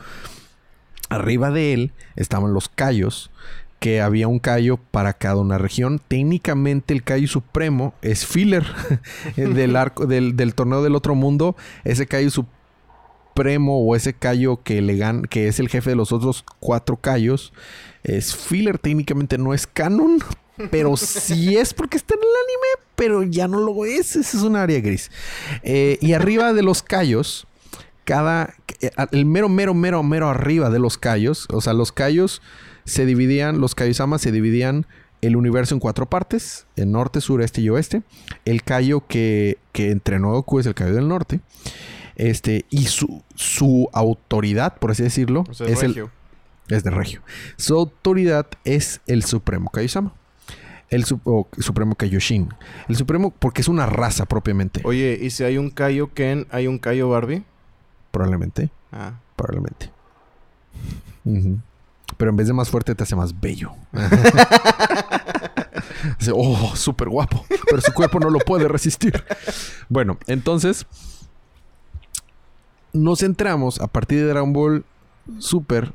Arriba 1.10 1.52
de 1.52 1.74
él 1.74 1.92
estaban 2.16 2.54
los 2.54 2.70
Kaios, 2.70 3.32
que 3.82 4.00
había 4.00 4.28
un 4.28 4.38
Kaio 4.38 4.78
para 4.78 5.14
cada 5.14 5.38
una 5.38 5.58
región. 5.58 6.00
Técnicamente 6.08 6.94
el 6.94 7.02
Kaio 7.04 7.28
Supremo 7.28 7.96
es 8.04 8.26
filler 8.28 8.64
del 9.36 9.76
arco 9.76 10.06
del, 10.06 10.36
del 10.38 10.54
torneo 10.54 10.84
del 10.84 10.94
otro 10.96 11.16
mundo. 11.16 11.56
Ese 11.84 12.06
Kaio 12.06 12.30
Supremo 12.30 13.80
o 13.84 13.96
ese 13.96 14.14
Kaio 14.14 14.62
que 14.64 14.82
le 14.84 14.98
gan- 14.98 15.28
que 15.28 15.48
es 15.48 15.60
el 15.60 15.68
jefe 15.68 15.90
de 15.90 15.96
los 15.96 16.12
otros 16.12 16.46
cuatro 16.60 16.98
Kaios 16.98 17.54
es 18.04 18.36
filler, 18.36 18.78
técnicamente 18.78 19.38
no 19.40 19.52
es 19.54 19.66
canon, 19.66 20.20
pero 20.72 20.96
sí 20.96 21.58
es 21.58 21.74
porque 21.74 21.98
está 21.98 22.14
en 22.14 22.20
el 22.20 22.26
anime, 22.28 22.88
pero 22.96 23.24
ya 23.24 23.48
no 23.48 23.60
lo 23.62 23.86
es. 23.86 24.16
Ese 24.16 24.38
es 24.38 24.44
un 24.44 24.56
área 24.56 24.80
gris. 24.80 25.10
Eh, 25.64 25.98
y 26.02 26.14
arriba 26.14 26.54
de 26.54 26.62
los 26.62 26.84
Kaios 26.84 27.48
cada 28.04 28.54
eh, 28.80 28.92
el 29.12 29.26
mero 29.26 29.50
mero 29.50 29.74
mero 29.74 30.04
mero 30.04 30.30
arriba 30.30 30.70
de 30.70 30.78
los 30.80 30.98
callos, 31.00 31.48
o 31.52 31.62
sea, 31.62 31.74
los 31.74 31.92
callos 31.92 32.42
se 32.86 33.06
dividían, 33.06 33.60
los 33.62 33.76
Kaiosamas 33.76 34.22
se 34.22 34.32
dividían 34.32 34.86
el 35.22 35.36
universo 35.36 35.76
en 35.76 35.80
cuatro 35.80 36.08
partes, 36.10 36.66
en 36.76 36.92
norte, 36.92 37.22
sur, 37.22 37.42
este 37.42 37.62
y 37.62 37.70
oeste. 37.70 38.02
El 38.46 38.64
callo 38.64 39.06
que, 39.08 39.58
que 39.72 39.92
entrenó 39.92 40.32
Goku 40.32 40.60
es 40.60 40.66
el 40.66 40.74
callo 40.74 40.96
del 40.96 41.08
norte. 41.08 41.40
Este, 42.16 42.66
y 42.70 42.86
su, 42.86 43.24
su 43.36 43.90
autoridad, 43.94 44.76
por 44.78 44.92
así 44.92 45.04
decirlo, 45.04 45.44
O 45.50 45.54
sea, 45.54 45.68
es, 45.68 45.82
el, 45.84 45.90
regio. 45.94 46.12
es 46.70 46.84
de 46.84 46.90
regio. 46.92 47.22
Su 47.58 47.76
autoridad 47.78 48.48
es 48.66 49.02
el 49.08 49.24
Supremo 49.24 49.70
Kaiosama. 49.70 50.14
El 50.90 51.06
su- 51.06 51.22
Supremo 51.60 51.96
Kaioshin. 51.96 52.50
El 52.90 52.96
Supremo, 52.98 53.32
porque 53.32 53.62
es 53.62 53.68
una 53.70 53.86
raza 53.86 54.26
propiamente. 54.26 54.82
Oye, 54.84 55.18
¿y 55.22 55.30
si 55.30 55.44
hay 55.46 55.58
un 55.58 55.70
Kaio 55.70 56.14
Ken, 56.14 56.48
hay 56.52 56.68
un 56.68 56.80
Kaio 56.80 57.08
Barbie? 57.10 57.44
Probablemente. 58.12 58.72
Ah. 58.92 59.14
Probablemente. 59.38 59.90
Ujú. 61.26 61.60
Pero 62.18 62.32
en 62.32 62.38
vez 62.38 62.48
de 62.48 62.54
más 62.54 62.70
fuerte 62.70 62.96
te 62.96 63.04
hace 63.04 63.16
más 63.16 63.40
bello. 63.40 63.74
Dice, 66.20 66.32
oh, 66.34 66.76
súper 66.76 67.10
guapo. 67.10 67.46
Pero 67.70 67.82
su 67.82 67.94
cuerpo 67.94 68.20
no 68.20 68.30
lo 68.30 68.40
puede 68.40 68.68
resistir. 68.68 69.24
Bueno, 69.90 70.18
entonces 70.28 70.86
nos 72.94 73.20
centramos 73.20 73.80
a 73.80 73.88
partir 73.88 74.20
de 74.20 74.26
Dragon 74.26 74.54
Ball 74.54 74.86
Super 75.40 75.94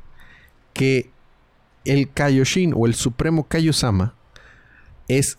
que 0.73 1.09
el 1.85 2.11
Kaioshin 2.11 2.73
o 2.75 2.85
el 2.85 2.95
Supremo 2.95 3.47
Kaiosama 3.47 4.13
es 5.07 5.37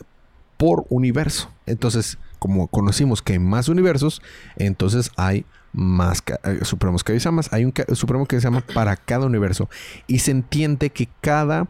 por 0.56 0.86
universo. 0.88 1.50
Entonces, 1.66 2.18
como 2.38 2.68
conocimos 2.68 3.22
que 3.22 3.34
hay 3.34 3.38
más 3.38 3.68
universos, 3.68 4.22
entonces 4.56 5.10
hay 5.16 5.44
más 5.72 6.22
eh, 6.44 6.60
Supremos 6.62 7.04
Kaiyosamas. 7.04 7.52
Hay 7.52 7.64
un 7.64 7.72
Supremo 7.94 8.26
Kaiosama 8.26 8.60
para 8.74 8.96
cada 8.96 9.26
universo. 9.26 9.68
Y 10.06 10.20
se 10.20 10.30
entiende 10.30 10.90
que 10.90 11.08
cada 11.20 11.68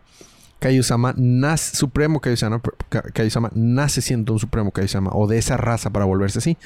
Kaiosama 0.61 1.15
nace, 1.17 1.77
Supremo 1.77 2.21
Kaiosama, 2.21 2.61
Ka- 2.89 3.03
Kaiosama 3.03 3.51
nace 3.55 4.01
siendo 4.01 4.33
un 4.33 4.39
Supremo 4.39 4.71
Kaiosama 4.73 5.11
o 5.13 5.27
de 5.27 5.39
esa 5.39 5.57
raza 5.57 5.91
para 5.91 6.05
volverse 6.05 6.39
así. 6.39 6.57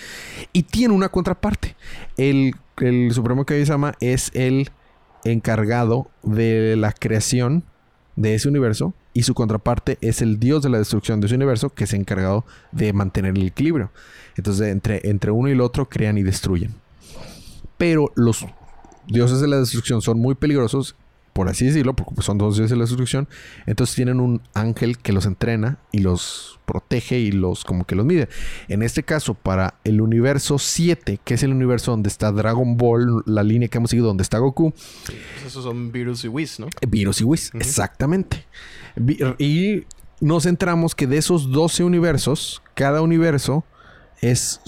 Y 0.53 0.63
tiene 0.63 0.95
una 0.95 1.09
contraparte. 1.11 1.77
El, 2.17 2.55
el 2.79 3.13
Supremo 3.13 3.45
Kaiosama 3.45 3.95
es 4.01 4.31
el 4.35 4.71
encargado 5.25 6.11
de 6.23 6.75
la 6.77 6.93
creación 6.93 7.65
de 8.17 8.35
ese 8.35 8.49
universo 8.49 8.93
y 9.15 9.23
su 9.23 9.35
contraparte 9.35 9.99
es 10.01 10.21
el 10.23 10.39
dios 10.41 10.63
de 10.63 10.69
la 10.71 10.79
destrucción 10.79 11.21
de 11.21 11.27
ese 11.27 11.37
universo 11.37 11.71
que 11.71 11.85
es 11.85 11.93
encargado 11.93 12.45
de 12.73 12.93
mantener 12.93 13.37
el 13.37 13.47
equilibrio. 13.47 13.91
Entonces, 14.37 14.69
entre, 14.69 15.09
entre 15.09 15.31
uno 15.31 15.49
y 15.49 15.53
el 15.53 15.61
otro 15.61 15.89
crean 15.89 16.19
y 16.19 16.23
destruyen. 16.23 16.75
Pero 17.83 18.13
los 18.15 18.47
dioses 19.09 19.41
de 19.41 19.49
la 19.49 19.59
destrucción 19.59 20.03
son 20.03 20.21
muy 20.21 20.37
peligrosos, 20.37 20.95
por 21.33 21.49
así 21.49 21.67
decirlo, 21.67 21.97
porque 21.97 22.15
pues, 22.15 22.25
son 22.25 22.39
dos 22.39 22.55
dioses 22.55 22.71
de 22.71 22.77
la 22.77 22.85
destrucción. 22.85 23.29
Entonces 23.67 23.97
tienen 23.97 24.21
un 24.21 24.41
ángel 24.55 24.99
que 24.99 25.13
los 25.13 25.27
entrena 25.27 25.81
y 25.91 25.99
los 25.99 26.61
protege 26.65 27.19
y 27.19 27.33
los 27.33 27.65
como 27.65 27.85
que 27.85 27.97
los 27.97 28.07
mide. 28.07 28.29
En 28.69 28.85
este 28.85 29.03
caso, 29.03 29.35
para 29.35 29.81
el 29.83 30.01
universo 30.01 30.61
7, 30.61 31.19
que 31.25 31.35
es 31.35 31.43
el 31.43 31.51
universo 31.51 31.91
donde 31.91 32.09
está 32.09 32.31
Dragon 32.31 32.77
Ball, 32.77 33.25
la 33.27 33.43
línea 33.43 33.67
que 33.67 33.79
hemos 33.79 33.91
seguido, 33.91 34.07
donde 34.07 34.23
está 34.23 34.39
Goku, 34.39 34.71
Pues 34.71 35.45
esos 35.45 35.65
son 35.65 35.91
Virus 35.91 36.25
y 36.25 36.29
Whis, 36.29 36.61
¿no? 36.61 36.69
Virus 36.87 37.21
y 37.21 37.25
Whis, 37.25 37.51
exactamente. 37.53 38.47
Y 39.39 39.87
nos 40.21 40.45
centramos 40.45 40.95
que 40.95 41.09
de 41.09 41.17
esos 41.17 41.51
12 41.51 41.83
universos, 41.83 42.63
cada 42.75 43.03
universo 43.03 43.65
es, 44.23 44.61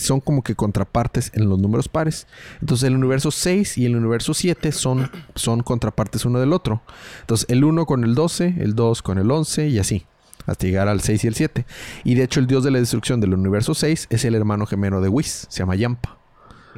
son 0.00 0.20
como 0.20 0.42
que 0.42 0.54
contrapartes 0.56 1.30
en 1.34 1.48
los 1.48 1.58
números 1.58 1.88
pares. 1.88 2.26
Entonces 2.60 2.88
el 2.88 2.96
universo 2.96 3.30
6 3.30 3.78
y 3.78 3.86
el 3.86 3.94
universo 3.94 4.34
7 4.34 4.72
son, 4.72 5.10
son 5.36 5.62
contrapartes 5.62 6.24
uno 6.24 6.40
del 6.40 6.52
otro. 6.52 6.82
Entonces 7.20 7.46
el 7.48 7.62
1 7.62 7.86
con 7.86 8.02
el 8.02 8.14
12, 8.16 8.56
el 8.58 8.74
2 8.74 9.02
con 9.02 9.18
el 9.18 9.30
11 9.30 9.68
y 9.68 9.78
así. 9.78 10.04
Hasta 10.46 10.66
llegar 10.66 10.88
al 10.88 11.00
6 11.00 11.24
y 11.24 11.26
el 11.26 11.34
7. 11.34 11.66
Y 12.04 12.14
de 12.14 12.22
hecho 12.24 12.40
el 12.40 12.46
dios 12.46 12.64
de 12.64 12.70
la 12.70 12.78
destrucción 12.78 13.20
del 13.20 13.34
universo 13.34 13.74
6 13.74 14.06
es 14.10 14.24
el 14.24 14.34
hermano 14.34 14.64
gemelo 14.66 15.00
de 15.00 15.08
Whis. 15.08 15.46
Se 15.50 15.58
llama 15.60 15.76
Yampa. 15.76 16.16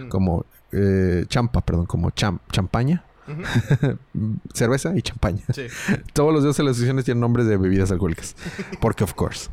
Como 0.08 0.44
eh, 0.72 1.24
Champa, 1.28 1.60
perdón, 1.60 1.86
como 1.86 2.10
cham- 2.10 2.40
champaña. 2.52 3.04
cerveza 4.54 4.96
y 4.96 5.02
champaña. 5.02 5.42
Sí. 5.54 5.62
Todos 6.12 6.32
los 6.32 6.42
dioses 6.42 6.58
de 6.58 6.64
las 6.64 6.72
destrucciones 6.76 7.04
tienen 7.04 7.20
nombres 7.20 7.46
de 7.46 7.56
bebidas 7.56 7.90
alcohólicas. 7.90 8.34
Porque, 8.80 9.04
of 9.04 9.14
course. 9.14 9.48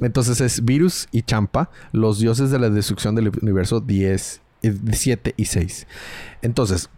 Entonces 0.00 0.40
es 0.40 0.64
Virus 0.64 1.08
y 1.12 1.22
Champa, 1.22 1.70
los 1.92 2.18
dioses 2.18 2.50
de 2.50 2.58
la 2.58 2.70
destrucción 2.70 3.14
del 3.14 3.30
universo 3.42 3.80
10, 3.80 4.40
eh, 4.62 4.74
7 4.92 5.34
y 5.36 5.44
6. 5.46 5.86
Entonces, 6.42 6.90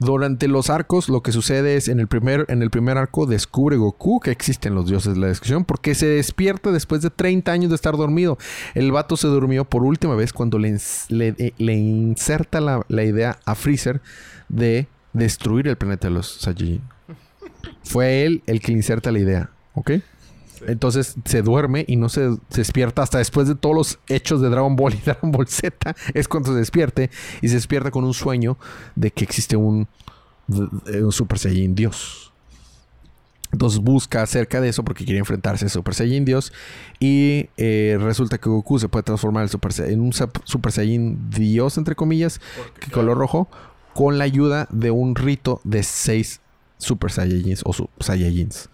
durante 0.00 0.48
los 0.48 0.70
arcos, 0.70 1.08
lo 1.08 1.22
que 1.22 1.30
sucede 1.30 1.76
es 1.76 1.86
en 1.86 2.00
el 2.00 2.08
primer, 2.08 2.46
en 2.48 2.62
el 2.62 2.70
primer 2.70 2.98
arco 2.98 3.26
descubre 3.26 3.76
Goku 3.76 4.18
que 4.18 4.32
existen 4.32 4.74
los 4.74 4.86
dioses 4.88 5.14
de 5.14 5.20
la 5.20 5.28
destrucción 5.28 5.64
porque 5.64 5.94
se 5.94 6.06
despierta 6.06 6.72
después 6.72 7.00
de 7.00 7.10
30 7.10 7.52
años 7.52 7.70
de 7.70 7.76
estar 7.76 7.96
dormido. 7.96 8.36
El 8.74 8.90
vato 8.90 9.16
se 9.16 9.28
durmió 9.28 9.64
por 9.64 9.84
última 9.84 10.16
vez 10.16 10.32
cuando 10.32 10.58
le, 10.58 10.76
le- 11.08 11.34
eh, 11.38 11.54
le 11.58 11.74
inserta 11.74 12.60
la, 12.60 12.84
la 12.88 13.04
idea 13.04 13.38
a 13.44 13.54
Freezer 13.54 14.00
de 14.48 14.88
destruir 15.14 15.66
el 15.68 15.76
planeta 15.76 16.08
de 16.08 16.14
los 16.14 16.26
Saiyajin. 16.40 16.82
Fue 17.82 18.24
él 18.26 18.42
el 18.46 18.60
que 18.60 18.72
le 18.72 18.78
inserta 18.78 19.10
la 19.10 19.18
idea, 19.20 19.50
¿ok? 19.74 19.92
Entonces 20.66 21.16
se 21.24 21.42
duerme 21.42 21.84
y 21.88 21.96
no 21.96 22.08
se, 22.08 22.30
se 22.48 22.60
despierta 22.60 23.02
hasta 23.02 23.18
después 23.18 23.48
de 23.48 23.54
todos 23.54 23.74
los 23.74 23.98
hechos 24.08 24.40
de 24.40 24.48
Dragon 24.48 24.76
Ball 24.76 24.94
y 24.94 24.98
Dragon 25.04 25.30
Ball 25.30 25.46
Z. 25.48 25.94
Es 26.14 26.28
cuando 26.28 26.52
se 26.52 26.58
despierte 26.58 27.10
y 27.42 27.48
se 27.48 27.54
despierta 27.56 27.90
con 27.90 28.04
un 28.04 28.14
sueño 28.14 28.56
de 28.94 29.10
que 29.10 29.24
existe 29.24 29.56
un, 29.56 29.88
un 30.48 31.12
Super 31.12 31.38
Saiyan 31.38 31.74
Dios. 31.74 32.32
Entonces 33.52 33.78
busca 33.78 34.22
acerca 34.22 34.60
de 34.60 34.68
eso 34.68 34.84
porque 34.84 35.04
quiere 35.04 35.20
enfrentarse 35.20 35.66
a 35.66 35.68
Super 35.68 35.94
Saiyan 35.94 36.24
Dios. 36.24 36.52
Y 36.98 37.50
eh, 37.56 37.98
resulta 38.00 38.38
que 38.38 38.48
Goku 38.48 38.78
se 38.78 38.88
puede 38.88 39.02
transformar 39.04 39.42
en, 39.44 39.48
Super 39.48 39.72
Sa- 39.72 39.86
en 39.86 40.00
un 40.00 40.12
Super 40.12 40.72
Saiyan 40.72 41.30
Dios, 41.30 41.76
entre 41.78 41.94
comillas, 41.94 42.40
que 42.80 42.90
color 42.90 43.16
rojo, 43.18 43.48
con 43.94 44.18
la 44.18 44.24
ayuda 44.24 44.66
de 44.70 44.90
un 44.90 45.14
rito 45.14 45.60
de 45.64 45.82
seis 45.82 46.40
Super 46.78 47.10
Saiyajins 47.10 47.62
o 47.64 47.72
su- 47.72 47.88
Saiyajins. 48.00 48.68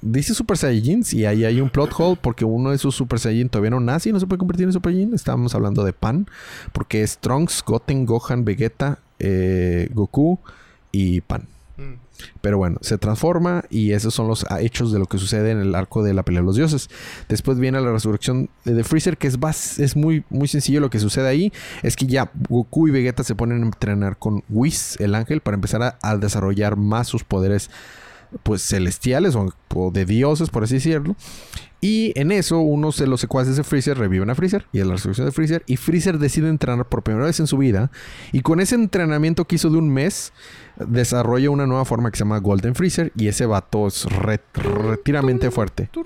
Dice 0.00 0.32
Super 0.34 0.56
Saiyajins 0.56 1.12
y 1.12 1.26
ahí 1.26 1.44
hay 1.44 1.60
un 1.60 1.68
plot 1.68 1.92
hole 1.98 2.18
porque 2.20 2.44
uno 2.46 2.70
de 2.70 2.78
sus 2.78 2.94
Super 2.94 3.18
Saiyajin 3.18 3.50
todavía 3.50 3.70
no 3.70 3.80
nace 3.80 4.08
y 4.08 4.12
no 4.12 4.20
se 4.20 4.26
puede 4.26 4.38
convertir 4.38 4.64
en 4.66 4.72
Super 4.72 4.92
Saiyajin. 4.92 5.14
Estábamos 5.14 5.54
hablando 5.54 5.84
de 5.84 5.92
Pan, 5.92 6.26
porque 6.72 7.02
es 7.02 7.18
Trunks, 7.18 7.62
Goten, 7.66 8.06
Gohan, 8.06 8.44
Vegeta, 8.44 8.98
eh, 9.18 9.90
Goku 9.92 10.38
y 10.92 11.20
Pan. 11.20 11.46
Pero 12.40 12.58
bueno, 12.58 12.78
se 12.80 12.98
transforma 12.98 13.64
y 13.70 13.92
esos 13.92 14.14
son 14.14 14.28
los 14.28 14.46
hechos 14.60 14.92
de 14.92 14.98
lo 14.98 15.06
que 15.06 15.18
sucede 15.18 15.50
en 15.50 15.58
el 15.58 15.74
arco 15.74 16.02
de 16.02 16.14
la 16.14 16.22
pelea 16.22 16.40
de 16.40 16.46
los 16.46 16.56
dioses. 16.56 16.88
Después 17.28 17.58
viene 17.58 17.80
la 17.80 17.90
resurrección 17.90 18.50
de, 18.64 18.84
Freezer, 18.84 19.16
que 19.18 19.26
es, 19.26 19.38
bas- 19.38 19.78
es 19.80 19.96
muy, 19.96 20.24
muy 20.30 20.48
sencillo 20.48 20.80
lo 20.80 20.90
que 20.90 20.98
sucede 21.00 21.28
ahí. 21.28 21.52
Es 21.82 21.96
que 21.96 22.06
ya 22.06 22.30
Goku 22.48 22.88
y 22.88 22.90
Vegeta 22.90 23.24
se 23.24 23.34
ponen 23.34 23.62
a 23.62 23.66
entrenar 23.66 24.16
con 24.18 24.44
Whis, 24.48 24.96
el 25.00 25.14
ángel, 25.14 25.40
para 25.40 25.56
empezar 25.56 25.98
a, 26.00 26.16
desarrollar 26.16 26.76
más 26.76 27.08
sus 27.08 27.24
poderes 27.24 27.70
pues 28.42 28.62
celestiales 28.62 29.36
o 29.36 29.90
de 29.92 30.04
dioses, 30.04 30.50
por 30.50 30.64
así 30.64 30.74
decirlo. 30.74 31.16
Y 31.86 32.18
en 32.18 32.32
eso, 32.32 32.60
unos 32.60 32.96
de 32.96 33.06
los 33.06 33.20
secuaces 33.20 33.56
de 33.58 33.62
Freezer 33.62 33.98
reviven 33.98 34.30
a 34.30 34.34
Freezer 34.34 34.64
y 34.72 34.78
es 34.78 34.86
la 34.86 34.94
resurrección 34.94 35.26
de 35.26 35.32
Freezer. 35.32 35.62
Y 35.66 35.76
Freezer 35.76 36.18
decide 36.18 36.48
entrenar 36.48 36.88
por 36.88 37.02
primera 37.02 37.26
vez 37.26 37.40
en 37.40 37.46
su 37.46 37.58
vida. 37.58 37.90
Y 38.32 38.40
con 38.40 38.60
ese 38.60 38.74
entrenamiento 38.74 39.44
que 39.44 39.56
hizo 39.56 39.68
de 39.68 39.76
un 39.76 39.90
mes, 39.90 40.32
desarrolla 40.78 41.50
una 41.50 41.66
nueva 41.66 41.84
forma 41.84 42.10
que 42.10 42.16
se 42.16 42.24
llama 42.24 42.38
Golden 42.38 42.74
Freezer. 42.74 43.12
Y 43.18 43.28
ese 43.28 43.44
vato 43.44 43.86
es 43.86 44.06
re- 44.06 44.40
retiramente 44.54 45.50
fuerte. 45.50 45.90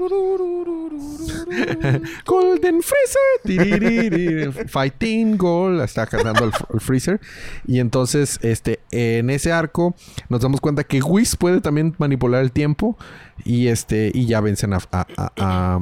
Golden 2.26 2.80
Freezer. 2.82 4.68
Fighting 4.68 5.36
Gold. 5.36 5.80
Está 5.82 6.06
cantando 6.08 6.44
el, 6.44 6.50
el 6.74 6.80
Freezer. 6.80 7.20
Y 7.68 7.78
entonces, 7.78 8.40
este, 8.42 8.80
en 8.90 9.30
ese 9.30 9.52
arco, 9.52 9.94
nos 10.28 10.40
damos 10.40 10.60
cuenta 10.60 10.82
que 10.82 11.00
Whis 11.02 11.36
puede 11.36 11.60
también 11.60 11.94
manipular 11.98 12.42
el 12.42 12.50
tiempo. 12.50 12.98
Y 13.44 13.68
este, 13.68 14.10
y 14.14 14.26
ya 14.26 14.40
vencen 14.40 14.72
a, 14.74 14.78
a, 14.92 15.06
a- 15.36 15.80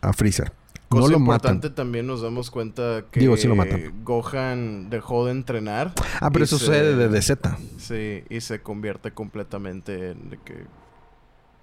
a- 0.00 0.12
Freezer. 0.12 0.52
Cosa 0.88 1.02
no 1.02 1.08
lo 1.08 1.18
matan. 1.18 1.34
importante 1.56 1.70
también 1.70 2.06
nos 2.06 2.22
damos 2.22 2.50
cuenta 2.50 3.04
que 3.10 3.20
Digo, 3.20 3.36
sí 3.36 3.46
lo 3.46 3.54
matan. 3.54 4.02
Gohan 4.04 4.88
dejó 4.88 5.26
de 5.26 5.32
entrenar. 5.32 5.92
Ah, 6.20 6.30
pero 6.30 6.44
eso 6.46 6.58
sucede 6.58 6.96
desde 6.96 7.20
Z. 7.20 7.58
Sí, 7.76 8.22
y 8.30 8.40
se 8.40 8.62
convierte 8.62 9.12
completamente 9.12 10.12
en 10.12 10.30
de 10.30 10.38
que 10.38 10.64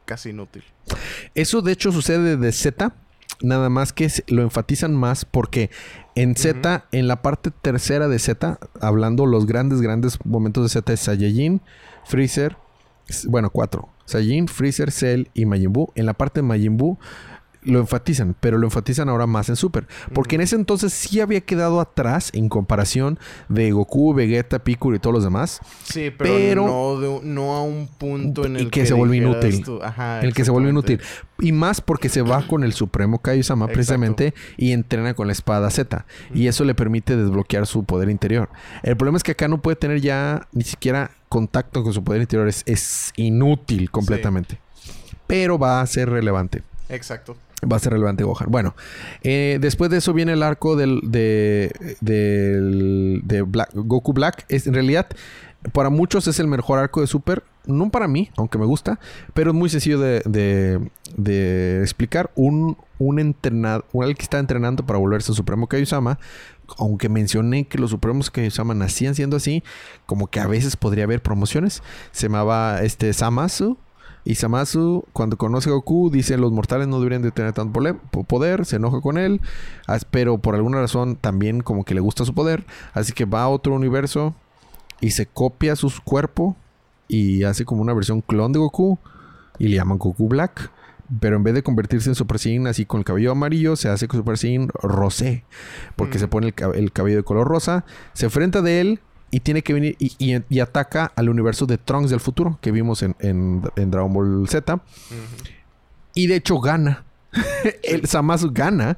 casi 0.06 0.30
inútil. 0.30 0.64
Eso 1.34 1.62
de 1.64 1.72
hecho 1.72 1.92
sucede 1.92 2.38
desde 2.38 2.52
Z. 2.52 2.94
Nada 3.42 3.70
más 3.70 3.92
que 3.94 4.10
lo 4.28 4.44
enfatizan 4.44 4.94
más 4.96 5.26
porque 5.26 5.70
en 6.14 6.36
Z, 6.36 6.86
en 6.92 7.08
la 7.08 7.22
parte 7.24 7.50
tercera 7.52 8.08
de 8.08 8.20
Z, 8.20 8.60
hablando 8.80 9.26
los 9.26 9.46
grandes, 9.48 9.82
grandes 9.82 10.20
momentos 10.24 10.64
de 10.64 10.70
Z 10.70 10.94
es 10.94 11.00
Saiyajin, 11.02 11.62
Freezer, 12.06 12.56
bueno, 13.28 13.50
cuatro. 13.50 13.90
Saiyajin, 14.06 14.48
Freezer, 14.48 14.92
Cell 14.92 15.30
y 15.34 15.46
Majin. 15.46 15.74
En 15.96 16.06
la 16.06 16.14
parte 16.14 16.42
de 16.42 16.48
Majin 16.48 16.78
lo 17.66 17.80
enfatizan, 17.80 18.36
pero 18.40 18.58
lo 18.58 18.68
enfatizan 18.68 19.10
ahora 19.10 19.28
más 19.28 19.50
en 19.50 19.56
Super. 19.56 19.88
Porque 20.14 20.36
en 20.36 20.42
ese 20.42 20.56
entonces 20.56 20.94
sí 20.94 21.20
había 21.20 21.42
quedado 21.42 21.80
atrás 21.82 22.30
en 22.34 22.48
comparación 22.50 23.20
de 23.50 23.72
Goku, 23.72 24.14
Vegeta, 24.14 24.60
Piccolo 24.60 24.96
y 24.96 25.00
todos 25.00 25.14
los 25.14 25.24
demás. 25.24 25.60
Sí, 25.84 26.12
pero, 26.18 26.34
Pero- 26.34 26.66
no, 26.68 27.00
de 27.00 27.08
un- 27.08 27.34
no 27.36 27.56
a 27.56 27.64
un 27.64 27.88
punto 27.88 28.46
en 28.46 28.56
el 28.56 28.72
que 28.72 28.86
se 28.86 28.94
vuelve 28.94 29.18
inútil. 29.18 29.64
tú- 29.64 29.82
Ajá, 29.84 30.22
el 30.22 30.34
que 30.34 30.46
se 30.46 30.52
vuelve 30.52 30.70
inútil. 30.70 31.02
Y 31.40 31.52
más 31.52 31.82
porque 31.82 32.08
se 32.08 32.22
va 32.22 32.48
con 32.48 32.64
el 32.64 32.72
Supremo 32.74 33.20
Kaiosama 33.20 33.68
precisamente 33.68 34.34
y 34.58 34.72
entrena 34.72 35.14
con 35.16 35.28
la 35.28 35.34
espada 35.34 35.70
Z. 35.70 36.06
Y 36.34 36.48
eso 36.48 36.64
le 36.64 36.76
permite 36.76 37.18
desbloquear 37.18 37.68
su 37.68 37.84
poder 37.84 38.10
interior. 38.10 38.50
El 38.84 38.96
problema 38.96 39.18
es 39.18 39.24
que 39.24 39.32
acá 39.32 39.48
no 39.48 39.62
puede 39.62 39.76
tener 39.76 40.00
ya 40.02 40.48
ni 40.54 40.64
siquiera 40.64 41.12
contacto 41.28 41.84
con 41.84 41.92
su 41.94 42.04
poder 42.04 42.22
interior. 42.22 42.48
Es, 42.48 42.64
es 42.66 43.12
inútil 43.18 43.92
completamente. 43.92 44.60
Pero 45.28 45.58
va 45.58 45.82
a 45.82 45.86
ser 45.88 46.10
relevante. 46.10 46.64
Exacto. 46.88 47.36
Va 47.72 47.78
a 47.78 47.80
ser 47.80 47.94
relevante 47.94 48.24
Gohan. 48.24 48.52
Bueno, 48.52 48.76
eh, 49.24 49.58
después 49.62 49.90
de 49.90 49.98
eso 49.98 50.14
viene 50.14 50.34
el 50.34 50.44
arco 50.44 50.76
del, 50.76 51.00
de, 51.04 51.72
de 52.02 53.42
Goku 53.74 54.14
Black. 54.14 54.46
Es, 54.50 54.68
en 54.68 54.74
realidad, 54.74 55.08
para 55.72 55.90
muchos 55.90 56.28
es 56.28 56.40
el 56.40 56.48
mejor 56.48 56.80
arco 56.80 57.02
de 57.02 57.08
Super. 57.08 57.44
No 57.66 57.90
para 57.90 58.08
mí, 58.08 58.30
aunque 58.38 58.60
me 58.60 58.66
gusta. 58.66 59.00
Pero 59.34 59.50
es 59.50 59.56
muy 59.56 59.70
sencillo 59.70 60.00
de, 60.00 60.22
de- 61.16 61.82
explicar. 61.82 62.30
Un, 62.36 62.78
un 63.00 63.18
entrenador, 63.20 63.86
el 64.04 64.16
que 64.16 64.24
está 64.24 64.38
entrenando 64.38 64.86
para 64.86 65.00
volverse 65.00 65.34
Supremo 65.34 65.66
Kaiosama. 65.68 66.20
Aunque 66.78 67.10
mencioné 67.10 67.68
que 67.68 67.78
los 67.80 67.90
Supremos 67.90 68.30
Kaiosama 68.30 68.76
nacían 68.76 69.16
siendo 69.16 69.38
así. 69.38 69.64
Como 70.06 70.28
que 70.28 70.40
a 70.40 70.46
veces 70.48 70.76
podría 70.76 71.06
haber 71.06 71.22
promociones. 71.24 71.82
Se 72.12 72.28
llamaba 72.28 72.82
este 72.84 73.12
Samasu. 73.14 73.78
Y 74.26 74.36
Samasu, 74.36 75.06
cuando 75.14 75.38
conoce 75.38 75.70
a 75.70 75.74
Goku, 75.74 76.10
dice 76.10 76.36
los 76.38 76.52
mortales 76.52 76.88
no 76.88 76.98
deberían 76.98 77.22
de 77.22 77.32
tener 77.32 77.54
tanto 77.54 77.80
poder, 78.28 78.66
se 78.66 78.78
enoja 78.78 79.00
con 79.00 79.20
él, 79.20 79.40
pero 80.10 80.40
por 80.40 80.56
alguna 80.56 80.80
razón 80.80 81.16
también 81.16 81.62
como 81.62 81.84
que 81.86 81.94
le 81.94 82.02
gusta 82.02 82.26
su 82.26 82.34
poder, 82.34 82.66
así 82.94 83.14
que 83.14 83.26
va 83.26 83.44
a 83.44 83.50
otro 83.50 83.76
universo 83.76 84.34
y 85.00 85.12
se 85.12 85.28
copia 85.28 85.76
su 85.76 85.92
cuerpo 86.04 86.56
y 87.08 87.44
hace 87.44 87.66
como 87.66 87.84
una 87.84 87.94
versión 87.94 88.22
clon 88.22 88.52
de 88.52 88.58
Goku 88.58 88.98
y 89.60 89.68
le 89.68 89.76
llaman 89.76 90.00
Goku 90.00 90.28
Black, 90.28 90.72
pero 91.20 91.36
en 91.36 91.44
vez 91.44 91.54
de 91.54 91.62
convertirse 91.62 92.10
en 92.10 92.16
Super 92.16 92.40
Saiyan 92.40 92.66
así 92.66 92.88
con 92.88 92.98
el 92.98 93.06
cabello 93.06 93.32
amarillo, 93.32 93.76
se 93.76 93.90
hace 93.90 94.08
con 94.08 94.20
Super 94.20 94.40
Saiyan 94.40 94.70
rosé. 94.82 95.46
Porque 95.96 96.18
Mm. 96.18 96.20
se 96.22 96.28
pone 96.28 96.48
el, 96.48 96.76
el 96.76 96.92
cabello 96.92 97.18
de 97.18 97.24
color 97.24 97.48
rosa. 97.48 97.86
Se 98.14 98.26
enfrenta 98.26 98.64
de 98.64 98.82
él 98.82 99.00
y 99.36 99.42
tiene 99.42 99.62
que 99.64 99.74
venir 99.74 99.96
y, 100.00 100.14
y- 100.18 100.42
y 100.50 100.60
ataca 100.62 101.12
al 101.16 101.28
universo 101.30 101.66
de 101.66 101.78
Trunks 101.78 102.10
del 102.10 102.20
futuro 102.22 102.58
que 102.62 102.72
vimos 102.72 103.04
en, 103.04 103.16
en- 103.20 103.64
en 103.76 103.92
Dragon 103.92 104.14
Ball 104.14 104.48
Z. 104.48 104.80
Y 106.14 106.28
de 106.28 106.36
hecho 106.38 106.60
gana. 106.60 107.04
el 107.84 108.08
Zamasu 108.08 108.52
gana. 108.54 108.98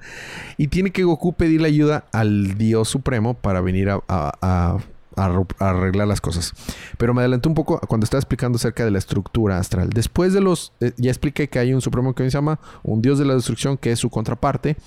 Y 0.57 0.67
tiene 0.67 0.91
que 0.91 1.03
Goku 1.03 1.33
pedirle 1.33 1.67
ayuda 1.69 2.05
al 2.11 2.57
Dios 2.57 2.87
Supremo 2.89 3.33
para 3.33 3.61
venir 3.61 3.89
a, 3.89 3.99
a 4.07 4.77
arreglar 5.59 6.07
las 6.07 6.21
cosas. 6.21 6.53
Pero 6.99 7.15
me 7.15 7.21
adelanté 7.21 7.49
un 7.49 7.55
poco 7.55 7.79
cuando 7.87 8.03
estaba 8.03 8.19
explicando 8.19 8.57
acerca 8.57 8.85
de 8.85 8.91
la 8.91 8.99
estructura 8.99 9.57
astral. 9.57 9.89
Después 9.89 10.33
de 10.33 10.41
los... 10.41 10.73
eh, 10.79 10.91
ya 10.97 11.09
expliqué 11.09 11.49
que 11.49 11.57
hay 11.57 11.73
un 11.73 11.81
Supremo 11.81 12.13
que 12.13 12.23
se 12.23 12.29
llama 12.29 12.59
un 12.83 13.01
Dios 13.01 13.17
de 13.17 13.25
la 13.25 13.33
Destrucción 13.33 13.77
que 13.77 13.91
es 13.91 13.97
su 13.99 14.11
contraparte. 14.11 14.77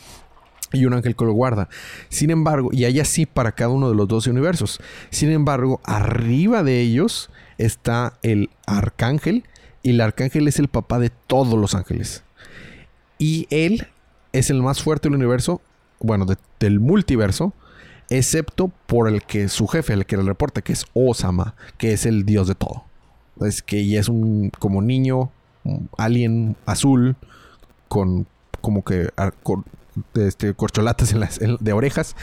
Y 0.73 0.85
un 0.87 0.95
ángel 0.95 1.17
que 1.17 1.25
lo 1.25 1.33
guarda. 1.33 1.69
Sin 2.09 2.31
embargo, 2.31 2.71
y 2.73 2.85
hay 2.85 3.01
así 3.01 3.27
para 3.27 3.53
cada 3.53 3.71
uno 3.71 3.89
de 3.89 3.97
los 3.97 4.07
12 4.09 4.31
universos. 4.31 4.81
Sin 5.11 5.31
embargo, 5.31 5.81
arriba 5.85 6.63
de 6.63 6.81
ellos 6.81 7.31
está 7.59 8.19
el 8.23 8.51
arcángel. 8.67 9.45
Y 9.83 9.91
el 9.91 10.01
arcángel 10.01 10.47
es 10.47 10.59
el 10.59 10.69
papá 10.69 10.99
de 10.99 11.11
todos 11.11 11.59
los 11.59 11.75
ángeles. 11.75 12.23
Y 13.19 13.47
él 13.51 13.89
es 14.33 14.51
el 14.51 14.63
más 14.63 14.83
fuerte 14.83 15.09
del 15.09 15.17
universo, 15.17 15.61
bueno, 16.01 16.25
de- 16.27 16.37
del 16.61 16.81
multiverso, 16.81 17.53
excepto 18.09 18.71
por 18.87 19.09
el 19.09 19.23
que 19.23 19.49
su 19.49 19.67
jefe, 19.67 19.93
el 19.93 20.07
que 20.07 20.17
le 20.17 20.23
reporta, 20.23 20.63
que 20.63 20.73
es 20.73 20.85
Osama, 20.95 21.55
que 21.79 21.93
es 21.93 22.07
el 22.07 22.25
dios 22.25 22.47
de 22.49 22.55
todo. 22.55 22.85
Es 23.41 23.63
que 23.63 23.79
y 23.81 23.97
es 23.97 24.09
un 24.09 24.51
como 24.59 24.83
niño, 24.83 25.31
un 25.65 25.89
alien 25.99 26.57
azul, 26.67 27.17
con 27.89 28.27
como 28.61 28.85
que 28.85 29.09
con, 29.43 29.65
este, 30.15 30.55
corcholatas 30.55 31.13
en 31.13 31.21
las, 31.21 31.41
en- 31.41 31.57
de 31.61 31.73
orejas. 31.73 32.17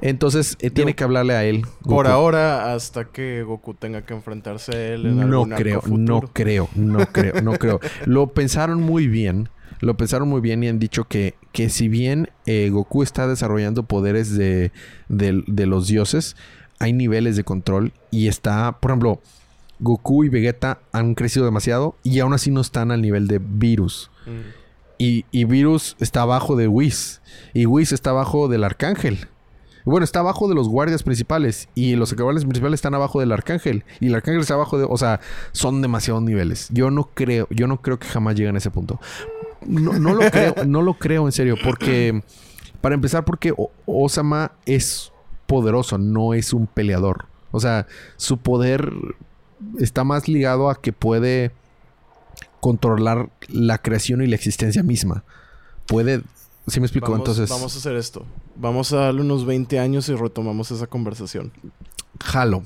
Entonces 0.00 0.56
eh, 0.60 0.70
tiene 0.70 0.94
que 0.94 1.04
hablarle 1.04 1.34
a 1.34 1.44
él. 1.44 1.64
Por 1.82 2.06
ahora, 2.06 2.74
hasta 2.74 3.04
que 3.06 3.42
Goku 3.42 3.74
tenga 3.74 4.02
que 4.02 4.14
enfrentarse 4.14 4.72
a 4.72 4.86
él 4.94 5.06
en 5.06 5.16
No 5.16 5.22
algún 5.42 5.50
creo, 5.56 5.82
no 5.88 6.20
creo, 6.32 6.68
no 6.74 7.06
creo, 7.12 7.40
no 7.42 7.52
creo. 7.54 7.80
Lo 8.06 8.28
pensaron 8.28 8.80
muy 8.80 9.06
bien. 9.08 9.48
Lo 9.80 9.96
pensaron 9.96 10.28
muy 10.28 10.40
bien 10.40 10.62
y 10.62 10.68
han 10.68 10.78
dicho 10.78 11.04
que, 11.08 11.34
que 11.50 11.68
si 11.68 11.88
bien 11.88 12.30
eh, 12.46 12.68
Goku 12.70 13.02
está 13.02 13.26
desarrollando 13.26 13.82
poderes 13.82 14.36
de, 14.36 14.70
de- 15.08 15.42
de 15.46 15.66
los 15.66 15.88
dioses, 15.88 16.36
hay 16.78 16.92
niveles 16.92 17.36
de 17.36 17.42
control 17.44 17.92
y 18.10 18.28
está, 18.28 18.78
por 18.80 18.90
ejemplo, 18.92 19.20
Goku 19.80 20.22
y 20.22 20.28
Vegeta 20.28 20.78
han 20.92 21.14
crecido 21.16 21.44
demasiado 21.44 21.96
y 22.04 22.20
aún 22.20 22.32
así 22.32 22.52
no 22.52 22.60
están 22.60 22.92
al 22.92 23.02
nivel 23.02 23.26
de 23.26 23.40
Virus. 23.42 24.10
Mm. 24.26 24.61
Y, 25.02 25.24
y 25.32 25.44
Virus 25.44 25.96
está 25.98 26.22
abajo 26.22 26.54
de 26.56 26.68
Whis. 26.68 27.20
Y 27.54 27.66
Whis 27.66 27.92
está 27.92 28.10
abajo 28.10 28.48
del 28.48 28.62
Arcángel. 28.64 29.26
Bueno, 29.84 30.04
está 30.04 30.20
abajo 30.20 30.48
de 30.48 30.54
los 30.54 30.68
guardias 30.68 31.02
principales. 31.02 31.68
Y 31.74 31.96
los 31.96 32.14
guardias 32.14 32.44
principales 32.44 32.78
están 32.78 32.94
abajo 32.94 33.18
del 33.18 33.32
Arcángel. 33.32 33.84
Y 34.00 34.06
el 34.06 34.14
Arcángel 34.14 34.40
está 34.42 34.54
abajo 34.54 34.78
de. 34.78 34.86
O 34.88 34.96
sea, 34.96 35.20
son 35.52 35.82
demasiados 35.82 36.22
niveles. 36.22 36.68
Yo 36.70 36.90
no 36.90 37.10
creo, 37.14 37.48
yo 37.50 37.66
no 37.66 37.82
creo 37.82 37.98
que 37.98 38.06
jamás 38.06 38.36
lleguen 38.36 38.54
a 38.54 38.58
ese 38.58 38.70
punto. 38.70 39.00
No, 39.66 39.92
no 39.98 40.14
lo 40.14 40.30
creo, 40.30 40.54
no 40.66 40.82
lo 40.82 40.94
creo 40.94 41.26
en 41.26 41.32
serio. 41.32 41.56
Porque. 41.64 42.22
Para 42.80 42.94
empezar, 42.94 43.24
porque 43.24 43.52
O- 43.56 43.70
Osama 43.86 44.52
es 44.66 45.12
poderoso, 45.46 45.98
no 45.98 46.34
es 46.34 46.52
un 46.52 46.66
peleador. 46.66 47.26
O 47.50 47.60
sea, 47.60 47.86
su 48.16 48.38
poder 48.38 48.92
está 49.78 50.04
más 50.04 50.26
ligado 50.28 50.70
a 50.70 50.80
que 50.80 50.92
puede 50.92 51.50
controlar 52.62 53.28
la 53.48 53.78
creación 53.78 54.22
y 54.22 54.28
la 54.28 54.36
existencia 54.36 54.84
misma. 54.84 55.24
Puede... 55.86 56.22
¿Sí 56.68 56.78
me 56.78 56.86
explico? 56.86 57.10
Vamos, 57.10 57.28
Entonces, 57.28 57.50
vamos 57.50 57.74
a 57.74 57.78
hacer 57.78 57.96
esto. 57.96 58.24
Vamos 58.54 58.92
a 58.92 58.98
darle 58.98 59.22
unos 59.22 59.44
20 59.44 59.80
años 59.80 60.08
y 60.08 60.14
retomamos 60.14 60.70
esa 60.70 60.86
conversación. 60.86 61.50
jalo. 62.20 62.62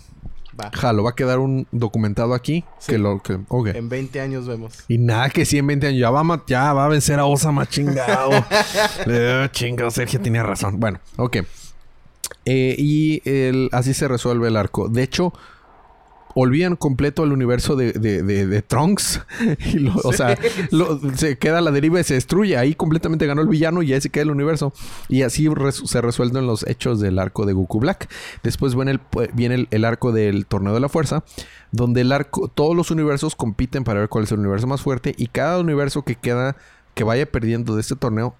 Va. 0.60 0.70
Jalo. 0.74 1.02
Va 1.02 1.10
a 1.10 1.14
quedar 1.14 1.38
un 1.38 1.66
documentado 1.72 2.34
aquí. 2.34 2.62
Sí. 2.78 2.92
Que 2.92 2.98
lo... 2.98 3.22
Que, 3.22 3.38
ok. 3.48 3.68
En 3.68 3.88
20 3.88 4.20
años 4.20 4.46
vemos. 4.46 4.74
Y 4.86 4.98
nada 4.98 5.30
que 5.30 5.46
sí 5.46 5.56
en 5.56 5.66
20 5.66 5.86
años. 5.86 5.98
Ya 6.00 6.10
va 6.10 6.20
a, 6.20 6.42
ya 6.46 6.74
va 6.74 6.84
a 6.84 6.88
vencer 6.88 7.18
a 7.18 7.24
Osama, 7.24 7.66
chingado. 7.66 8.30
Eh, 9.06 9.48
chingado, 9.52 9.90
Sergio 9.90 10.20
tenía 10.20 10.42
razón. 10.42 10.78
Bueno, 10.78 11.00
ok. 11.16 11.38
Eh, 12.44 12.74
y 12.78 13.22
el- 13.28 13.70
así 13.72 13.94
se 13.94 14.08
resuelve 14.08 14.48
el 14.48 14.56
arco. 14.58 14.88
De 14.90 15.02
hecho, 15.02 15.32
olvidan 16.38 16.76
completo 16.76 17.24
el 17.24 17.32
universo 17.32 17.76
de, 17.76 17.92
de, 17.94 18.22
de- 18.22 18.46
de 18.46 18.62
Trunks. 18.62 19.22
Y 19.72 19.78
lo- 19.78 19.94
O 20.04 20.12
sea, 20.12 20.38
lo- 20.70 21.00
se 21.16 21.38
queda 21.38 21.58
a 21.58 21.60
la 21.62 21.70
deriva 21.70 21.98
y 21.98 22.04
se 22.04 22.12
destruye. 22.12 22.58
Ahí 22.58 22.74
completamente 22.74 23.26
ganó 23.26 23.40
el 23.40 23.48
villano 23.48 23.82
y 23.82 23.92
ahí 23.94 24.00
se 24.02 24.10
queda 24.10 24.24
el 24.24 24.30
universo. 24.30 24.72
Y 25.08 25.22
así 25.22 25.48
res- 25.48 25.82
se 25.86 26.00
resuelven 26.02 26.46
los 26.46 26.66
hechos 26.66 27.00
del 27.00 27.18
arco 27.18 27.46
de 27.46 27.54
Goku 27.54 27.80
Black. 27.80 28.08
Después 28.42 28.74
viene 28.74 28.90
el, 28.92 29.00
viene 29.32 29.54
el, 29.54 29.68
el 29.70 29.84
arco 29.86 30.12
del 30.12 30.44
torneo 30.44 30.74
de 30.74 30.80
la 30.80 30.90
fuerza. 30.90 31.24
Donde 31.72 32.02
el 32.02 32.12
arco, 32.12 32.48
todos 32.48 32.76
los 32.76 32.90
universos 32.90 33.34
compiten 33.34 33.82
para 33.84 34.00
ver 34.00 34.08
cuál 34.10 34.24
es 34.24 34.32
el 34.32 34.38
universo 34.38 34.66
más 34.66 34.82
fuerte. 34.82 35.14
Y 35.16 35.28
cada 35.28 35.58
universo 35.58 36.02
que 36.02 36.16
queda, 36.16 36.56
que 36.94 37.02
vaya 37.02 37.24
perdiendo 37.24 37.74
de 37.74 37.80
este 37.80 37.96
torneo, 37.96 38.36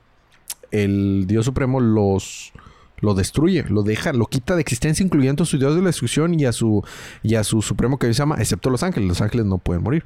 el 0.71 1.25
Dios 1.27 1.45
Supremo 1.47 1.81
los 1.81 2.53
lo 2.99 3.15
destruye, 3.15 3.65
lo 3.69 3.83
deja, 3.83 4.13
lo 4.13 4.27
quita 4.27 4.55
de 4.55 4.63
existencia, 4.63 5.05
incluyendo 5.05 5.43
a 5.43 5.47
su 5.47 5.59
Dios 5.59 5.75
de 5.75 5.83
la 5.83 5.89
destrucción 5.89 6.39
y 6.39 6.45
a 6.45 6.53
su 6.53 6.83
y 7.23 7.35
a 7.35 7.45
su 7.45 7.63
Supremo 7.63 7.99
que 7.99 8.07
se 8.07 8.15
llama, 8.15 8.37
excepto 8.39 8.71
los 8.71 8.83
ángeles. 8.83 9.09
Los 9.09 9.21
ángeles 9.21 9.47
no 9.47 9.59
pueden 9.59 9.83
morir. 9.83 10.05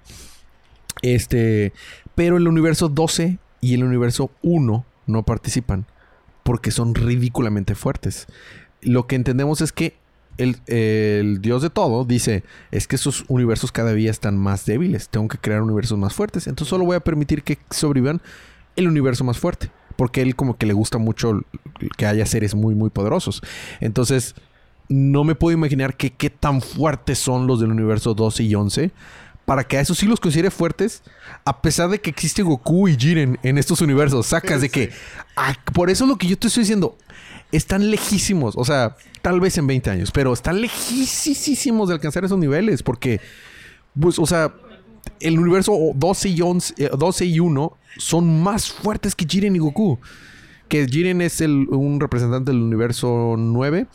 Este, 1.02 1.72
pero 2.14 2.36
el 2.36 2.48
universo 2.48 2.88
12 2.88 3.38
y 3.60 3.74
el 3.74 3.84
universo 3.84 4.30
1 4.42 4.84
no 5.06 5.22
participan 5.22 5.86
porque 6.42 6.70
son 6.70 6.94
ridículamente 6.94 7.74
fuertes. 7.74 8.26
Lo 8.80 9.06
que 9.06 9.16
entendemos 9.16 9.60
es 9.60 9.72
que 9.72 9.94
el, 10.36 10.56
el 10.66 11.40
Dios 11.42 11.62
de 11.62 11.70
todo 11.70 12.04
dice, 12.04 12.44
es 12.70 12.86
que 12.86 12.96
esos 12.96 13.24
universos 13.28 13.72
cada 13.72 13.92
día 13.92 14.10
están 14.10 14.38
más 14.38 14.64
débiles, 14.64 15.08
tengo 15.10 15.28
que 15.28 15.38
crear 15.38 15.62
universos 15.62 15.98
más 15.98 16.14
fuertes, 16.14 16.46
entonces 16.46 16.70
solo 16.70 16.84
voy 16.84 16.96
a 16.96 17.00
permitir 17.00 17.42
que 17.42 17.58
sobrevivan 17.70 18.22
el 18.76 18.88
universo 18.88 19.22
más 19.22 19.38
fuerte, 19.38 19.70
porque 20.00 20.22
él 20.22 20.34
como 20.34 20.56
que 20.56 20.64
le 20.64 20.72
gusta 20.72 20.96
mucho 20.96 21.42
que 21.98 22.06
haya 22.06 22.24
seres 22.24 22.54
muy 22.54 22.74
muy 22.74 22.88
poderosos. 22.88 23.42
Entonces, 23.80 24.34
no 24.88 25.24
me 25.24 25.34
puedo 25.34 25.52
imaginar 25.52 25.94
que 25.94 26.08
qué 26.08 26.30
tan 26.30 26.62
fuertes 26.62 27.18
son 27.18 27.46
los 27.46 27.60
del 27.60 27.70
universo 27.70 28.14
12 28.14 28.44
y 28.44 28.54
11 28.54 28.92
para 29.44 29.62
que 29.62 29.76
a 29.76 29.82
esos 29.82 29.98
sí 29.98 30.06
los 30.06 30.18
considere 30.18 30.50
fuertes, 30.50 31.02
a 31.44 31.60
pesar 31.60 31.90
de 31.90 32.00
que 32.00 32.08
existe 32.08 32.40
Goku 32.40 32.88
y 32.88 32.96
Jiren 32.96 33.38
en 33.42 33.58
estos 33.58 33.82
universos. 33.82 34.28
Sacas 34.28 34.62
de 34.62 34.70
que. 34.70 34.90
ah, 35.36 35.52
por 35.74 35.90
eso 35.90 36.04
es 36.04 36.08
lo 36.08 36.16
que 36.16 36.28
yo 36.28 36.38
te 36.38 36.46
estoy 36.46 36.62
diciendo. 36.62 36.96
Están 37.52 37.90
lejísimos. 37.90 38.54
O 38.56 38.64
sea, 38.64 38.96
tal 39.20 39.38
vez 39.38 39.58
en 39.58 39.66
20 39.66 39.90
años, 39.90 40.12
pero 40.12 40.32
están 40.32 40.62
lejísimos 40.62 41.88
de 41.88 41.94
alcanzar 41.96 42.24
esos 42.24 42.38
niveles. 42.38 42.82
Porque, 42.82 43.20
pues, 44.00 44.18
o 44.18 44.24
sea, 44.24 44.54
el 45.20 45.38
universo 45.38 45.76
12 45.94 46.28
y, 46.28 46.40
11, 46.40 46.74
eh, 46.78 46.90
12 46.96 47.26
y 47.26 47.40
1 47.40 47.76
son 47.98 48.42
más 48.42 48.70
fuertes 48.70 49.14
que 49.14 49.26
Jiren 49.28 49.56
y 49.56 49.58
Goku. 49.58 49.98
Que 50.68 50.86
Jiren 50.86 51.20
es 51.20 51.40
el, 51.40 51.68
un 51.68 52.00
representante 52.00 52.52
del 52.52 52.60
universo 52.60 53.34
9. 53.36 53.86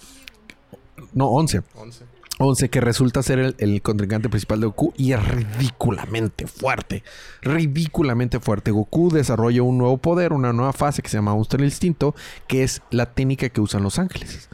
No, 1.13 1.29
11. 1.29 1.61
11. 1.75 2.05
11 2.37 2.69
que 2.69 2.81
resulta 2.81 3.23
ser 3.23 3.39
el, 3.39 3.55
el 3.59 3.81
contrincante 3.81 4.27
principal 4.27 4.59
de 4.59 4.67
Goku 4.67 4.93
y 4.97 5.13
es 5.13 5.25
ridículamente 5.25 6.47
fuerte. 6.47 7.03
Ridículamente 7.41 8.39
fuerte. 8.39 8.71
Goku 8.71 9.09
desarrolla 9.09 9.63
un 9.63 9.77
nuevo 9.77 9.97
poder, 9.97 10.33
una 10.33 10.51
nueva 10.51 10.73
fase 10.73 11.01
que 11.01 11.09
se 11.09 11.17
llama 11.17 11.33
Monster 11.33 11.61
Instinto, 11.61 12.13
que 12.47 12.63
es 12.63 12.81
la 12.91 13.13
técnica 13.13 13.49
que 13.49 13.61
usan 13.61 13.83
los 13.83 13.99
ángeles. 13.99 14.49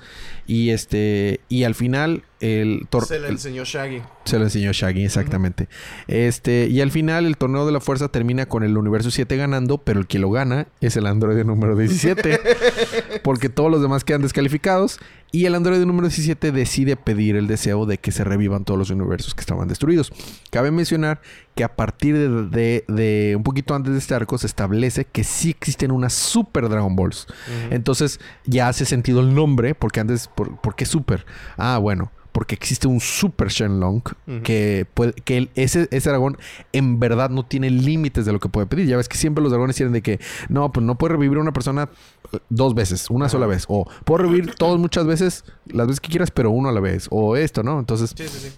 Y 0.45 0.70
este 0.70 1.41
y 1.49 1.64
al 1.64 1.74
final 1.74 2.24
el, 2.42 2.88
Se 3.08 3.20
le 3.20 3.30
enseñó 3.30 3.64
Shaggy. 3.64 4.02
se 4.26 4.38
lo 4.38 4.44
enseñó 4.46 4.72
Shaggy, 4.74 5.06
exactamente. 5.06 5.70
Este, 6.08 6.68
y 6.68 6.82
al 6.82 6.92
final 6.92 7.26
el 7.26 7.38
torneo 7.38 7.66
de 7.66 7.72
la 7.72 7.80
fuerza 7.80 8.08
termina 8.10 8.46
con 8.48 8.64
el 8.64 8.78
universo 8.78 9.12
7 9.12 9.38
ganando, 9.38 9.78
pero 9.78 10.00
el 10.00 10.08
que 10.08 10.20
lo 10.20 10.32
gana 10.32 10.68
es 10.82 10.98
el 10.98 11.06
androide 11.06 11.44
número 11.44 11.76
17. 11.76 12.39
porque 13.24 13.50
todos 13.50 13.72
los 13.72 13.82
demás 13.82 14.04
quedan 14.04 14.22
descalificados. 14.22 15.00
Y 15.34 15.46
el 15.46 15.56
androide 15.56 15.86
número 15.86 16.10
17 16.10 16.52
decide 16.52 16.98
pedir 16.98 17.38
el 17.38 17.48
deseo 17.48 17.86
de 17.86 17.98
que 17.98 18.12
se 18.12 18.26
revivan 18.26 18.66
todos 18.66 18.78
los 18.78 18.89
universos 18.89 19.34
que 19.34 19.39
estaban 19.39 19.70
destruidos. 19.70 20.12
Cabe 20.50 20.72
mencionar 20.72 21.22
que 21.56 21.64
a 21.64 21.74
partir 21.78 22.18
de, 22.18 22.28
de- 22.50 22.84
de 22.89 23.36
un 23.38 23.44
poquito 23.44 23.74
antes 23.74 23.94
de 23.94 24.00
este 24.00 24.14
arco 24.14 24.38
se 24.38 24.48
establece 24.48 25.06
que 25.06 25.24
sí 25.24 25.52
existen 25.52 25.92
unas 25.92 26.12
Super 26.12 26.68
Dragon 26.68 26.98
Balls. 26.98 27.28
Entonces 27.70 28.20
ya 28.46 28.68
hace 28.68 28.84
sentido 28.84 29.22
el 29.22 29.34
nombre, 29.34 29.74
porque 29.74 30.02
antes, 30.02 30.28
por, 30.28 30.60
¿por 30.60 30.76
qué 30.76 30.86
Super? 30.86 31.26
Ah, 31.56 31.78
bueno, 31.78 32.12
porque 32.32 32.56
existe 32.56 32.88
un 32.88 33.00
Super 33.02 33.50
Shenlong 33.50 34.02
que, 34.44 34.86
puede, 34.94 35.14
que 35.14 35.38
el- 35.38 35.50
ese, 35.56 35.88
ese 35.92 36.10
dragón 36.10 36.38
en 36.72 37.00
verdad 37.00 37.30
no 37.30 37.46
tiene 37.46 37.70
límites 37.70 38.26
de 38.26 38.32
lo 38.32 38.40
que 38.40 38.48
puede 38.50 38.68
pedir. 38.68 38.88
Ya 38.88 38.98
ves 38.98 39.10
que 39.10 39.18
siempre 39.18 39.42
los 39.44 39.52
dragones 39.52 39.76
tienen 39.76 39.92
de 39.94 40.02
que, 40.02 40.20
no, 40.50 40.72
pues 40.72 40.86
no 40.86 40.98
puede 40.98 41.14
revivir 41.14 41.38
a 41.38 41.42
una 41.42 41.52
persona 41.54 41.90
eh, 42.32 42.38
dos 42.50 42.74
veces, 42.74 43.10
una 43.10 43.28
sola 43.30 43.48
vez. 43.48 43.66
O 43.68 43.86
puedo 44.06 44.24
revivir 44.24 44.56
todos 44.56 44.80
muchas 44.80 45.06
veces, 45.06 45.44
las 45.66 45.88
veces 45.88 46.00
que 46.00 46.10
quieras, 46.10 46.32
pero 46.32 46.52
uno 46.52 46.70
a 46.70 46.72
la 46.72 46.80
vez. 46.80 47.08
O 47.12 47.36
esto, 47.36 47.64
¿no? 47.64 47.80
Entonces, 47.80 48.14
Sí, 48.16 48.28
sí, 48.28 48.50
sí. 48.50 48.52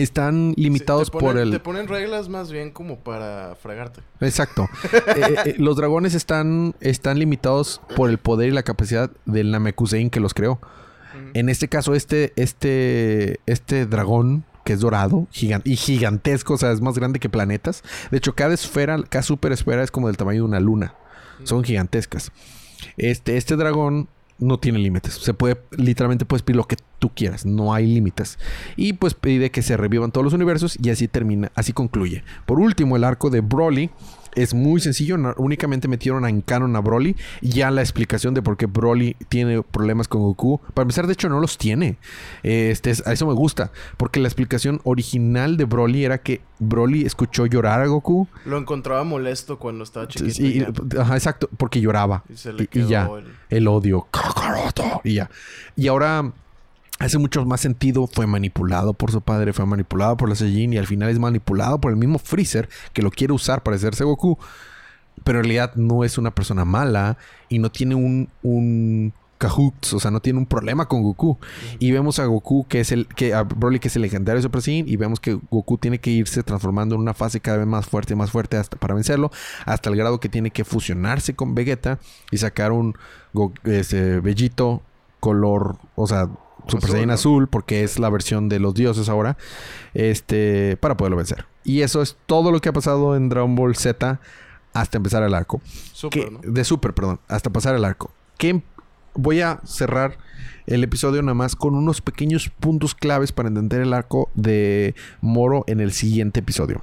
están 0.00 0.54
limitados 0.56 1.08
Sí, 1.08 1.12
te 1.12 1.18
ponen- 1.18 1.20
por 1.20 1.38
el... 1.38 1.50
Te 1.50 1.60
ponen 1.60 1.88
reglas 1.88 2.28
más 2.28 2.52
bien 2.52 2.70
como 2.70 2.98
para 3.00 3.56
fregarte. 3.60 4.00
Exacto. 4.20 4.68
Eh, 5.16 5.34
eh, 5.46 5.54
los 5.58 5.76
dragones 5.76 6.14
están, 6.14 6.74
están 6.80 7.18
limitados 7.18 7.80
por 7.96 8.10
el 8.10 8.18
poder 8.18 8.48
y 8.50 8.52
la 8.52 8.62
capacidad 8.62 9.10
del 9.24 9.50
Namekusein 9.50 10.10
que 10.10 10.20
los 10.20 10.34
creó. 10.34 10.60
En 11.34 11.48
este 11.48 11.68
caso, 11.68 11.94
este, 11.94 12.32
este, 12.36 13.40
este 13.46 13.86
dragón, 13.86 14.44
que 14.64 14.72
es 14.74 14.80
dorado 14.80 15.26
gigan- 15.32 15.62
y 15.64 15.76
gigantesco, 15.76 16.54
o 16.54 16.58
sea, 16.58 16.72
es 16.72 16.80
más 16.80 16.98
grande 16.98 17.18
que 17.20 17.28
planetas. 17.28 17.82
De 18.10 18.18
hecho, 18.18 18.34
cada 18.34 18.54
esfera, 18.54 19.02
cada 19.08 19.22
super 19.22 19.52
esfera 19.52 19.82
es 19.82 19.90
como 19.90 20.08
del 20.08 20.16
tamaño 20.16 20.42
de 20.42 20.48
una 20.48 20.60
luna. 20.60 20.94
Son 21.44 21.62
gigantescas. 21.64 22.32
Este, 22.96 23.36
este 23.36 23.56
dragón 23.56 24.08
no 24.38 24.58
tiene 24.58 24.78
límites. 24.78 25.14
Se 25.14 25.34
puede, 25.34 25.60
literalmente 25.76 26.24
puedes 26.24 26.42
pedir 26.42 26.56
lo 26.56 26.64
que 26.66 26.76
tú 26.98 27.10
quieras. 27.14 27.46
No 27.46 27.72
hay 27.74 27.86
límites. 27.86 28.38
Y 28.76 28.92
pues 28.94 29.14
pide 29.14 29.50
que 29.50 29.62
se 29.62 29.76
revivan 29.76 30.12
todos 30.12 30.24
los 30.24 30.32
universos 30.34 30.76
y 30.82 30.90
así 30.90 31.08
termina, 31.08 31.50
así 31.54 31.72
concluye. 31.72 32.22
Por 32.46 32.60
último, 32.60 32.96
el 32.96 33.04
arco 33.04 33.30
de 33.30 33.40
Broly 33.40 33.90
es 34.34 34.54
muy 34.54 34.80
sencillo. 34.80 35.16
no- 35.18 35.34
únicamente 35.38 35.88
metieron 35.88 36.26
en 36.26 36.40
canon 36.40 36.74
a 36.76 36.80
Broly. 36.80 37.16
Y 37.40 37.50
ya 37.50 37.70
la 37.70 37.80
explicación 37.82 38.34
de 38.34 38.42
por 38.42 38.56
qué 38.56 38.66
Broly 38.66 39.16
tiene 39.28 39.62
problemas 39.62 40.08
con 40.08 40.20
Goku. 40.22 40.60
Para 40.74 40.84
empezar, 40.84 41.06
de 41.06 41.12
hecho, 41.14 41.28
no 41.28 41.40
los 41.40 41.58
tiene. 41.58 41.98
Este, 42.42 42.90
es- 42.90 43.06
a 43.06 43.12
eso 43.12 43.26
me 43.26 43.34
gusta. 43.34 43.70
Porque 43.96 44.20
la 44.20 44.28
explicación 44.28 44.80
original 44.84 45.56
de 45.56 45.64
Broly 45.64 46.04
era 46.04 46.18
que 46.18 46.40
Broly 46.58 47.04
escuchó 47.06 47.46
llorar 47.46 47.80
a 47.80 47.86
Goku. 47.86 48.28
Lo 48.44 48.58
encontraba 48.58 49.04
molesto 49.04 49.58
cuando 49.58 49.84
estaba 49.84 50.08
chiquito. 50.08 50.42
Y- 50.42 50.46
y 50.46 50.58
ya. 50.60 51.02
ajá, 51.02 51.14
exacto, 51.14 51.48
porque 51.56 51.80
lloraba. 51.80 52.24
Y 52.28 52.36
se 52.36 52.52
le 52.52 52.64
y 52.64 52.66
quedó 52.66 52.88
ya, 52.88 53.06
el- 53.06 53.26
el... 53.50 53.68
odio. 53.68 54.06
Y 55.04 55.14
ya. 55.14 55.30
Y 55.76 55.88
ahora 55.88 56.32
hace 56.98 57.18
mucho 57.18 57.44
más 57.44 57.60
sentido. 57.60 58.06
Fue 58.06 58.26
manipulado 58.26 58.94
por 58.94 59.10
su 59.10 59.20
padre, 59.20 59.52
fue 59.52 59.66
manipulado 59.66 60.16
por 60.16 60.28
la 60.28 60.34
Saiyajin 60.34 60.72
y 60.72 60.78
al 60.78 60.86
final 60.86 61.08
es 61.10 61.18
manipulado 61.18 61.80
por 61.80 61.92
el 61.92 61.96
mismo 61.98 62.18
Freezer 62.18 62.68
que 62.92 63.02
lo 63.02 63.10
quiere 63.10 63.32
usar 63.32 63.62
para 63.62 63.76
hacerse 63.76 64.04
Goku. 64.04 64.38
Pero 65.24 65.38
en 65.38 65.44
realidad 65.44 65.74
no 65.74 66.04
es 66.04 66.16
una 66.16 66.30
persona 66.30 66.64
mala 66.64 67.18
y 67.48 67.58
no 67.58 67.70
tiene 67.72 67.94
un, 67.96 68.28
un 68.42 69.12
cahoots, 69.38 69.92
o 69.92 70.00
sea, 70.00 70.10
no 70.10 70.20
tiene 70.20 70.38
un 70.38 70.46
problema 70.46 70.86
con 70.86 71.02
Goku. 71.02 71.38
Y 71.80 71.90
vemos 71.90 72.18
a 72.18 72.24
Goku 72.26 72.66
que 72.68 72.80
es 72.80 72.92
el, 72.92 73.06
que 73.06 73.34
a 73.34 73.42
Broly 73.42 73.80
que 73.80 73.88
es 73.88 73.96
el 73.96 74.02
legendario 74.02 74.40
Super 74.42 74.62
Saiyan 74.62 74.88
y 74.88 74.96
vemos 74.96 75.18
que 75.20 75.38
Goku 75.50 75.76
tiene 75.78 75.98
que 75.98 76.10
irse 76.10 76.42
transformando 76.44 76.94
en 76.94 77.00
una 77.00 77.14
fase 77.14 77.40
cada 77.40 77.58
vez 77.58 77.66
más 77.66 77.86
fuerte 77.86 78.14
más 78.14 78.30
fuerte 78.30 78.56
hasta 78.56 78.76
para 78.76 78.94
vencerlo, 78.94 79.30
hasta 79.64 79.90
el 79.90 79.96
grado 79.96 80.20
que 80.20 80.28
tiene 80.28 80.50
que 80.50 80.64
fusionarse 80.64 81.34
con 81.34 81.54
Vegeta 81.54 81.98
y 82.30 82.38
sacar 82.38 82.72
un 82.72 82.94
Go- 83.32 83.52
ese 83.64 84.20
Bellito 84.20 84.82
color, 85.20 85.78
o 85.96 86.06
sea, 86.06 86.28
Super 86.72 86.84
Azul, 86.84 86.90
Saiyan 86.92 87.08
¿no? 87.08 87.14
azul, 87.14 87.48
porque 87.48 87.82
es 87.84 87.98
la 87.98 88.08
versión 88.10 88.48
de 88.48 88.58
los 88.60 88.74
dioses 88.74 89.08
ahora, 89.08 89.36
este, 89.94 90.76
para 90.78 90.96
poderlo 90.96 91.16
vencer. 91.16 91.46
Y 91.64 91.82
eso 91.82 92.00
es 92.02 92.16
todo 92.26 92.50
lo 92.52 92.60
que 92.60 92.68
ha 92.68 92.72
pasado 92.72 93.16
en 93.16 93.28
Dragon 93.28 93.54
Ball 93.54 93.76
Z 93.76 94.20
hasta 94.72 94.96
empezar 94.96 95.22
el 95.22 95.34
arco. 95.34 95.60
Que- 96.10 96.30
¿no? 96.30 96.40
De 96.42 96.64
Super, 96.64 96.94
perdón. 96.94 97.20
Hasta 97.28 97.50
pasar 97.50 97.74
el 97.74 97.84
arco. 97.84 98.10
Que 98.36 98.62
voy 99.14 99.40
a 99.40 99.60
cerrar 99.64 100.18
el 100.66 100.84
episodio 100.84 101.22
nada 101.22 101.34
más 101.34 101.56
con 101.56 101.74
unos 101.74 102.00
pequeños 102.00 102.50
puntos 102.60 102.94
claves 102.94 103.32
para 103.32 103.48
entender 103.48 103.80
el 103.80 103.92
arco 103.92 104.30
de 104.34 104.94
Moro 105.20 105.64
en 105.66 105.80
el 105.80 105.92
siguiente 105.92 106.40
episodio. 106.40 106.82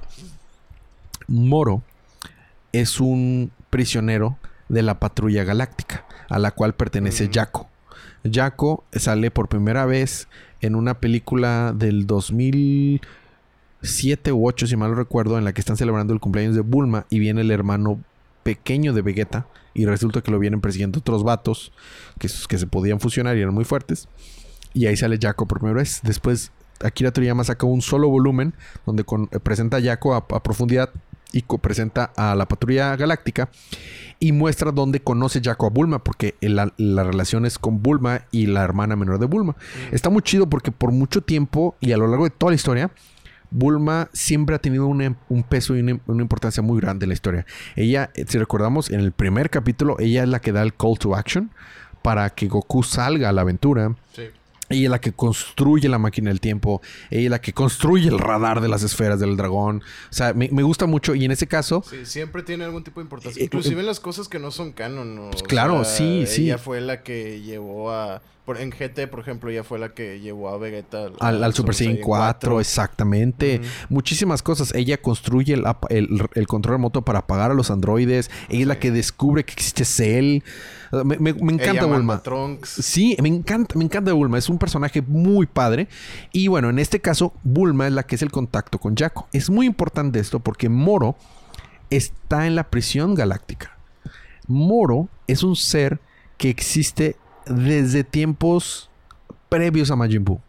Moro 1.28 1.82
es 2.72 3.00
un 3.00 3.50
prisionero 3.70 4.38
de 4.68 4.82
la 4.82 4.98
patrulla 5.00 5.44
galáctica, 5.44 6.04
a 6.28 6.38
la 6.38 6.50
cual 6.50 6.74
pertenece 6.74 7.28
Mm. 7.28 7.32
Jaco. 7.32 7.68
Jaco 8.32 8.84
sale 8.92 9.30
por 9.30 9.48
primera 9.48 9.86
vez 9.86 10.28
en 10.60 10.74
una 10.74 11.00
película 11.00 11.72
del 11.76 12.06
2007 12.06 14.32
u 14.32 14.48
8, 14.48 14.66
si 14.66 14.76
mal 14.76 14.96
recuerdo, 14.96 15.38
en 15.38 15.44
la 15.44 15.52
que 15.52 15.60
están 15.60 15.76
celebrando 15.76 16.12
el 16.12 16.20
cumpleaños 16.20 16.54
de 16.54 16.62
Bulma 16.62 17.06
y 17.10 17.18
viene 17.18 17.42
el 17.42 17.50
hermano 17.50 18.00
pequeño 18.42 18.92
de 18.92 19.02
Vegeta 19.02 19.46
y 19.74 19.86
resulta 19.86 20.22
que 20.22 20.30
lo 20.30 20.38
vienen 20.38 20.60
persiguiendo 20.60 21.00
otros 21.00 21.24
vatos 21.24 21.72
que, 22.18 22.28
que 22.48 22.58
se 22.58 22.66
podían 22.66 23.00
fusionar 23.00 23.36
y 23.36 23.42
eran 23.42 23.54
muy 23.54 23.64
fuertes. 23.64 24.08
Y 24.72 24.86
ahí 24.86 24.96
sale 24.96 25.18
Jaco 25.20 25.46
por 25.46 25.58
primera 25.58 25.78
vez. 25.78 26.00
Después 26.02 26.52
Akira 26.82 27.12
Toriyama 27.12 27.44
saca 27.44 27.66
un 27.66 27.82
solo 27.82 28.08
volumen 28.08 28.54
donde 28.84 29.02
eh, 29.02 29.38
presenta 29.40 29.78
a 29.78 29.80
a, 29.80 30.16
a 30.16 30.42
profundidad 30.42 30.90
y 31.32 31.42
presenta 31.42 32.12
a 32.16 32.34
la 32.34 32.46
patrulla 32.46 32.96
galáctica 32.96 33.48
y 34.18 34.32
muestra 34.32 34.72
dónde 34.72 35.00
conoce 35.00 35.40
Jaco 35.42 35.66
a 35.66 35.70
Bulma 35.70 35.98
porque 36.02 36.34
la, 36.40 36.72
la 36.78 37.04
relación 37.04 37.44
es 37.44 37.58
con 37.58 37.82
Bulma 37.82 38.22
y 38.30 38.46
la 38.46 38.62
hermana 38.62 38.96
menor 38.96 39.18
de 39.18 39.26
Bulma. 39.26 39.56
Está 39.92 40.08
muy 40.10 40.22
chido 40.22 40.48
porque 40.48 40.72
por 40.72 40.92
mucho 40.92 41.20
tiempo 41.20 41.76
y 41.80 41.92
a 41.92 41.96
lo 41.98 42.06
largo 42.06 42.24
de 42.24 42.30
toda 42.30 42.52
la 42.52 42.56
historia 42.56 42.90
Bulma 43.50 44.08
siempre 44.12 44.56
ha 44.56 44.58
tenido 44.58 44.86
una- 44.86 45.16
un 45.28 45.42
peso 45.44 45.76
y 45.76 45.80
una, 45.80 46.00
una 46.06 46.22
importancia 46.22 46.62
muy 46.62 46.80
grande 46.80 47.04
en 47.04 47.10
la 47.10 47.14
historia. 47.14 47.46
Ella, 47.76 48.10
eh, 48.14 48.24
si 48.26 48.38
recordamos, 48.38 48.90
en 48.90 49.00
el 49.00 49.12
primer 49.12 49.50
capítulo, 49.50 49.96
ella 50.00 50.24
es 50.24 50.28
la 50.28 50.40
que 50.40 50.52
da 50.52 50.62
el 50.62 50.74
call 50.74 50.98
to 50.98 51.14
action 51.14 51.50
para 52.02 52.30
que 52.30 52.48
Goku 52.48 52.82
salga 52.82 53.28
a 53.28 53.32
la 53.32 53.42
aventura. 53.42 53.94
Sí. 54.14 54.22
Ella 54.68 54.84
es 54.84 54.90
la 54.90 55.00
que 55.00 55.12
construye 55.12 55.88
la 55.88 55.98
máquina 55.98 56.30
del 56.30 56.40
tiempo. 56.40 56.80
Ella 57.10 57.24
es 57.24 57.30
la 57.30 57.40
que 57.40 57.52
construye 57.52 58.08
el 58.08 58.18
radar 58.18 58.60
de 58.60 58.68
las 58.68 58.82
esferas 58.82 59.20
del 59.20 59.36
dragón. 59.36 59.82
O 60.10 60.12
sea, 60.12 60.34
me, 60.34 60.48
me 60.50 60.62
gusta 60.62 60.86
mucho. 60.86 61.14
Y 61.14 61.24
en 61.24 61.30
ese 61.30 61.46
caso, 61.46 61.84
Sí, 61.88 62.04
siempre 62.04 62.42
tiene 62.42 62.64
algún 62.64 62.82
tipo 62.84 63.00
de 63.00 63.04
importancia. 63.04 63.40
Eh, 63.40 63.44
Inclusive 63.44 63.76
eh, 63.76 63.80
en 63.80 63.86
las 63.86 64.00
cosas 64.00 64.28
que 64.28 64.38
no 64.38 64.50
son 64.50 64.72
canon. 64.72 65.14
¿no? 65.14 65.28
O 65.28 65.32
claro, 65.46 65.84
sí, 65.84 66.24
sí. 66.26 66.44
Ella 66.44 66.58
fue 66.58 66.80
la 66.80 67.02
que 67.02 67.40
llevó 67.42 67.90
a... 67.92 68.22
por- 68.46 68.58
en 68.58 68.70
GT, 68.70 69.08
por 69.08 69.20
ejemplo, 69.20 69.50
ella 69.50 69.62
fue 69.64 69.78
la 69.78 69.90
que 69.90 70.20
llevó 70.20 70.48
a 70.48 70.56
Vegeta 70.56 71.08
al, 71.20 71.44
al 71.44 71.52
Super 71.52 71.74
Saiyan 71.74 71.98
4, 71.98 72.60
exactamente. 72.60 73.60
Muchísimas 73.90 74.42
cosas. 74.42 74.72
Ella 74.74 74.96
construye 75.02 75.52
el, 75.54 75.66
apa- 75.66 75.88
el, 75.90 76.08
el 76.34 76.46
control 76.46 76.76
remoto 76.76 77.02
para 77.02 77.18
apagar 77.18 77.50
a 77.50 77.54
los 77.54 77.70
androides. 77.70 78.30
Ella 78.48 78.60
es 78.62 78.66
la 78.68 78.78
que 78.78 78.90
descubre 78.90 79.44
que 79.44 79.52
existe 79.52 79.84
Cell. 79.84 80.42
Uh, 80.92 81.04
Me, 81.04 81.18
me- 81.18 81.34
me 81.34 81.52
encanta 81.54 81.82
Ella 81.82 81.86
Bulma. 81.86 82.22
Trunks. 82.22 82.68
Sí, 82.70 83.16
me 83.20 83.28
encanta, 83.28 83.76
me 83.76 83.84
encanta 83.84 84.12
Bulma. 84.12 84.38
Es 84.38 84.48
un 84.48 84.58
personaje 84.58 85.02
muy 85.02 85.46
padre. 85.46 85.88
Y 86.32 86.46
bueno, 86.48 86.70
en 86.70 86.78
este 86.78 87.00
caso, 87.00 87.34
Bulma 87.42 87.88
es 87.88 87.92
la 87.92 88.04
que 88.04 88.14
es 88.14 88.22
el 88.22 88.30
contacto 88.30 88.78
con 88.78 88.94
Jaco. 88.96 89.28
Es 89.32 89.50
muy 89.50 89.66
importante 89.66 90.20
esto 90.20 90.38
porque 90.40 90.68
Moro 90.68 91.16
está 91.90 92.46
en 92.46 92.54
la 92.54 92.70
prisión 92.70 93.14
galáctica. 93.14 93.76
Moro 94.46 95.08
es 95.26 95.42
un 95.42 95.56
ser 95.56 95.98
que 96.38 96.48
existe 96.50 97.16
desde 97.46 98.04
tiempos 98.04 98.90
previos 99.48 99.90
a 99.90 99.96
Majin 99.96 100.24
Buu. 100.24 100.40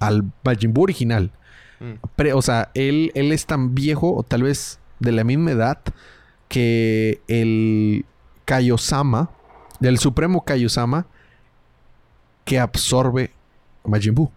Al 0.00 0.24
Majin 0.44 0.72
Buu 0.72 0.84
original. 0.84 1.30
Mm. 1.80 1.94
Pre- 2.16 2.32
o 2.32 2.42
sea, 2.42 2.70
él, 2.74 3.10
él 3.14 3.32
es 3.32 3.46
tan 3.46 3.74
viejo, 3.74 4.14
o 4.14 4.22
tal 4.22 4.42
vez 4.42 4.78
de 5.00 5.12
la 5.12 5.24
misma 5.24 5.52
edad, 5.52 5.78
que 6.48 7.20
el 7.28 8.04
Kaiosama, 8.44 9.30
del 9.80 9.98
Supremo 9.98 10.44
Kaiosama, 10.44 11.06
que 12.44 12.58
absorbe 12.58 13.30
Majin 13.84 14.14
Buu. 14.14 14.30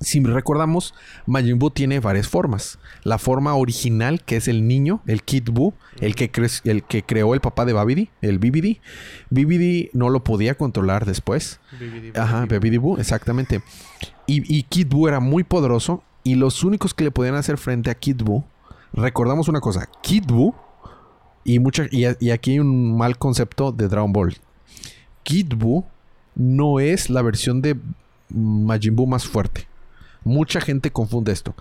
Si 0.00 0.20
recordamos, 0.20 0.92
Majin 1.26 1.58
Buu 1.58 1.70
tiene 1.70 2.00
varias 2.00 2.28
formas. 2.28 2.78
La 3.04 3.16
forma 3.18 3.54
original, 3.54 4.22
que 4.22 4.36
es 4.36 4.48
el 4.48 4.66
niño, 4.66 5.00
el 5.06 5.22
Kid 5.22 5.48
Buu, 5.50 5.72
el 6.00 6.14
que, 6.14 6.30
cre- 6.30 6.60
el 6.64 6.82
que 6.82 7.02
creó 7.04 7.32
el 7.34 7.40
papá 7.40 7.64
de 7.64 7.72
Babidi, 7.72 8.10
el 8.20 8.38
Bibidi. 8.38 8.80
Bibidi 9.30 9.90
no 9.92 10.10
lo 10.10 10.24
podía 10.24 10.56
controlar 10.56 11.06
después. 11.06 11.60
Ajá, 12.16 12.46
Babidi 12.46 12.76
Buu, 12.76 12.98
exactamente. 12.98 13.62
Y, 14.26 14.42
y 14.54 14.64
Kid 14.64 14.88
Buu 14.88 15.08
era 15.08 15.20
muy 15.20 15.44
poderoso. 15.44 16.02
Y 16.24 16.34
los 16.34 16.64
únicos 16.64 16.92
que 16.94 17.04
le 17.04 17.10
podían 17.10 17.34
hacer 17.36 17.56
frente 17.56 17.90
a 17.90 17.94
Kid 17.94 18.22
Buu, 18.22 18.44
recordamos 18.92 19.48
una 19.48 19.60
cosa: 19.60 19.88
Kid 20.02 20.24
Buu, 20.26 20.54
y, 21.44 21.58
mucha, 21.58 21.84
y, 21.90 22.04
y 22.18 22.30
aquí 22.30 22.52
hay 22.52 22.58
un 22.58 22.96
mal 22.96 23.16
concepto 23.18 23.72
de 23.72 23.88
Dragon 23.88 24.12
Ball. 24.12 24.36
Kid 25.22 25.54
Buu 25.54 25.84
no 26.34 26.80
es 26.80 27.10
la 27.10 27.22
versión 27.22 27.62
de 27.62 27.76
Majin 28.30 28.96
Buu 28.96 29.06
más 29.06 29.24
fuerte. 29.26 29.66
Mucha 30.24 30.60
gente 30.60 30.90
confunde 30.90 31.32
esto. 31.32 31.54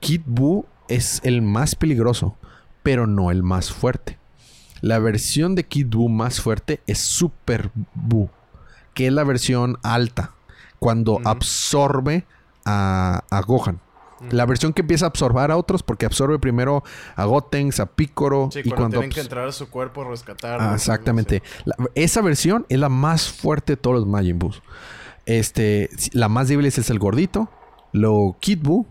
Kid 0.00 0.22
Buu 0.26 0.64
es 0.88 1.20
el 1.24 1.42
más 1.42 1.74
peligroso, 1.74 2.36
pero 2.82 3.06
no 3.06 3.30
el 3.30 3.42
más 3.42 3.70
fuerte. 3.72 4.18
La 4.80 4.98
versión 4.98 5.54
de 5.54 5.64
Kid 5.64 5.86
Buu 5.88 6.08
más 6.08 6.40
fuerte 6.40 6.80
es 6.86 6.98
Super 6.98 7.70
Buu, 7.94 8.28
que 8.94 9.06
es 9.06 9.12
la 9.12 9.24
versión 9.24 9.78
alta, 9.82 10.32
cuando 10.78 11.20
absorbe 11.24 12.26
a, 12.64 13.22
a 13.30 13.40
Gohan. 13.42 13.80
La 14.30 14.46
versión 14.46 14.72
que 14.72 14.80
empieza 14.80 15.04
a 15.04 15.08
absorber 15.08 15.50
a 15.50 15.58
otros, 15.58 15.82
porque 15.82 16.06
absorbe 16.06 16.38
primero 16.38 16.82
a 17.16 17.24
Gotenks, 17.26 17.80
a 17.80 17.86
Piccolo, 17.86 18.48
Sí, 18.50 18.60
y 18.60 18.62
cuando, 18.62 18.76
cuando 18.76 18.98
tienen 19.00 19.10
que 19.14 19.20
entrar 19.20 19.46
a 19.46 19.52
su 19.52 19.68
cuerpo 19.68 20.02
a 20.02 20.08
rescatar. 20.08 20.58
Ah, 20.58 20.72
exactamente. 20.74 21.42
La- 21.66 21.76
esa 21.94 22.22
versión 22.22 22.64
es 22.70 22.78
la 22.78 22.88
más 22.88 23.28
fuerte 23.30 23.72
de 23.74 23.76
todos 23.76 23.96
los 23.98 24.06
Majin 24.06 24.38
Boos. 24.38 24.62
Este, 25.26 25.90
la 26.12 26.28
más 26.30 26.48
débil 26.48 26.64
es 26.64 26.88
el 26.88 26.98
gordito, 26.98 27.50
luego 27.96 28.36
Kid 28.40 28.60
Buu, 28.62 28.86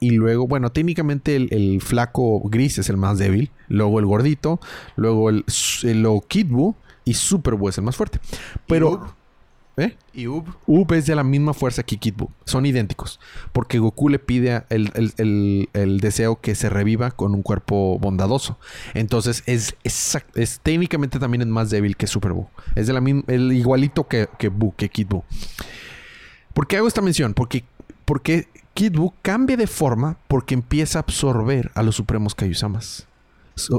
y 0.00 0.10
luego, 0.10 0.46
bueno, 0.46 0.70
técnicamente 0.70 1.36
el, 1.36 1.48
el 1.52 1.80
flaco 1.82 2.40
gris 2.48 2.78
es 2.78 2.88
el 2.88 2.96
más 2.96 3.18
débil, 3.18 3.50
luego 3.68 3.98
el 3.98 4.06
gordito, 4.06 4.60
luego 4.96 5.28
el, 5.30 5.44
el- 5.82 6.02
luego 6.02 6.22
Kid 6.26 6.46
Buu 6.48 6.74
y 7.04 7.14
Super 7.14 7.54
Buu 7.54 7.68
es 7.68 7.78
el 7.78 7.84
más 7.84 7.96
fuerte. 7.96 8.18
Pero 8.66 9.14
¿Eh? 9.76 9.96
¿Y 10.12 10.26
Ub? 10.26 10.44
Ub 10.66 10.92
es 10.92 11.06
de 11.06 11.14
la 11.14 11.22
misma 11.24 11.54
fuerza 11.54 11.82
que 11.82 11.96
Kid 11.96 12.14
Buu. 12.16 12.28
Son 12.44 12.66
idénticos. 12.66 13.18
Porque 13.52 13.78
Goku 13.78 14.10
le 14.10 14.18
pide 14.18 14.64
el, 14.68 14.90
el- 14.94 15.14
el- 15.16 15.68
el 15.72 16.00
deseo 16.00 16.38
que 16.40 16.54
se 16.54 16.68
reviva 16.68 17.12
con 17.12 17.34
un 17.34 17.40
cuerpo 17.42 17.98
bondadoso. 17.98 18.58
Entonces 18.92 19.42
es, 19.46 19.74
exact- 19.84 20.34
es 20.34 20.60
técnicamente 20.60 21.18
también 21.18 21.40
es 21.42 21.46
más 21.48 21.70
débil 21.70 21.96
que 21.96 22.06
Super 22.06 22.32
Buu. 22.32 22.48
Es 22.74 22.88
de 22.88 22.92
la 22.92 23.00
misma, 23.00 23.22
el 23.28 23.52
igualito 23.52 24.06
que, 24.06 24.28
que 24.38 24.48
Buu, 24.48 24.74
que 24.76 24.90
Kid 24.90 25.06
Buu. 25.08 25.24
¿Por 26.52 26.66
qué 26.66 26.76
hago 26.76 26.88
esta 26.88 27.00
mención? 27.00 27.32
Porque, 27.32 27.64
porque 28.04 28.48
Kid 28.74 28.96
Buu 28.96 29.12
cambia 29.22 29.56
de 29.56 29.66
forma 29.66 30.16
porque 30.28 30.54
empieza 30.54 30.98
a 30.98 31.02
absorber 31.02 31.70
a 31.74 31.82
los 31.82 31.96
supremos 31.96 32.34
Kaiusamas. 32.34 33.06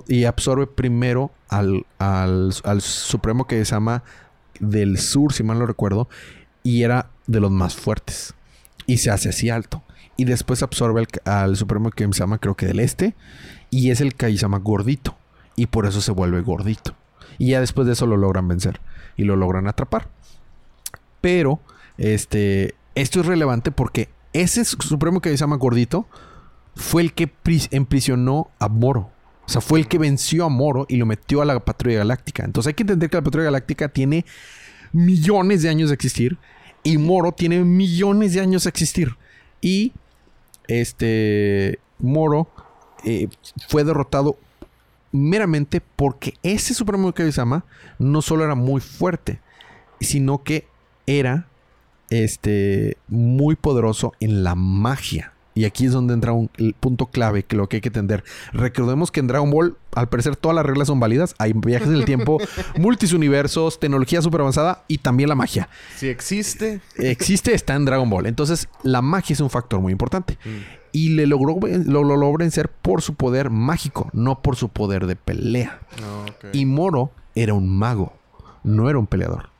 Y 0.07 0.26
absorbe 0.26 0.68
primero 0.68 1.32
al, 1.49 1.86
al, 1.97 2.53
al 2.64 2.82
supremo 2.82 3.47
Kaiusama 3.47 4.03
del 4.59 4.99
sur, 4.99 5.34
si 5.34 5.41
mal 5.41 5.57
no 5.57 5.66
recuerdo, 5.66 6.07
y 6.62 6.84
era 6.84 7.09
de 7.26 7.39
los 7.39 7.49
más 7.49 7.76
fuertes. 7.76 8.36
Y 8.86 8.97
se 8.97 9.09
hace 9.09 9.30
así 9.30 9.49
alto. 9.49 9.84
Y 10.18 10.26
después 10.26 10.62
absorbe 10.62 11.01
al, 11.01 11.34
al 11.34 11.57
supremo 11.57 11.89
Kaiusama, 11.89 12.38
creo 12.38 12.55
que 12.55 12.68
del 12.68 12.80
este, 12.80 13.16
y 13.72 13.89
es 13.89 14.01
el 14.01 14.14
Kaiusama 14.14 14.59
gordito. 14.59 15.18
Y 15.55 15.68
por 15.68 15.86
eso 15.86 16.01
se 16.01 16.12
vuelve 16.12 16.41
gordito. 16.41 16.95
Y 17.38 17.51
ya 17.51 17.59
después 17.59 17.88
de 17.88 17.93
eso 17.93 18.05
lo 18.05 18.18
logran 18.18 18.47
vencer. 18.47 18.80
Y 19.18 19.24
lo 19.24 19.36
logran 19.36 19.68
atrapar. 19.68 20.09
Pero, 21.22 21.59
este, 21.97 22.76
esto 22.95 23.19
es 23.21 23.25
relevante 23.25 23.71
porque 23.71 24.09
ese 24.33 24.63
supremo 24.65 25.21
Kaiusama 25.21 25.55
gordito 25.57 26.07
fue 26.75 27.01
el 27.01 27.13
que 27.13 27.27
pri- 27.27 27.67
emprisionó 27.71 28.49
a 28.59 28.67
Moro. 28.69 29.11
O 29.45 29.49
sea, 29.49 29.61
fue 29.61 29.79
el 29.79 29.87
que 29.87 29.97
venció 29.97 30.45
a 30.45 30.49
Moro 30.49 30.85
y 30.87 30.95
lo 30.97 31.05
metió 31.05 31.41
a 31.41 31.45
la 31.45 31.59
patrulla 31.59 31.97
galáctica. 31.99 32.45
Entonces 32.45 32.69
hay 32.69 32.73
que 32.75 32.83
entender 32.83 33.09
que 33.09 33.17
la 33.17 33.23
patrulla 33.23 33.45
galáctica 33.45 33.89
tiene 33.89 34.25
millones 34.93 35.61
de 35.63 35.69
años 35.69 35.89
de 35.89 35.95
existir 35.95 36.37
y 36.83 36.97
Moro 36.97 37.31
tiene 37.33 37.63
millones 37.63 38.33
de 38.33 38.41
años 38.41 38.63
de 38.63 38.69
existir. 38.69 39.15
Y 39.59 39.91
este 40.67 41.79
Moro 41.99 42.49
eh, 43.03 43.27
fue 43.67 43.83
derrotado 43.83 44.37
meramente 45.11 45.81
porque 45.81 46.35
ese 46.43 46.73
Supremo 46.73 47.11
Kaiosama 47.13 47.65
no 47.99 48.21
solo 48.21 48.45
era 48.45 48.55
muy 48.55 48.79
fuerte, 48.79 49.39
sino 49.99 50.43
que 50.43 50.67
era 51.05 51.47
este 52.12 52.97
muy 53.07 53.55
poderoso 53.55 54.14
en 54.20 54.43
la 54.43 54.53
magia. 54.53 55.34
Y 55.53 55.66
aquí 55.66 55.86
es 55.86 55.91
donde 55.91 56.14
entra 56.14 56.32
un, 56.32 56.49
el 56.57 56.74
punto 56.74 57.07
clave 57.07 57.43
que 57.43 57.57
lo 57.57 57.68
que 57.68 57.78
hay 57.78 57.82
que 57.82 57.89
entender. 57.89 58.24
Recordemos 58.53 59.12
que 59.12 59.20
en 59.20 59.28
Dragon 59.28 59.51
Ball, 59.51 59.76
al 59.93 60.07
parecer, 60.07 60.38
todas 60.38 60.55
las 60.55 60.66
reglas 60.66 60.88
son 60.88 60.99
válidas. 60.99 61.36
Hay 61.39 61.51
viajes 61.53 61.89
en 61.89 61.95
el 61.95 62.05
tiempo, 62.05 62.39
multisuniversos, 62.78 63.80
tecnología 63.80 64.22
super 64.22 64.41
avanzada 64.41 64.86
y 64.88 64.99
también 64.99 65.28
la 65.28 65.36
magia. 65.36 65.68
Si 65.97 66.07
existe. 66.07 66.80
Existe, 66.95 67.53
está 67.53 67.76
en 67.76 67.84
Dragon 67.84 68.09
Ball. 68.09 68.28
Entonces, 68.28 68.70
la 68.84 69.01
magia 69.01 69.34
es 69.34 69.41
un 69.41 69.49
factor 69.49 69.82
muy 69.82 69.91
importante. 69.91 70.38
Y 70.93 71.09
le 71.09 71.28
logró, 71.28 71.57
lo, 71.62 72.03
lo 72.03 72.16
logró 72.16 72.38
vencer 72.38 72.70
por 72.70 73.01
su 73.01 73.16
poder 73.16 73.49
mágico, 73.49 74.09
no 74.14 74.41
por 74.41 74.55
su 74.55 74.70
poder 74.70 75.05
de 75.05 75.18
pelea. 75.18 75.82
Ok. 76.28 76.45
Y 76.53 76.66
Moro 76.66 77.12
era 77.36 77.53
un 77.53 77.70
mago, 77.70 78.14
no 78.64 78.89
era 78.89 78.99
un 78.99 79.07
peleador. 79.07 79.51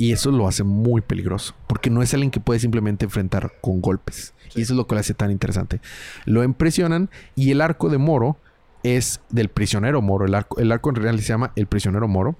Y 0.00 0.12
eso 0.12 0.30
lo 0.30 0.48
hace 0.48 0.62
muy 0.64 1.02
peligroso, 1.02 1.54
porque 1.66 1.90
no 1.90 2.00
es 2.02 2.14
alguien 2.14 2.30
que 2.30 2.40
puede 2.40 2.58
simplemente 2.58 3.04
enfrentar 3.04 3.52
con 3.60 3.82
golpes. 3.82 4.32
Y 4.54 4.62
eso 4.62 4.72
es 4.72 4.76
lo 4.78 4.86
que 4.86 4.94
lo 4.94 5.00
hace 5.00 5.12
tan 5.14 5.30
interesante. 5.30 5.80
Lo 6.24 6.42
impresionan 6.42 7.10
y 7.36 7.50
el 7.50 7.60
arco 7.60 7.90
de 7.90 7.98
Moro 7.98 8.38
es 8.82 9.20
del 9.28 9.50
prisionero 9.50 10.00
Moro. 10.00 10.24
El 10.24 10.34
arco, 10.34 10.58
el 10.58 10.72
arco 10.72 10.88
en 10.88 10.96
realidad 10.96 11.22
se 11.22 11.28
llama 11.28 11.52
el 11.54 11.66
prisionero 11.66 12.08
Moro. 12.08 12.36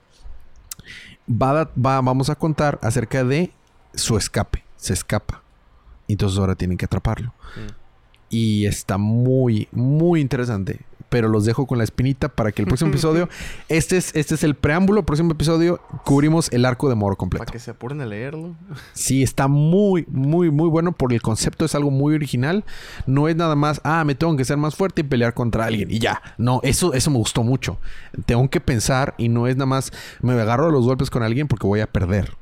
Va, 1.31 1.51
a 1.61 1.65
va- 1.79 2.01
vamos 2.01 2.31
a 2.31 2.35
contar 2.35 2.79
acerca 2.83 3.25
de 3.25 3.53
su 3.95 4.17
escape. 4.17 4.65
Se 4.77 4.95
escapa. 4.95 5.43
Entonces 6.09 6.39
ahora 6.39 6.55
tienen 6.55 6.79
que 6.79 6.87
atraparlo. 6.87 7.35
Y 8.31 8.65
está 8.67 8.97
muy, 8.97 9.69
muy 9.71 10.21
interesante. 10.21 10.81
Pero 11.11 11.29
los 11.29 11.45
dejo 11.45 11.67
con 11.67 11.77
la 11.77 11.85
espinita 11.85 12.29
para 12.29 12.53
que 12.53 12.63
el 12.63 12.69
próximo 12.69 12.91
episodio. 12.93 13.29
Este 13.69 13.99
es, 13.99 14.15
este 14.15 14.35
es 14.37 14.45
el 14.45 14.55
preámbulo. 14.55 15.01
El 15.01 15.05
próximo 15.05 15.33
episodio 15.33 15.81
cubrimos 16.05 16.51
el 16.53 16.65
arco 16.65 16.89
de 16.89 16.95
Moro 16.95 17.17
completo. 17.17 17.45
Para 17.45 17.53
que 17.53 17.59
se 17.59 17.73
apuren 17.73 18.01
a 18.01 18.07
leerlo. 18.07 18.55
Sí, 18.95 19.23
está 19.23 19.49
muy, 19.49 20.07
muy, 20.09 20.51
muy 20.51 20.69
bueno 20.69 20.93
por 20.93 21.13
el 21.13 21.21
concepto. 21.21 21.67
Es 21.67 21.75
algo 21.75 21.91
muy 21.91 22.15
original. 22.15 22.65
No 23.07 23.29
es 23.29 23.37
nada 23.37 23.57
más, 23.57 23.83
ah, 23.85 24.05
me 24.05 24.15
tengo 24.15 24.37
que 24.37 24.45
ser 24.45 24.57
más 24.57 24.75
fuerte 24.75 25.03
y 25.03 25.05
pelear 25.05 25.35
contra 25.35 25.67
alguien 25.67 25.91
y 25.91 25.99
ya. 25.99 26.23
No, 26.39 26.61
eso, 26.63 26.95
eso 26.95 27.11
me 27.11 27.19
gustó 27.19 27.43
mucho. 27.43 27.79
Tengo 28.25 28.49
que 28.49 28.61
pensar 28.61 29.15
y 29.19 29.29
no 29.29 29.47
es 29.47 29.57
nada 29.57 29.67
más, 29.67 29.93
me 30.23 30.33
agarro 30.33 30.69
a 30.69 30.71
los 30.71 30.87
golpes 30.87 31.11
con 31.11 31.23
alguien 31.23 31.49
porque 31.49 31.67
voy 31.67 31.81
a 31.81 31.87
perder. 31.87 32.40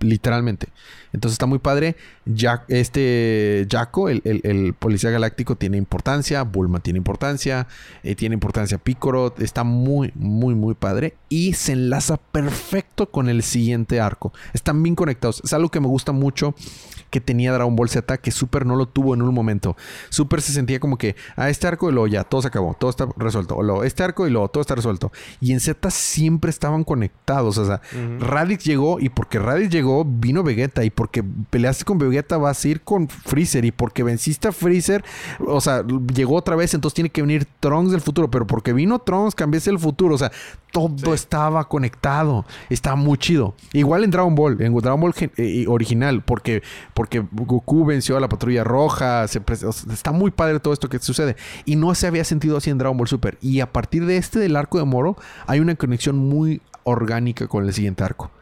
Literalmente. 0.00 0.68
Entonces 1.12 1.34
está 1.34 1.46
muy 1.46 1.58
padre. 1.58 1.96
Este 2.68 3.66
Jaco, 3.70 4.08
el, 4.08 4.20
el- 4.24 4.40
el 4.44 4.74
policía 4.74 5.10
galáctico, 5.10 5.56
tiene 5.56 5.76
importancia. 5.76 6.42
Bulma 6.42 6.80
tiene 6.80 6.98
importancia. 6.98 7.66
eh, 8.02 8.14
tiene 8.14 8.34
importancia 8.34 8.78
Piccolo. 8.78 9.34
Está 9.38 9.64
muy, 9.64 10.12
muy, 10.14 10.54
muy 10.54 10.74
padre. 10.74 11.14
Y 11.28 11.54
se 11.54 11.72
enlaza 11.72 12.16
perfecto 12.16 13.10
con 13.10 13.28
el 13.28 13.42
siguiente 13.42 14.00
arco. 14.00 14.32
Están 14.52 14.82
bien 14.82 14.94
conectados. 14.94 15.40
Es 15.44 15.52
algo 15.52 15.70
que 15.70 15.80
me 15.80 15.88
gusta 15.88 16.12
mucho 16.12 16.54
que 17.10 17.20
tenía 17.20 17.52
Dragon 17.52 17.74
Ball 17.74 17.88
Z 17.88 18.18
que 18.18 18.30
Super 18.30 18.66
no 18.66 18.76
lo 18.76 18.86
tuvo 18.86 19.14
en 19.14 19.22
un 19.22 19.34
momento. 19.34 19.76
Super 20.08 20.40
se 20.40 20.52
sentía 20.52 20.80
como 20.80 20.98
que 20.98 21.16
a 21.36 21.48
este 21.50 21.66
arco 21.66 21.88
y 21.88 21.92
luego 21.92 22.06
ya 22.06 22.24
todo 22.24 22.42
se 22.42 22.48
acabó, 22.48 22.76
todo 22.78 22.90
está 22.90 23.08
resuelto. 23.16 23.56
O 23.56 23.62
luego 23.62 23.84
este 23.84 24.02
arco 24.02 24.26
y 24.26 24.30
luego 24.30 24.48
todo 24.48 24.60
está 24.60 24.74
resuelto. 24.74 25.12
Y 25.40 25.52
en 25.52 25.60
Z 25.60 25.90
siempre 25.90 26.50
estaban 26.50 26.84
conectados. 26.84 27.58
O 27.58 27.64
sea, 27.64 27.80
Raditz 28.18 28.64
llegó 28.64 29.00
y 29.00 29.08
porque 29.08 29.38
Raditz 29.38 29.70
llegó 29.70 30.04
vino 30.04 30.42
Vegeta 30.42 30.84
y 30.84 30.90
porque 30.90 31.22
peleaste 31.50 31.84
con 31.84 31.98
Vegeta 31.98 32.38
vas 32.38 32.64
a 32.64 32.68
ir 32.68 32.80
con 32.82 33.08
Freezer 33.08 33.64
y 33.64 33.72
porque 33.72 34.02
venciste 34.02 34.48
a 34.48 34.52
Freezer, 34.52 35.04
o 35.46 35.60
sea, 35.60 35.84
llegó 36.14 36.36
otra 36.36 36.56
vez, 36.56 36.74
entonces 36.74 36.94
tiene 36.94 37.10
que 37.10 37.22
venir 37.22 37.46
Trunks 37.60 37.92
del 37.92 38.00
futuro, 38.00 38.30
pero 38.30 38.46
porque 38.46 38.72
vino 38.72 38.98
Trunks 38.98 39.34
cambiaste 39.34 39.70
el 39.70 39.78
futuro, 39.78 40.14
o 40.14 40.18
sea, 40.18 40.32
todo 40.72 41.14
estaba 41.14 41.64
conectado, 41.68 42.44
estaba 42.68 42.96
muy 42.96 43.18
chido. 43.18 43.54
Igual 43.72 44.04
en 44.04 44.10
Dragon 44.10 44.34
Ball, 44.34 44.60
en 44.60 44.74
Dragon 44.76 45.00
Ball 45.00 45.14
eh, 45.36 45.64
original, 45.68 46.22
porque 46.22 46.62
porque 46.98 47.24
Goku 47.30 47.84
venció 47.84 48.16
a 48.16 48.20
la 48.20 48.28
Patrulla 48.28 48.64
Roja, 48.64 49.28
se 49.28 49.40
pre- 49.40 49.64
o 49.64 49.70
sea, 49.70 49.92
está 49.92 50.10
muy 50.10 50.32
padre 50.32 50.58
todo 50.58 50.72
esto 50.74 50.88
que 50.88 50.98
sucede 50.98 51.36
y 51.64 51.76
no 51.76 51.94
se 51.94 52.08
había 52.08 52.24
sentido 52.24 52.56
así 52.56 52.70
en 52.70 52.78
Dragon 52.78 52.96
Ball 52.98 53.06
Super 53.06 53.38
y 53.40 53.60
a 53.60 53.72
partir 53.72 54.04
de 54.04 54.16
este 54.16 54.40
del 54.40 54.56
arco 54.56 54.78
de 54.78 54.84
Moro 54.84 55.16
hay 55.46 55.60
una 55.60 55.76
conexión 55.76 56.16
muy 56.18 56.60
orgánica 56.82 57.46
con 57.46 57.64
el 57.64 57.72
siguiente 57.72 58.02
arco. 58.02 58.32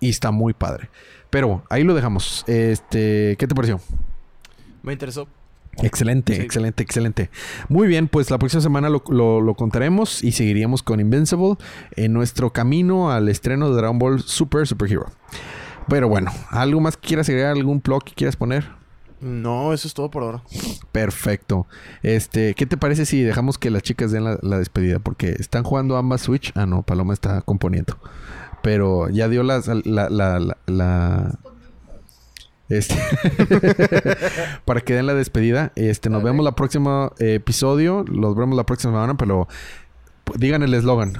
Y 0.00 0.08
está 0.08 0.30
muy 0.30 0.54
padre. 0.54 0.88
Pero 1.28 1.62
ahí 1.68 1.84
lo 1.84 1.92
dejamos. 1.92 2.42
Este, 2.46 3.36
¿qué 3.38 3.46
te 3.46 3.54
pareció? 3.54 3.78
Me 4.82 4.94
interesó. 4.94 5.28
Excelente, 5.82 6.34
Sí. 6.36 6.40
excelente, 6.40 6.82
excelente. 6.82 7.30
Muy 7.68 7.86
bien, 7.86 8.08
pues 8.08 8.30
la 8.30 8.38
próxima 8.38 8.62
semana 8.62 8.88
lo, 8.88 9.02
lo- 9.10 9.42
lo 9.42 9.54
contaremos 9.54 10.24
y 10.24 10.32
seguiríamos 10.32 10.82
con 10.82 11.00
Invincible 11.00 11.56
en 11.96 12.14
nuestro 12.14 12.50
camino 12.50 13.10
al 13.12 13.28
estreno 13.28 13.68
de 13.68 13.76
Dragon 13.76 13.98
Ball 13.98 14.20
Super 14.22 14.66
Super 14.66 14.90
Hero. 14.90 15.06
Pero 15.88 16.08
bueno, 16.08 16.30
¿algo 16.50 16.80
más 16.80 16.96
que 16.96 17.08
quieras 17.08 17.28
agregar? 17.28 17.52
¿Algún 17.56 17.80
blog 17.80 18.04
que 18.04 18.12
quieras 18.14 18.36
poner? 18.36 18.68
No, 19.20 19.72
eso 19.74 19.86
es 19.86 19.92
todo 19.94 20.10
por 20.10 20.22
ahora. 20.22 20.42
Perfecto. 20.92 21.66
Este, 22.02 22.54
¿qué 22.54 22.64
te 22.64 22.76
parece 22.76 23.04
si 23.04 23.22
dejamos 23.22 23.58
que 23.58 23.70
las 23.70 23.82
chicas 23.82 24.12
den 24.12 24.24
la, 24.24 24.38
la 24.40 24.58
despedida? 24.58 24.98
Porque 24.98 25.30
están 25.38 25.62
jugando 25.62 25.96
ambas 25.96 26.22
Switch. 26.22 26.52
Ah, 26.54 26.64
no, 26.64 26.82
Paloma 26.82 27.12
está 27.12 27.42
componiendo. 27.42 27.98
Pero 28.62 29.08
ya 29.10 29.28
dio 29.28 29.42
las- 29.42 29.66
la, 29.68 30.08
la, 30.08 30.38
la, 30.38 30.56
la- 30.66 31.38
Este. 32.68 32.94
para 34.64 34.80
que 34.80 34.94
den 34.94 35.06
la 35.06 35.14
despedida. 35.14 35.72
Este, 35.76 36.08
nos 36.08 36.22
vemos 36.22 36.44
la 36.44 36.52
próxima 36.52 37.12
eh, 37.18 37.34
episodio. 37.34 38.04
Los 38.08 38.36
vemos 38.36 38.56
la 38.56 38.64
próxima 38.64 38.92
semana, 38.94 39.16
pero 39.16 39.48
digan 40.36 40.62
el 40.62 40.72
eslogan. 40.72 41.14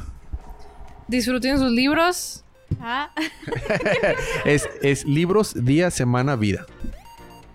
Disfruten 1.08 1.58
sus 1.58 1.70
libros. 1.72 2.44
Ah. 2.80 3.10
Es, 4.44 4.68
es 4.82 5.04
libros, 5.04 5.52
día, 5.54 5.90
semana, 5.90 6.36
vida. 6.36 6.66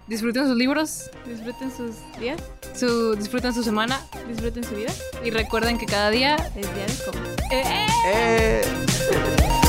Disfruten 0.08 0.48
sus 0.48 0.56
libros. 0.56 1.10
Disfruten 1.26 1.72
sus 1.72 1.96
días. 2.20 2.40
Su, 2.76 3.16
disfruten 3.16 3.54
su 3.54 3.64
semana. 3.64 4.00
Disfruten 4.28 4.64
su 4.64 4.76
vida. 4.76 4.94
Y 5.24 5.32
recuerden 5.32 5.78
que 5.78 5.86
cada 5.88 6.12
día 6.12 6.36
es 6.36 6.74
día 6.76 6.86
de 6.86 7.06
comer. 7.06 7.36
¡Eh! 7.52 7.88
¡Eh! 8.08 9.65